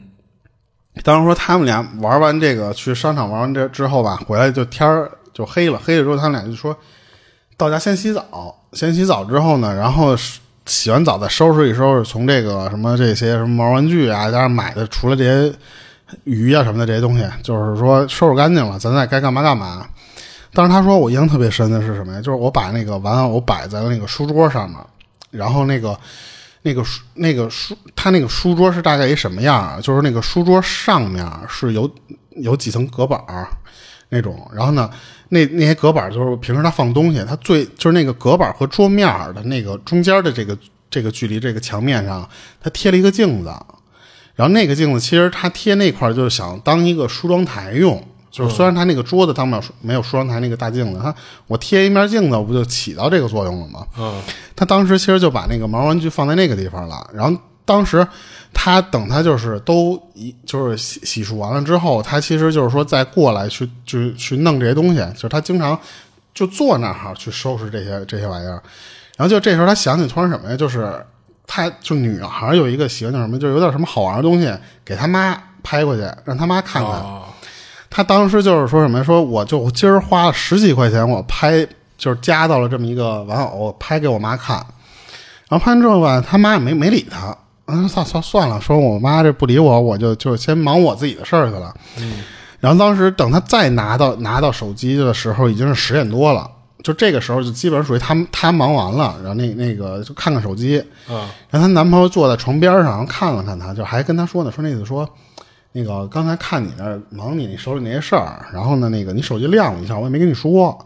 [1.03, 6.77] 当时说他们俩玩完这个，去商场玩完这之后吧，回来就天儿就黑了，黑了之后他们俩就说
[7.57, 10.15] 到家先洗澡，先洗澡之后呢，然后
[10.65, 15.53] 洗完澡再收拾一收拾，从这个什么这些什么毛玩具啊，加上买的除了这些
[16.23, 19.85] 鱼啊什么的这些东西，就是说收拾干净了，咱再该干嘛干嘛。
[20.53, 22.21] 当时他说我印象特别深的是什么呀？
[22.21, 24.77] 就是我把那个玩偶摆在了那个书桌上面，
[25.31, 25.99] 然后那个
[26.61, 29.79] 那个书那个书，他那个书桌是大概一什么样啊？
[29.81, 31.89] 就是那个书桌上面是有
[32.37, 33.19] 有几层隔板
[34.09, 34.87] 那种，然后呢，
[35.33, 40.57] 那那些隔板就是平时他放东西，他最就是那个隔板和桌面的那个中间的这个
[40.89, 42.29] 这个距离，这个墙面上，
[42.61, 43.51] 他贴了一个镜子。
[44.35, 51.13] 然后那个镜子其实他贴那块就是想当一个梳妆台用，就是虽然他那个桌子当不了没有梳妆台那个大镜子，他
[51.47, 53.85] 我贴一面镜子，我不就起到这个作用了吗？
[53.97, 54.21] 嗯
[54.55, 57.09] 他当时其实就把那个毛绒玩具放在那个地方了。
[57.13, 58.05] 然后当时
[58.53, 65.79] 他等他就是都一就是洗洗漱完了之后，他其实就是说再过来去就去弄这些东西，就是他经常
[66.33, 68.61] 就坐那儿去收拾这些这些玩意儿。
[69.17, 71.05] 然后就这时候他想起突然什么呀，就是
[71.45, 74.51] 他就女孩有一个习惯叫什么，就有点什么好玩的东西
[74.83, 76.91] 给他妈拍过去，让他妈看看。
[76.91, 77.23] 哦
[77.95, 81.63] 他当时就是说什么，说我就今儿花了十几块钱，我拍
[81.95, 84.55] 就是加到了这么一个玩偶，拍给我妈看。
[85.47, 87.37] 然后拍完之后吧，他妈也没没理他，
[87.67, 91.73] 嗯，算算算了，说我妈这不理我，我就就先忙我自己的事儿去了。
[91.97, 92.23] 嗯
[92.59, 96.49] 然后当时等他再拿到拿到手机的时候，已经是十点多了。
[96.81, 101.15] 就这个时候，就基本上属于他他忙完了，然后那那个就看看手机，嗯
[101.49, 105.05] 然后她男朋友坐在床边上，然后看了看她，就还跟她说呢，说那意思说，
[105.73, 110.77] 那个刚才看你那儿忙你你手里那些事儿，然后呢，那个你手机亮了一下，我也没跟你说，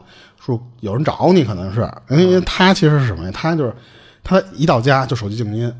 [0.44, 3.32] 说有人找你，可能是，因为他其实是什么呀？
[3.32, 3.76] 他就是
[4.24, 5.72] 他一到家就手机静音，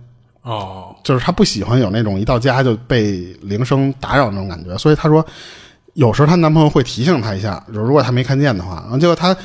[0.48, 5.26] 哦就是他不喜欢有那种一到家就被铃声打扰那种感觉，所以她说
[5.94, 9.36] 有时候她男朋友会提醒她一下，就如果她没看见的话，然后结果她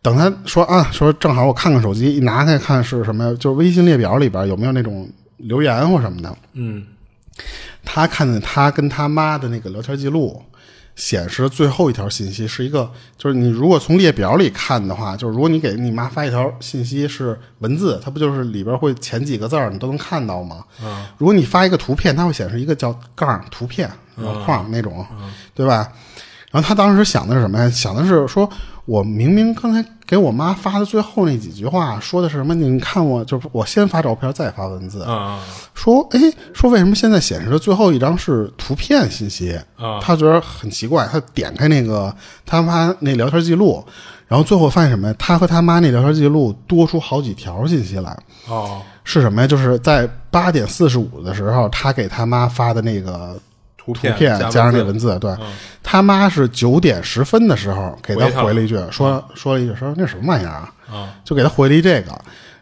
[0.00, 5.06] 等她说啊，说正好我看看手机，一拿开看是什么，就是微信列表里边有没有那种
[5.36, 6.86] 留言或什么的，嗯
[7.84, 10.42] 她看见她跟她妈的那个聊天记录。
[11.00, 20.62] 显示最后一条信息是一个，就是你如果从列表里看的话，就是如果你给你妈发一条信息是文字，它不就是里边会前几个字儿你都能看到吗？
[20.84, 25.04] 嗯如果你发一个图片，它会显示一个叫杠图片然后框那种，
[25.54, 25.90] 对吧？
[26.50, 27.70] 然后他当时想的是什么呀？
[27.70, 28.46] 想的是说，
[28.86, 32.54] 我明明刚才给我妈发的最后那几句话说的是什么？
[32.54, 35.40] 你看我就是我先发照片再发文字，啊
[35.74, 36.20] 说哎
[36.52, 39.58] 说为什么现在显示的最后一张是图片信息？
[39.76, 43.84] 啊他觉得很奇怪，他点开那个他妈那聊天记录，
[44.26, 45.14] 然后最后发现什么呀？
[45.18, 48.16] 他和他妈那聊天记录多出好几条信息来。
[48.48, 49.48] 哦是什么呀？
[49.48, 53.36] 就是在八点四十五的时候，他给他妈发的那个
[53.82, 55.52] 图图片加加上那文文字，对、嗯
[55.82, 60.72] 他妈是九点十分的时候给他回了一句，说说了一句说那什么玩意儿啊？
[60.90, 62.10] 啊就给他回了一这个，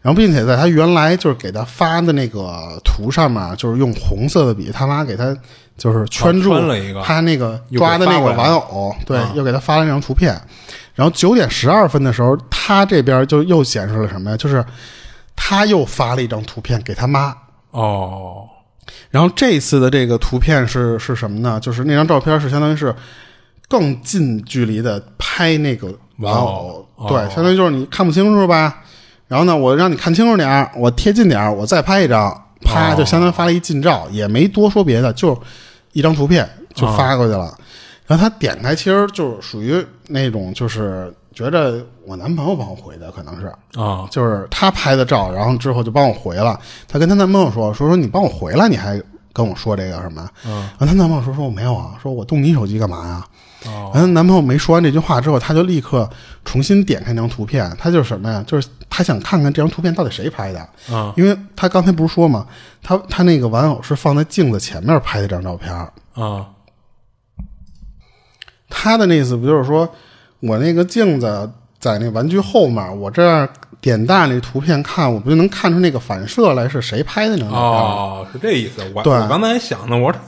[0.00, 5.36] 然后并且在他原来就是给他发的那个图上面，就是用红色的笔，他妈给他
[5.76, 6.54] 就是圈住
[7.02, 10.40] 他那个抓的那个玩偶，对，啊又给他发了那张图片。
[10.94, 14.36] 然后九点十二分的时候，他这边就又显示了什么呀？
[14.36, 14.64] 就是
[15.36, 17.34] 他又发了一张图片给他妈。
[17.72, 18.48] 哦
[19.10, 21.58] 然后这次的这个图片是是什么呢？
[21.60, 22.94] 就是那张照片是相当于是
[23.68, 28.82] 更近距离的拍那个玩偶，哦对，相当于就是你看不清楚吧？
[29.26, 32.32] 然后呢，我让你看清楚点儿，我贴近点儿，我再拍一张，
[32.62, 35.38] 啪，哦就相当于发了一近照，也没多说别的，就
[35.92, 37.54] 一张图片就发过去了。
[38.06, 43.46] 然后他点开，其实就是属于那种就是觉着我男朋友帮我回的，可能是。
[43.80, 46.58] 啊就是她拍的照，然后之后就帮我回了。
[46.88, 49.00] 她跟她男朋友说：“说说你帮我回了，你还
[49.32, 53.24] 跟我说这个什么？”嗯然后她男朋友说：“说我没有啊，说我动你手机干嘛呀？”
[53.66, 56.08] 哦然后男朋友没说完这句话之后，她就立刻
[56.44, 58.42] 重新点开那张图片，她就是什么呀？
[58.44, 60.60] 就是她想看看这张图片到底谁拍的，
[60.92, 62.46] 啊因为她刚才不是说嘛，
[62.82, 65.72] 她她那个玩偶是放在镜子前面拍的这张照片，
[66.14, 66.48] 啊
[68.68, 69.88] 她的那意思不就是说
[70.40, 73.48] 我那个镜子在那玩具后面，我这样
[73.80, 77.80] 点大那图片看，我不就能看出那个反射来是谁拍的那张照片？
[77.80, 78.82] 哦，是这意思。
[78.94, 80.18] 我对我刚才还想呢，我说他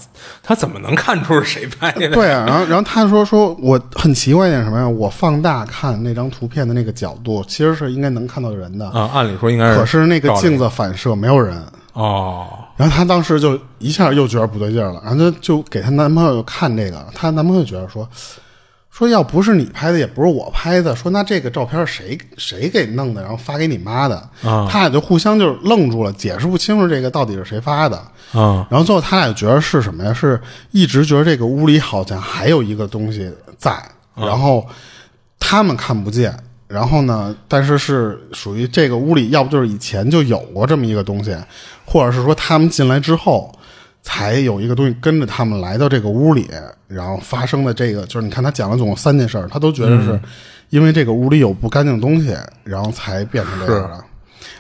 [0.43, 2.09] 他怎么能看出是谁拍的？
[2.11, 4.89] 对啊，然后然后他说说我很奇怪一点什么呀？
[4.89, 11.61] 我放大看那张图片的那个角度，其实是应该能看到人的，啊，按理说应该是，可是那个镜子子反射没有人。
[11.93, 12.47] 哦
[12.77, 18.09] 然后她当时就一下又觉得不对劲了，然后就就给她男朋友看这个，她男朋友觉得说
[18.91, 27.97] 说要不是你拍的，也不是我拍的，说那这个照片谁谁给弄的，然后发给你妈的，啊他俩就互相就愣住了，解释不清楚这个到底是谁发的。
[28.33, 30.13] 啊然后最后他俩就觉得是什么呀？
[30.13, 30.41] 是
[30.71, 33.77] 一直觉得这个屋里好像还有一个东西在，
[34.15, 34.67] 然后
[35.39, 36.33] 他们看不见。
[36.69, 41.37] 然后呢，但是是属于这个屋里，要不就是以前就有过这么一个东西，
[41.85, 43.53] 或者是说他们进来之后，
[44.03, 46.49] 才有一个东西跟着他们来到这个屋里，
[46.89, 50.19] 然后发生的这个，就是你看他讲了总共三件事儿，他都觉得是
[50.71, 54.05] 因为这个屋里有不干净的东西，然后才变成这样的。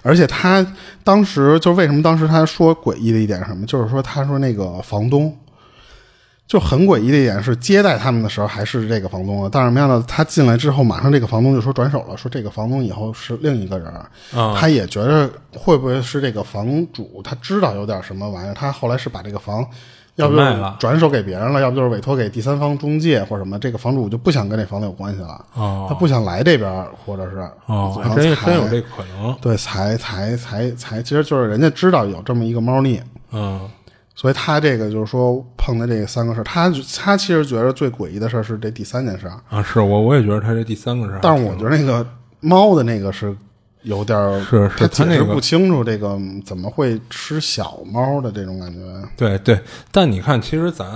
[0.02, 0.64] 而且他
[1.04, 3.66] 当时就为什么当时他说诡异的一点是什么？
[3.66, 5.34] 就是说他说那个房东
[6.50, 13.86] 就很诡异的一点是接待他们的时候还是这个房东啊，但是没想到他进来之后，马上这个房东就说转手了，说这个房东以后是另一个人。
[13.86, 19.64] 啊他也觉得会不会是这个房主他知道有点什么玩意儿，他后来是把这个房。
[20.16, 20.42] 要不就
[20.78, 29.34] 转手给别人了，要不就是委托给第三方中介或者什么，这个房主就不想跟这房子有关系了，哦他不想来这边，或者是哦，真有这可能。
[29.40, 33.00] 对，才才才才，其实就是人家知道有这么一个猫腻，
[33.30, 33.66] 嗯
[34.20, 42.06] 所以他这个就是说碰的这三个事儿，他他其实觉得最诡异的事儿是这第三件事儿，啊，是我我也觉得他这第三个是，但是我觉得那个
[42.40, 43.34] 猫的那个是
[43.80, 48.78] 有点儿是是他解释他那个不清楚这个怎么会吃小猫的这种感觉。
[49.16, 49.58] 对对，
[49.90, 50.86] 但你看，其实咱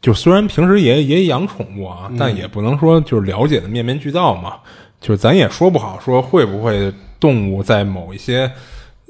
[0.00, 4.54] 就虽然平时也也养宠物啊，但也不能说就是了解的面面俱到嘛。
[5.00, 8.50] 就是咱也说不好说会不会动物在某一些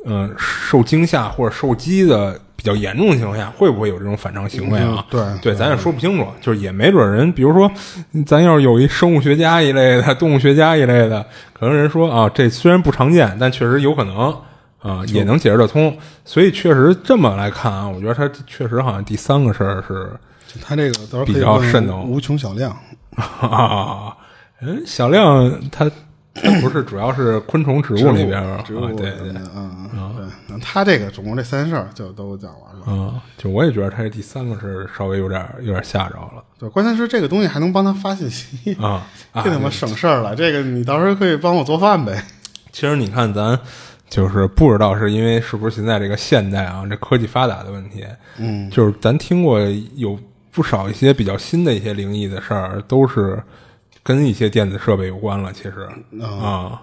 [0.05, 5.05] 嗯、呃受惊吓或者受激的比较严重的情况下，会不会有这种反常行为啊？
[5.13, 6.27] 嗯对对，咱也说不清楚。
[6.41, 7.71] 就是也没准人，比如说
[8.25, 11.23] 咱要是有一生物学家一类的、动物学家一类的，
[11.53, 14.35] 可能人说啊，这虽然不常见，但确实有可能。
[14.81, 15.97] 啊，也能解释得通，
[16.27, 20.11] 所以确实这么来看啊，我觉得他确实好像第三个事儿是
[20.63, 22.71] 他这个比较问瘆得慌无穷小亮，
[23.17, 24.15] 啊，
[24.61, 25.95] 嗯，小亮他他
[26.61, 30.15] 不是主要是昆虫植物那边儿啊，植物对对嗯嗯，
[30.49, 32.83] 对，他这个总共这三件事儿就都讲完了。
[32.87, 39.43] 嗯，就我也觉得他这第三个是稍微有点有点吓着了对，关键是这个东西还能帮他发信息，啊啊！
[39.45, 40.35] 这他妈省事儿了。
[40.35, 42.23] 这个你到时候可以帮我做饭呗。
[42.73, 43.59] 其实你看咱。
[44.11, 48.05] 就是不知道是因为是不是现在这个现代啊，这科技发达的问题，
[48.39, 49.59] 嗯，就是咱听过
[49.97, 50.17] 有
[50.53, 53.43] 不少一些比较新的一些灵异的事儿，都是
[54.05, 55.53] 跟一些电子设备有关了。
[55.53, 55.89] 其实
[56.23, 56.81] 啊，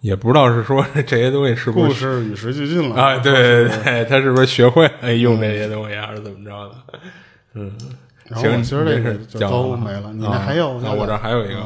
[0.00, 3.16] 也不知道是说这些东西是不故是事与时俱进了啊？
[3.18, 6.74] 对对对，他是不是学会了用这些东西，还是怎么着的？
[7.54, 7.72] 嗯，
[8.34, 10.12] 行，然后我今儿这没个就事都没了。
[10.12, 10.76] 你那啊还有？
[10.78, 11.60] 啊，我这还有一个。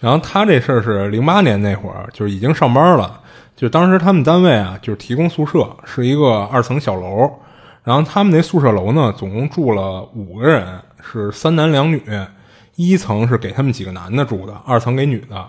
[0.00, 3.20] 然后他这事儿是零八年那会儿，就是已经上班了。
[3.54, 7.30] 就当时他们单位啊，就是提供宿舍，是一个二层小楼。
[7.84, 12.02] 然后他们那宿舍楼呢，总共住了五个人，是三男两女。
[12.88, 15.48] 一层是给他们几个男的住的，二层给女的。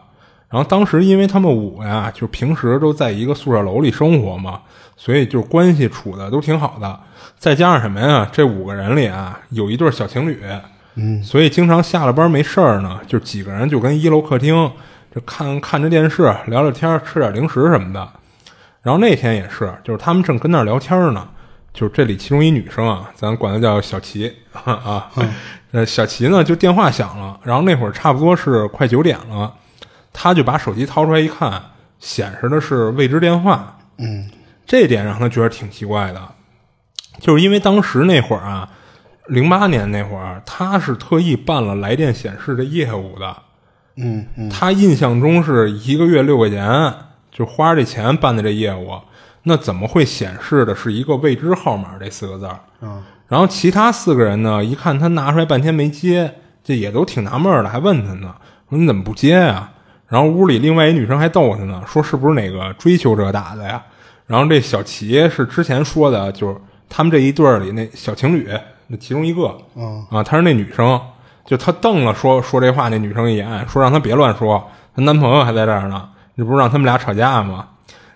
[0.49, 4.61] 然后当时因为他们五个呀，就平时都在一个宿舍楼里生活嘛，
[4.95, 6.99] 所以就关系处的都挺好的。
[7.37, 8.29] 再加上什么呀？
[8.31, 10.39] 这五个人里啊，有一对小情侣，
[10.93, 14.71] 嗯，所以经常下了班没事儿呢，就几个人就跟一楼客厅
[15.13, 18.07] 就看看着电视，聊聊天，吃点零食什么的。
[18.83, 21.27] 然后那天也是，就是他们正跟那儿聊天呢，
[21.73, 24.31] 就是这里其中一女生啊，咱管她叫小齐
[24.63, 25.09] 啊，
[25.71, 29.53] 呃，小齐呢就电话响了，然后那会儿差不多是快九点了，
[30.13, 31.61] 他就把手机掏出来一看，
[31.99, 34.29] 显示的是未知电话，嗯，
[34.65, 36.21] 这点让他觉得挺奇怪的，
[37.19, 38.69] 就是因为当时那会儿啊，
[39.27, 43.35] 零八年那会儿，他是特意办了来电显示的业务的，
[43.95, 46.93] 嗯嗯，他印象中是一个月六块钱，
[47.31, 48.99] 就花这钱办的这业务，
[49.43, 52.59] 那怎么会显示的是一个未知号码这四个字儿？
[52.87, 53.01] 啊，
[53.33, 58.35] 然后其他四个人呢，一看他拿出来半天没接，这也都挺纳闷的，还问他呢，
[58.69, 59.71] 说你怎么不接呀、
[60.07, 63.81] 然后屋里另外一女生还逗他呢，说是不是哪个追求者打的呀？
[64.27, 66.55] 然后这小齐是之前说的，就是
[66.87, 68.47] 他们这一对儿里那小情侣
[68.85, 71.01] 那其中一个，嗯啊，她是那女生，
[71.43, 74.63] 就她瞪了说说这话那女生一眼，说让她别乱说，
[74.95, 76.07] 她男朋友还在这儿呢，
[76.37, 77.65] 这不是让他们俩吵架吗？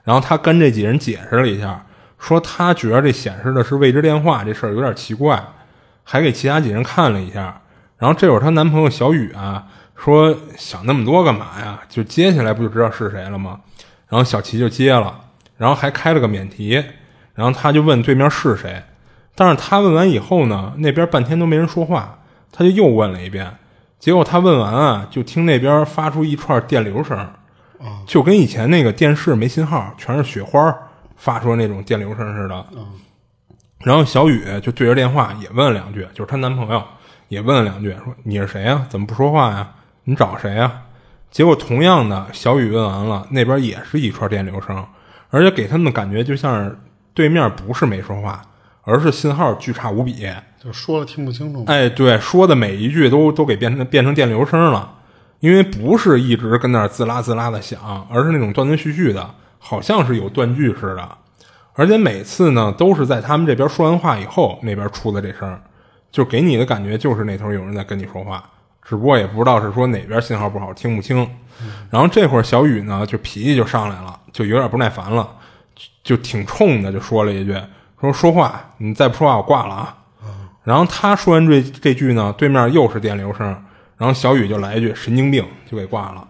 [0.03, 1.83] 然后她跟这几人解释了一下，
[2.19, 5.41] 说她觉得这显示的是未知电话这事儿有点奇怪，
[6.03, 7.61] 还给其他几人看了一下。
[7.97, 9.65] 然后这会儿她男朋友小雨啊
[9.95, 11.79] 说想那么多干嘛呀？
[11.89, 13.59] 就接下来不就知道是谁了吗？
[14.07, 15.19] 然后小齐就接了，
[15.57, 16.83] 然后还开了个免提，
[17.33, 18.83] 然后他就问对面是谁，
[19.35, 22.19] 但是他问完以后呢，那边半天都没人说话，
[22.51, 23.57] 他就又问了一遍，
[23.99, 27.27] 结果他问完啊，就听那边发出一串电流声，
[28.05, 30.73] 就跟以前那个电视没信号，全是雪花
[31.17, 32.65] 发出那种电流声似的。
[33.79, 36.83] 然后小雨就对着电话也问了两句，就是她男朋友
[37.27, 39.69] 也问了两句，说你是谁呀、怎么不说话呀？
[40.05, 40.83] 你找谁呀、
[41.29, 44.83] 结果同样的，小雨问完了，那边也是一串电流声，
[45.29, 46.77] 而且给他们的感觉就像是
[47.13, 48.41] 对面不是没说话，
[48.83, 50.27] 而是信号巨差无比。
[50.59, 51.65] 就说了听不清楚嘛。
[51.67, 54.95] 哎，对，说的每一句都都给变成变成电流声了，
[55.39, 59.29] 因为不是一直跟那儿滋啦滋啦的响，而是那种断断续续的，
[59.67, 61.17] 好像是有断句似的。
[61.73, 65.59] 而且每次呢，都是在他们这边说完话以后，那边出的这声，
[66.09, 68.43] 就给你的感觉就是那头有人在跟你说话，
[68.81, 71.17] 只不过也不知道是说哪边信号不好听不清。
[71.89, 75.27] 然后这会儿小雨呢，就脾气就上来了，就有点不耐烦了，
[76.03, 77.55] 就挺冲的，就说了一句
[77.99, 79.97] ：“说说话，你再不说话，我挂了啊。”
[80.63, 83.47] 然后他说完这这句呢，对面又是电流声，
[83.97, 86.27] 然后小雨就来一句“神经病”，就给挂了。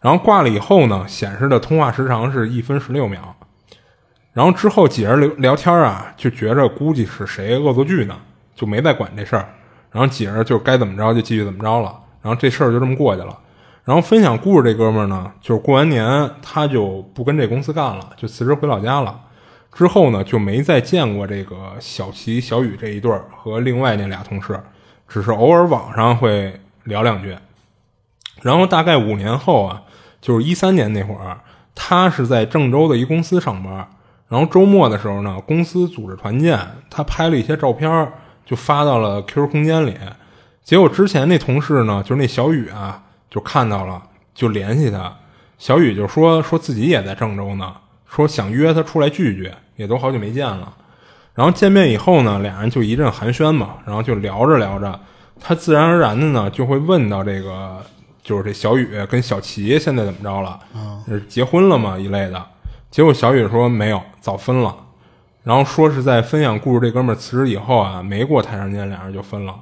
[0.00, 3.34] 然后挂了以后呢，显示的通话时长是一分十六秒。
[4.32, 8.16] 然后之后几人聊聊天啊，就觉着估计是谁恶作剧呢，
[8.54, 9.48] 就没再管这事儿。
[9.90, 11.98] 然后几人就该怎么着就继续怎么着了。
[12.22, 13.36] 然后这事儿就这么过去了。
[13.84, 19.18] 然后分享故事这哥们儿呢，就是过完年他就不跟这公司干了，就辞职回老家了。
[19.72, 24.60] 之后呢，就没再见过这个小齐、小雨这一对儿和另外那俩同事，
[25.08, 27.36] 只是偶尔网上会聊两句。
[28.42, 29.82] 然后大概五年后啊，
[30.20, 31.38] 就是一三年那会儿，
[31.74, 33.88] 他是在郑州的一公司上班。
[34.28, 36.58] 然后周末的时候呢，公司组织团建，
[36.90, 38.12] 他拍了一些照片，
[38.44, 39.96] 就发到了 QQ 空间里。
[40.62, 44.02] 结果之前那同事呢，就是那小雨啊，就看到了，
[44.34, 45.16] 就联系他。
[45.56, 47.74] 小雨就说说自己也在郑州呢，
[48.06, 50.74] 说想约他出来聚聚，也都好久没见了。
[51.34, 55.00] 然后见面以后呢，俩人就一阵寒暄嘛，然后就聊着聊着，
[55.40, 57.82] 他自然而然的呢就会问到这个，
[58.28, 60.60] 就是这小雨跟小齐现在怎么着了？
[61.08, 62.44] 是结婚了吗一类的。
[62.90, 64.76] 结果小雨说没有，早分了。
[65.44, 69.54] 然后说是在分享故事这哥们儿辞职以后啊，没过太长时间，俩人就分了。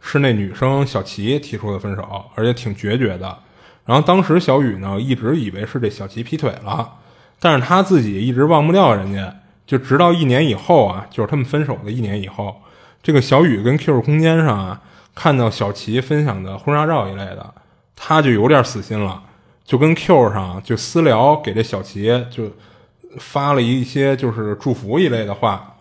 [0.00, 3.36] 是那女生小齐提出的分手，而且挺决绝的。
[3.84, 6.88] 然后当时小雨呢，一直以为是这小齐劈腿了，
[7.40, 9.34] 但是他自己一直忘不掉人家。
[9.66, 12.54] 就直到一年以后啊，就是他们分手的一年以后，
[13.02, 14.80] 这个小雨跟 QQ 空间上啊，
[15.12, 17.52] 看到小齐分享的婚纱照一类的，
[18.04, 19.22] 他就有点死心了，
[19.64, 22.50] 就跟 Q 上就私聊给这小齐就。
[23.18, 25.76] 发了一些就是祝福一类的话，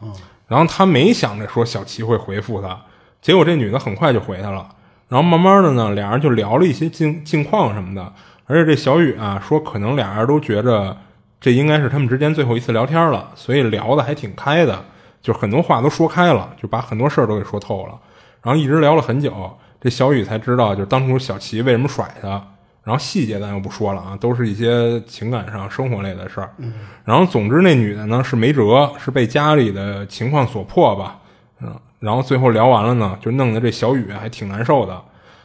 [0.50, 2.78] 然后他没想着说小齐会回复他，
[3.22, 4.68] 结果这女的很快就回他了，
[5.08, 8.14] 然后慢慢的呢，俩人就聊了一些近近况什么的，
[8.48, 10.98] 而且这小雨啊说可能俩人都觉着
[11.40, 14.84] 这应该是他们之间最后一次聊天了，所以聊的还挺开的，
[15.22, 17.98] 就很多话都说开了，就把很多事儿都给说透了，
[18.44, 22.42] 然后一直聊了很久，这小雨才知道就是当初小齐为什么甩他。
[22.84, 26.50] 然后细节咱又不说了啊，都是一些情感上、生活类的事儿。
[27.06, 31.20] 然后总之那女的呢是没辙，是被家里的情况所迫吧。
[31.62, 35.00] 嗯，然后最后聊完了呢，就弄得这小雨还挺难受的。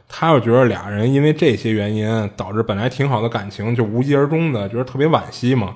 [0.08, 5.74] 他又觉得俩人因为这些原因导致本来挺好的感情就无疾而终的，觉得特别惋惜嘛。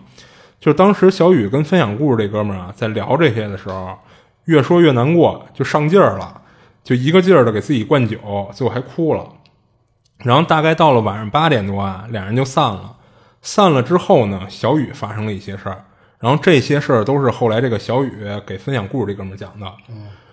[0.59, 3.99] 就当时小雨跟分享故事这哥们儿啊在聊这些的时候，
[4.47, 6.40] 越说越难过，就上劲儿了，
[6.83, 8.19] 就一个劲儿的给自己灌酒，
[8.53, 9.29] 最后还哭了。
[10.19, 12.97] 然后大概到了晚上八点多啊，俩人就散了。
[13.43, 15.85] 散了之后呢，小雨发生了一些事儿。
[16.19, 19.67] 然后这些事儿都是后来这个小雨给分享故事这哥们儿讲的。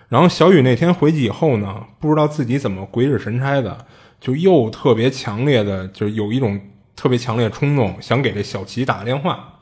[0.08, 3.86] 然后小雨那天回去以后呢，不知道自己怎么鬼使神差的，
[4.20, 6.60] 就又特别强烈的，就有一种
[6.94, 9.54] 特别强烈的冲动，想给这小齐打个电话。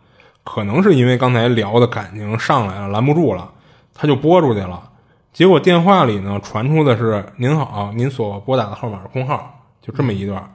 [0.43, 3.53] 可能是因为刚才聊的感情上来了，拦不住了，
[3.95, 4.91] 他就拨出去了。
[5.37, 9.53] 结果电话里呢传出的是：“您好，您所拨打的号码是空号。”
[9.87, 10.51] 就这么一段，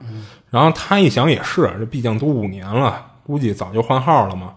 [0.50, 4.54] 然后他一想也是，这毕竟都五年了，估计早就换号了嘛。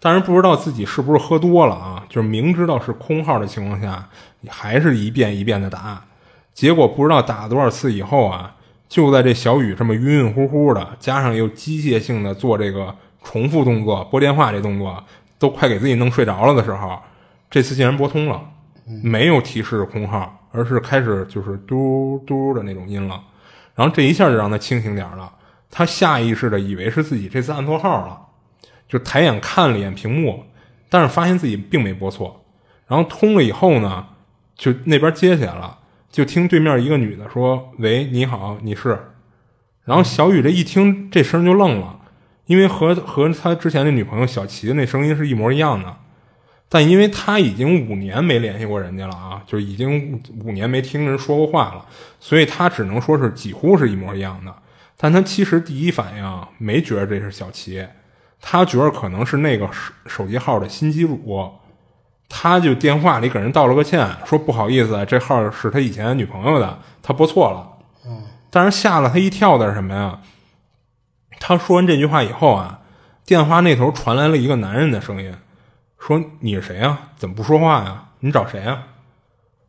[0.00, 2.04] 但是不知道自己是不是喝多了啊？
[2.08, 4.08] 就是明知道是空号的情况下，
[4.40, 6.02] 你还是一遍一遍的打。
[6.52, 8.52] 结果不知道打了多少次以后啊，
[8.88, 12.92] 就在这小雨这么晕晕乎乎的，加上又机械性的做这个
[13.22, 15.04] 重复动作拨电话这动作，
[15.38, 16.98] 都快给自己弄睡着了的时候，
[17.48, 18.42] 这次竟然拨通了，
[19.02, 23.22] 没有提示空号，而是开始就是嘟嘟的那种音了。
[23.74, 25.32] 然后这一下就让他清醒点了，
[25.70, 28.18] 他下意识的以为是自己这次按错号了，
[28.88, 30.44] 就抬眼看了一眼屏幕，
[30.88, 32.44] 但是发现自己并没拨错。
[32.86, 34.06] 然后通了以后呢，
[34.56, 35.78] 就那边接起来了，
[36.10, 38.98] 就听对面一个女的说：“喂，你好，你是？”
[39.84, 42.00] 然后小雨这一听这声就愣了，
[42.46, 45.96] 因为和和他之前那女朋友小齐的那声音是一模一样的。
[46.68, 51.86] 但因为他已经五年没联系过人家了啊，就已经五年没听人说过话了，
[52.20, 54.54] 所以他只能说是几乎是一模一样的。
[54.96, 57.86] 但他其实第一反应没觉得这是小齐，
[58.40, 61.50] 他觉得可能是那个手手机号的新机主，
[62.28, 67.66] 他就电话里给人道了个歉，说不好意思，这号是他以前女朋友的，他拨错了。
[68.50, 70.20] 但是吓了他一跳的是什么呀？
[71.40, 72.80] 他说完这句话以后啊，
[73.24, 75.32] 电话那头传来了一个男人的声音。
[75.98, 76.98] 说你是谁呀？
[77.16, 78.04] 怎么不说话呀？
[78.20, 78.84] 你找谁呀？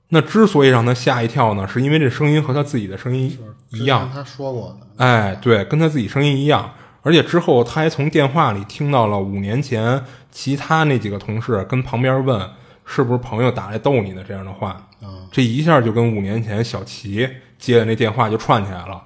[0.10, 3.38] 那之所以让他吓一跳呢，是因为这声音和他自己的声音
[3.70, 4.10] 一样。
[4.12, 4.88] 他说过的。
[5.04, 6.74] 哎，对，跟他自己声音一样。
[7.02, 12.50] 而且之后他还从电话里听到了五年前其他那几个同事跟旁边问
[12.86, 14.86] 是不是朋友打来逗你的这样的话。
[15.32, 19.02] 这一下就跟五年前小齐接的那电话就串起来了。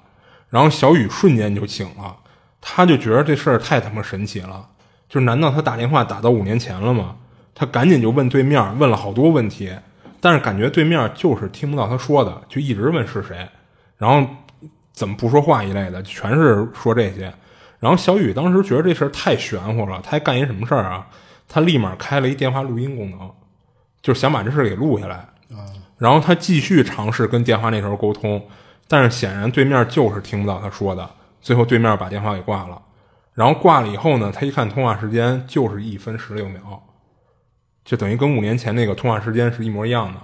[0.49, 2.15] 然后小雨瞬间就醒了，
[2.61, 4.69] 他就觉得这事儿太他妈神奇了，
[5.13, 7.15] 就是难道他打电话打到五年前了吗？
[7.53, 9.71] 他赶紧就问对面，问了好多问题，
[10.19, 13.47] 但是感觉对面就是听不到他说的，就一直问是谁，
[13.95, 14.27] 然后
[14.91, 17.31] 怎么不说话一类的，全是说这些。
[17.79, 21.05] 然后小雨当时觉得这事儿太玄乎了，他还干一什么事儿啊？
[21.47, 23.29] 他立马开了一电话录音功能，
[24.01, 25.23] 就是想把这事给录下来。
[25.99, 28.43] 然后他继续尝试跟电话那头沟通，
[28.87, 31.07] 但是显然对面就是听不到他说的。
[31.39, 32.81] 最后对面把电话给挂了。
[33.33, 36.83] 然后挂了以后呢，他一看通话时间就是一分十六秒，
[37.83, 40.19] 就等于跟五年前那个通话时间是一模一样的。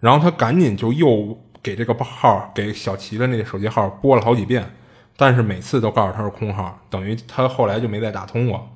[0.00, 4.64] 然后他赶紧就又给这个号给小齐的那个手机号拨了好几遍，
[5.16, 8.66] 但是每次都告诉他是空号，等于他后来就没再打通过。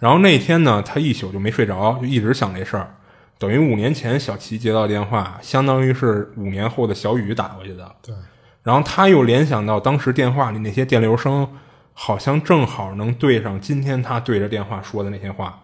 [0.00, 2.96] 然后那天呢，他一宿就没睡着，就一直想这事儿。
[3.38, 7.94] 等于五年前小齐接到电话，相当于是五年后的小雨打过去的。
[8.02, 8.14] 对。
[8.62, 11.48] 然后他又联想到当时电话里那些电流声，
[11.98, 15.58] 好像正好能对上今天他对着电话说的那些话。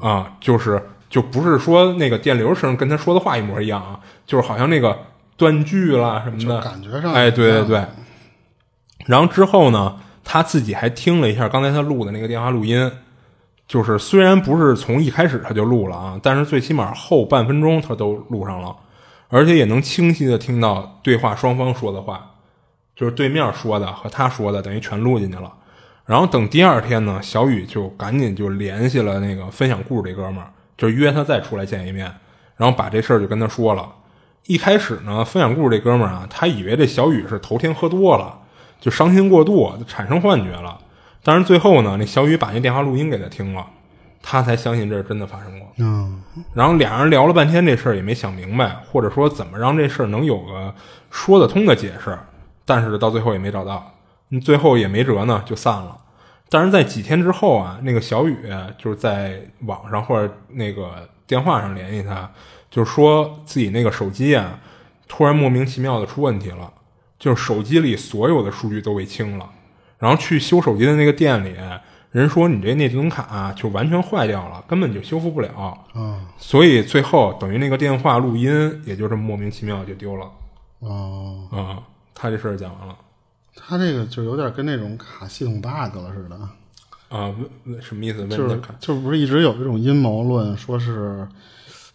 [0.00, 4.96] 啊，就是就不是说那个电流声跟他说的话一模一样啊，就是好像那个
[5.38, 7.84] 断句啦什么的，感觉上哎，对对对。
[9.06, 12.92] 然后之后呢，他自己还听了一下刚才他录的那个电话录音，
[13.66, 18.76] 就是虽然不是从一开始他就录了啊，但是最起码后半分钟他都录上了，
[19.28, 22.34] 而且也能清晰的听到对话双方说的话，
[22.98, 25.52] 就是对面说的和他说的等于全录进去了。
[26.04, 32.12] 然后等第二天呢，小雨就赶紧就联系了那个分享故事这哥们儿，就约他再出来见一面，
[32.56, 33.88] 然后把这事儿就跟他说了。
[34.46, 38.36] 一开始呢，分享故事这哥们儿啊，他以为这小雨是头天喝多了，
[38.80, 40.76] 就伤心过度，产生幻觉了。
[41.22, 43.64] 但是最后呢，那小雨把那电话录音给他听了，
[44.22, 45.68] 他才相信这是真的发生过。
[45.76, 46.22] 嗯，
[46.54, 50.74] 然后俩人聊了半天这事儿也没想明白，或者说怎么让这事儿能有个
[51.10, 52.18] 说得通的解释，
[52.68, 53.94] 但是到最后也没找到。
[54.42, 55.96] 最后也没辙呢，就散了。
[56.50, 58.36] 但是在几天之后啊，那个小雨
[58.76, 62.30] 就是在网上或者那个电话上联系他，
[62.70, 64.60] 就是说自己那个手机啊，
[65.08, 66.70] 突然莫名其妙的出问题了，
[67.18, 69.48] 就是手机里所有的数据都被清了。
[69.96, 71.56] 然后去修手机的那个店里，
[72.10, 75.86] 人说你这内存卡就完全坏掉了，根本就修复不了。
[75.94, 80.30] 嗯，所以最后等于那个电话录音也就这么莫名其妙就丢了。
[80.80, 81.82] 哦，啊，
[82.20, 82.96] 他这事儿讲完了。
[83.54, 86.36] 他这个就有点跟那种卡系统 bug 了似的，
[87.16, 87.32] 啊，
[87.64, 88.20] 问什么意思？
[88.20, 91.26] 问就是就不是一直有这种阴谋论，说是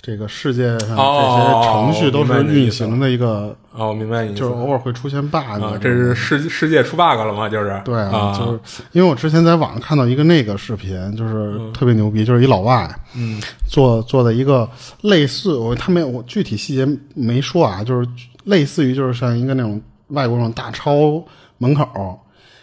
[0.01, 7.47] 这个世界上这哦些程序都是运行的一个，哦，我明白你就是偶尔会出现 bug，啊，这是世世界出 bug 了吗？
[7.47, 8.59] 就是对啊，就是
[8.91, 14.69] 因为我之前在网上看到一个那个视频，就是特别牛逼，就是一老外，嗯做做的一个
[15.01, 16.85] 类似我他没我具体细节
[17.15, 18.05] 没说啊，就是
[18.43, 19.81] 类似于就是像一个那种
[20.14, 21.23] 外国那种大超
[21.57, 22.19] 门口，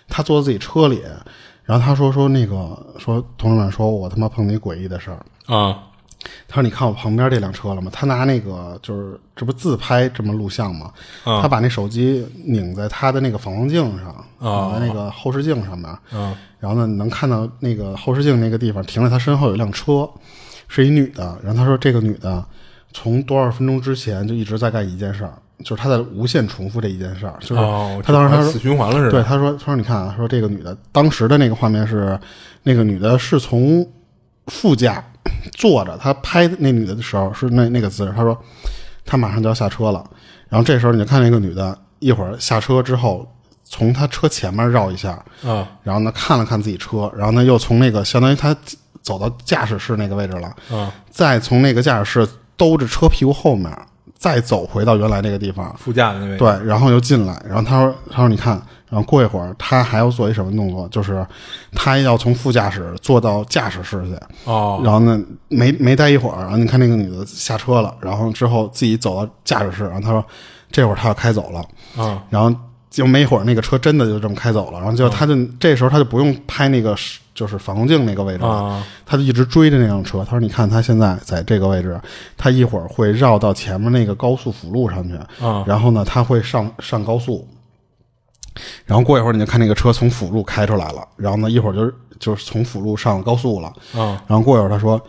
[0.09, 1.03] 他坐在自己车里，
[1.65, 5.85] 然后他说说那个说同志们说我他妈碰见一诡异的事儿，啊
[6.47, 7.91] 他说你看我旁边这辆车了吗？
[7.95, 10.93] 他拿那个就是这不自拍这么录像吗？
[11.25, 14.09] 啊他把那手机拧在他的那个反光镜上，
[14.39, 20.07] 啊拧在那个后视镜上面，啊然后呢，能看到那个后视镜那个地方停在他身后有一辆车，
[20.69, 21.39] 是一女的。
[21.43, 22.45] 然后他说，这个女的
[22.93, 25.33] 从多少分钟之前就一直在干一件事儿，
[25.65, 27.35] 就是他在无限重复这一件事儿。
[27.41, 29.11] 就是哦，他当时他说死，循环了似的。
[29.11, 32.19] 对，他说，他说你看啊，说这个女的当时的那个画面是，
[32.63, 33.87] 那个女的是从
[34.47, 35.05] 副驾
[35.53, 38.13] 坐着，他拍那女的的时候是那那个姿势。
[38.17, 38.37] 他说，
[39.05, 40.05] 他马上就要下车了，
[40.49, 43.27] 然后这时候你就看那个女的一会儿下车之后，
[43.65, 45.23] 从他车前面绕一下。
[45.45, 48.57] 啊然后呢看了看自己车，然后呢又从那个相当于他
[49.03, 53.71] 走到驾驶室那个位置了，啊，再从那个驾驶室兜着车屁股后面，
[54.21, 56.37] 再走回到原来那个地方，副驾的那位。
[56.37, 58.53] 对，然后又进来，然后他说他说你看，
[58.91, 61.27] 然后过一会儿他还要做一什么动作，就是
[61.73, 64.15] 他要从副驾驶坐到驾驶室去，
[64.45, 65.19] 哦然后呢
[65.49, 70.23] 没没待一会儿，然后你看那个女的下车了，然后之后自己走到驾驶室，然后他说
[70.71, 71.61] 这会儿他要开走了。
[71.97, 72.55] 啊然后
[72.91, 74.79] 就没一会儿，那个车真的就这么开走了。
[74.81, 76.95] 然后就他就、这时候他就不用拍那个
[77.33, 80.25] 就是反光镜那个位置了，啊他就一直追着那辆车。
[80.25, 81.99] 他说：“你看他现在在这个位置，
[82.37, 85.15] 他一会儿会绕到前面那个高速辅路上去，
[85.45, 87.47] 啊然后呢他会上上高速。
[88.85, 93.69] 然后过一会儿你就看那个车从辅路开出来了，然后呢一会儿就就是从辅路上高速了。
[93.95, 95.01] 啊然后过一会儿他说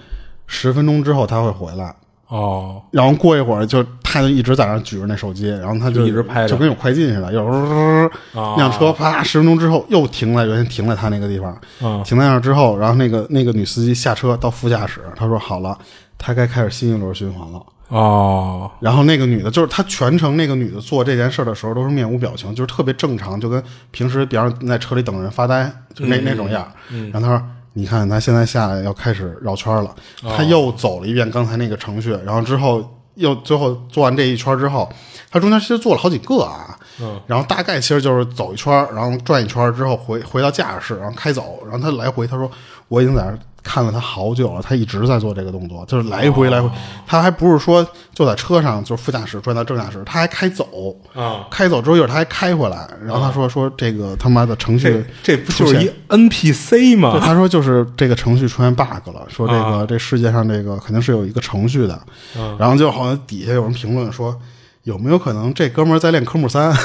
[0.46, 1.94] 十分钟之后他会回来。”
[2.28, 15.78] 哦然后过一会儿就他就一直在那儿举着那手机，然后他就一直拍着就跟有快进似的，又啊那辆车啪十分钟之后又停在原先停在他那个地方，啊停在那儿之后，然后那个那个女司机下车到副驾驶，她说好了，
[16.18, 17.62] 他该开始新一轮循环了。
[17.88, 23.62] 哦，然后那个女的，就是她全程那个女的做这件事儿的时候都是面无表情，就是特别正常，就跟
[23.92, 26.72] 平时比方在车里等人发呆，就那、那种样儿。
[27.12, 29.94] 然后她说：“你看，她现在下来要开始绕圈了。
[30.22, 34.92] 她又走了一遍刚才那个程序，然后之后又最后做完这一圈之后，
[35.30, 36.78] 他中间其实做了好几个啊。
[37.02, 42.50] 嗯，然后大概其实就是走一圈，然后转一圈之后回回到驾驶室，然后开走，然后他来回他说
[42.88, 46.70] 我已经在那儿看了他好久了，他一直在做这个动作，就是来回来回，
[47.06, 50.68] 他还不是说就在车上就是副驾驶转到正驾驶，他还开走。
[51.14, 57.20] 啊，开走之后一会儿他还开回来，然后他说说这个他妈的程序这这不就是一 NPC 对，吗？
[57.22, 62.02] 他说就是这个程序出现 bug 了，说这个、啊这世界上这个肯定是有一个程序的，
[62.38, 64.36] 嗯然后就好像底下有人评论说。
[64.84, 66.74] 有没有可能这哥们儿在练科目三？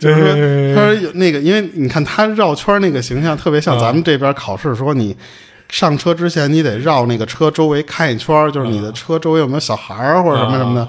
[0.00, 5.16] 就是说，他说有那个，因为你看他绕圈儿那个形象特别像咱们这边考试说你
[5.68, 10.88] 上车之前你得绕那个车周围看一圈儿，就是你的车周围有没有小孩儿或者什么什么的。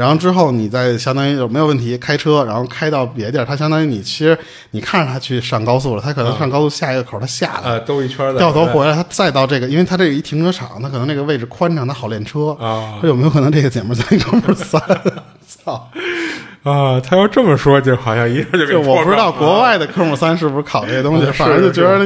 [0.00, 4.38] 然后之后你再相当于就没有问题开车，然后开到别的地儿，它相当于你其实
[4.70, 12.56] 你看着他去上高速了，他可能上高速下一个口他下来，呃，兜一圈儿掉头回来，他再到这个，因为他这一停车场，他可能那个位置宽敞，他好练车。
[12.58, 14.80] 啊说有没有可能这个姐们儿在哥们儿三？
[15.50, 15.90] 操！
[16.62, 21.98] 啊，他要这么说，就好像一下就给就我不知道国外的科目三是不是考这些东西， 啊反正就觉得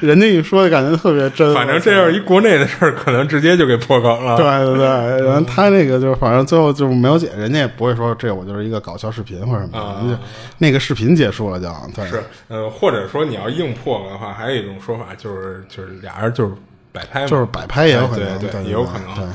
[0.00, 1.54] 人家一说就感觉特别真。
[1.54, 4.36] 反正这要是一国内的事儿，可能直接就给破梗了。
[4.36, 10.18] 对对对，然后他那个就是反正最后就是没有解，人家也不会说这我就是一个搞笑视频或者什么啊的，人家
[10.56, 16.52] 那个视频结束了就对是，呃，或者说你要硬破梗的话，还有一种说法就是就是俩人就是
[16.92, 19.28] 摆拍，就是摆拍也有可能哎对对对也有可能。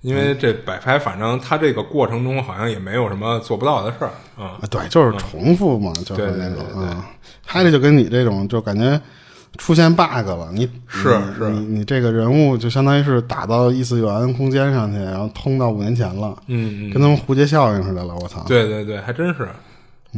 [0.00, 4.58] 因为这摆拍，反正他这个过程中好像也没有什么做不到的事儿啊。
[4.60, 7.06] 啊，对，就是重复嘛，就是那种啊。
[7.44, 9.00] 他这就跟你这种就感觉
[9.56, 18.44] 出现 bug 了，你是是你你这个人物就相当于是打到异次元空间上去，然后通到五年前了，嗯嗯，跟他们蝴蝶效应似的了，我操！
[18.46, 19.48] 对对对，还真是。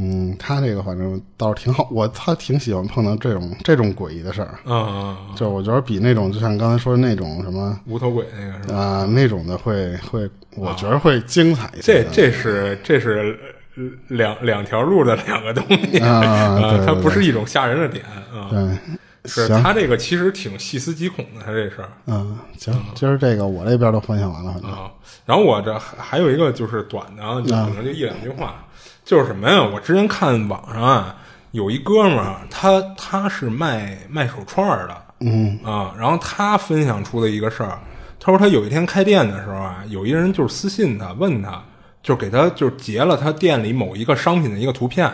[0.00, 8.76] 嗯，他这个反正倒是挺好，我他挺喜欢碰到这种这种诡异的事儿，嗯嗯，嗯就是我觉得比那种就像刚才说的那种什么无头鬼那个是吧？
[8.76, 12.10] 啊、那种的会会，我觉得会精彩一些这。
[12.12, 13.38] 这是这是
[13.76, 18.48] 呃两两条路的两个东西啊 它不是一种吓人的点啊。
[18.50, 18.78] 对，
[19.24, 24.90] 是，他这个其实挺细思极恐的，他这事儿嗯，行，今儿这个我这边都分享完了，反正啊。
[25.26, 28.64] 然后我这还还有一个就是短的啊，就可能就一两句话，
[29.08, 29.62] 就是什么呀？
[29.72, 31.16] 我之前看网上啊，
[31.52, 37.80] 有一哥们儿，他他是卖卖手串儿的，嗯啊，然后他分享出的一个事儿，
[38.20, 41.58] 他说他有一天开店的时候啊，有一人就是私信他，问他，
[42.02, 45.10] 就给他就是截了他店里某一个商品的一个图片，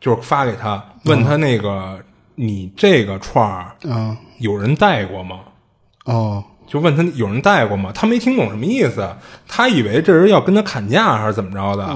[0.00, 2.02] 就是发给他，问他那个、
[2.36, 5.40] 你这个串儿嗯有人戴过吗？
[6.06, 6.42] 哦
[6.74, 7.92] 就问他有人带过吗？
[7.94, 9.08] 他没听懂什么意思，
[9.46, 11.86] 他以为这人要跟他砍价还是怎么着的，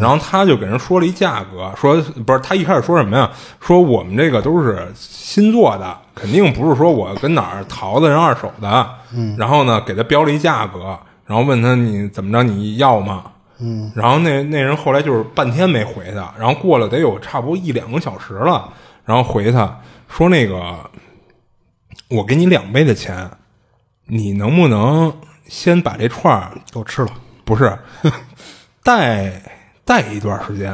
[0.00, 1.94] 然后他就给人说了一价格，说
[2.26, 3.30] 不是他一开始说什么呀？
[3.60, 8.88] 说我们这个都是新做的，肯定不是说我跟哪儿淘的人二手的，
[9.38, 13.22] 然后呢给他标了一价格，然后问他你怎么着你要吗？
[13.60, 18.68] 嗯，然后那那人后来就是半天没回他，然后过了得有差不多一两个小时了，
[19.04, 19.78] 然后回他
[20.08, 20.74] 说那个
[22.10, 23.30] 我给你两倍的钱，
[24.06, 25.12] 你能不能
[25.46, 27.08] 先把这串儿给我吃了
[27.44, 27.78] 不是
[28.82, 29.42] 带
[29.84, 30.72] 带一段时间，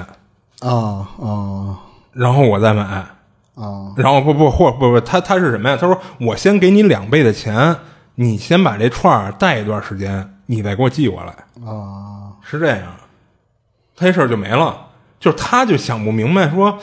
[0.60, 1.78] 啊啊
[2.12, 2.82] 然后我再买。
[2.82, 5.76] 啊然后不不或不不，他他是什么呀？
[5.78, 7.76] 他说我先给你两倍的钱，
[8.14, 11.32] 你先把这串儿带一段时间，你再给我寄过来，
[11.66, 12.32] 啊！
[12.42, 12.86] 是这样。
[13.94, 14.86] 他这事儿就没了，
[15.18, 16.78] 就是他就想不明白说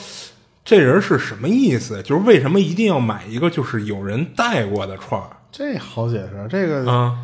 [0.64, 7.18] 这人是什么意思，就是为什么一定要买一个就是有人带过的串儿这好解释，这个啊？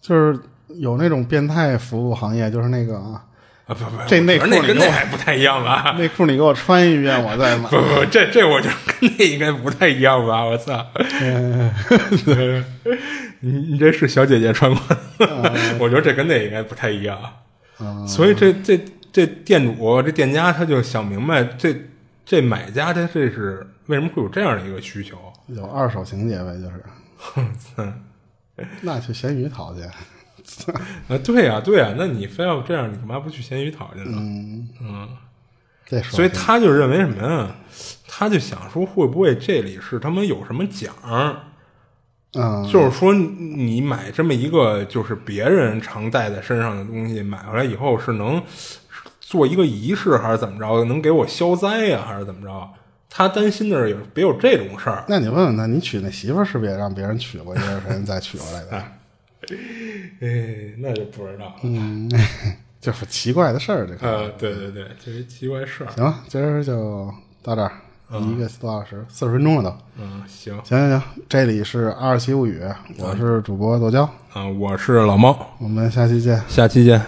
[0.00, 0.38] 就是
[0.68, 3.24] 有那种变态服务行业，就是那个啊，
[3.66, 5.94] 啊不不，这内裤里头那还不太一样吧？
[5.98, 7.76] 内裤你给我穿一遍，我再买不。
[7.76, 10.44] 不，这这我觉得跟那应该不太一样吧？
[10.44, 10.86] 我操！
[13.40, 14.80] 你你这是小姐姐穿过
[15.18, 17.18] 的， 我觉得这跟那应该不太一样。
[18.06, 18.80] 所以这这
[19.12, 21.74] 这店主这店家他就想明白，这
[22.24, 25.18] 这买家他这是为什么会有这样的一个需求？
[25.48, 26.82] 有二手情节呗，就是。
[28.82, 29.82] 那去咸鱼淘去。
[31.08, 34.16] 啊，对呀、对呀、那你非要这样，你干嘛不去咸鱼淘去呢？
[34.80, 35.08] 嗯
[36.02, 37.48] 所以他就认为什么呀？
[38.08, 40.92] 他就想说，会不会这里是他们有什么奖
[42.70, 48.42] 就是说，你买这么一个就是别人常带在身上的东西，买回来以后是能
[49.20, 50.84] 做一个仪式，还是怎么着？
[50.84, 52.68] 能给我消灾呀、还是怎么着？
[53.16, 55.02] 他担心的是有别有这种事儿。
[55.08, 58.84] 那你问问他，你娶那媳妇儿是不是也让别人娶过一段时间再娶过来的？
[60.20, 61.54] 哎，那就不知道了。
[61.62, 62.10] 嗯，
[62.78, 64.06] 就是奇怪的事儿，这个。
[64.06, 65.90] 呃，对对对，这是奇怪事儿。
[65.96, 67.10] 行了，今儿就
[67.42, 67.72] 到这儿，
[68.20, 69.74] 一个多小时，四十分钟了都。
[69.98, 72.60] 嗯，行行行行，这里是《二七物语》，
[72.98, 74.02] 我是主播剁椒，
[74.34, 76.38] 啊，我是老猫，我们下期见。
[76.48, 77.00] 下期见。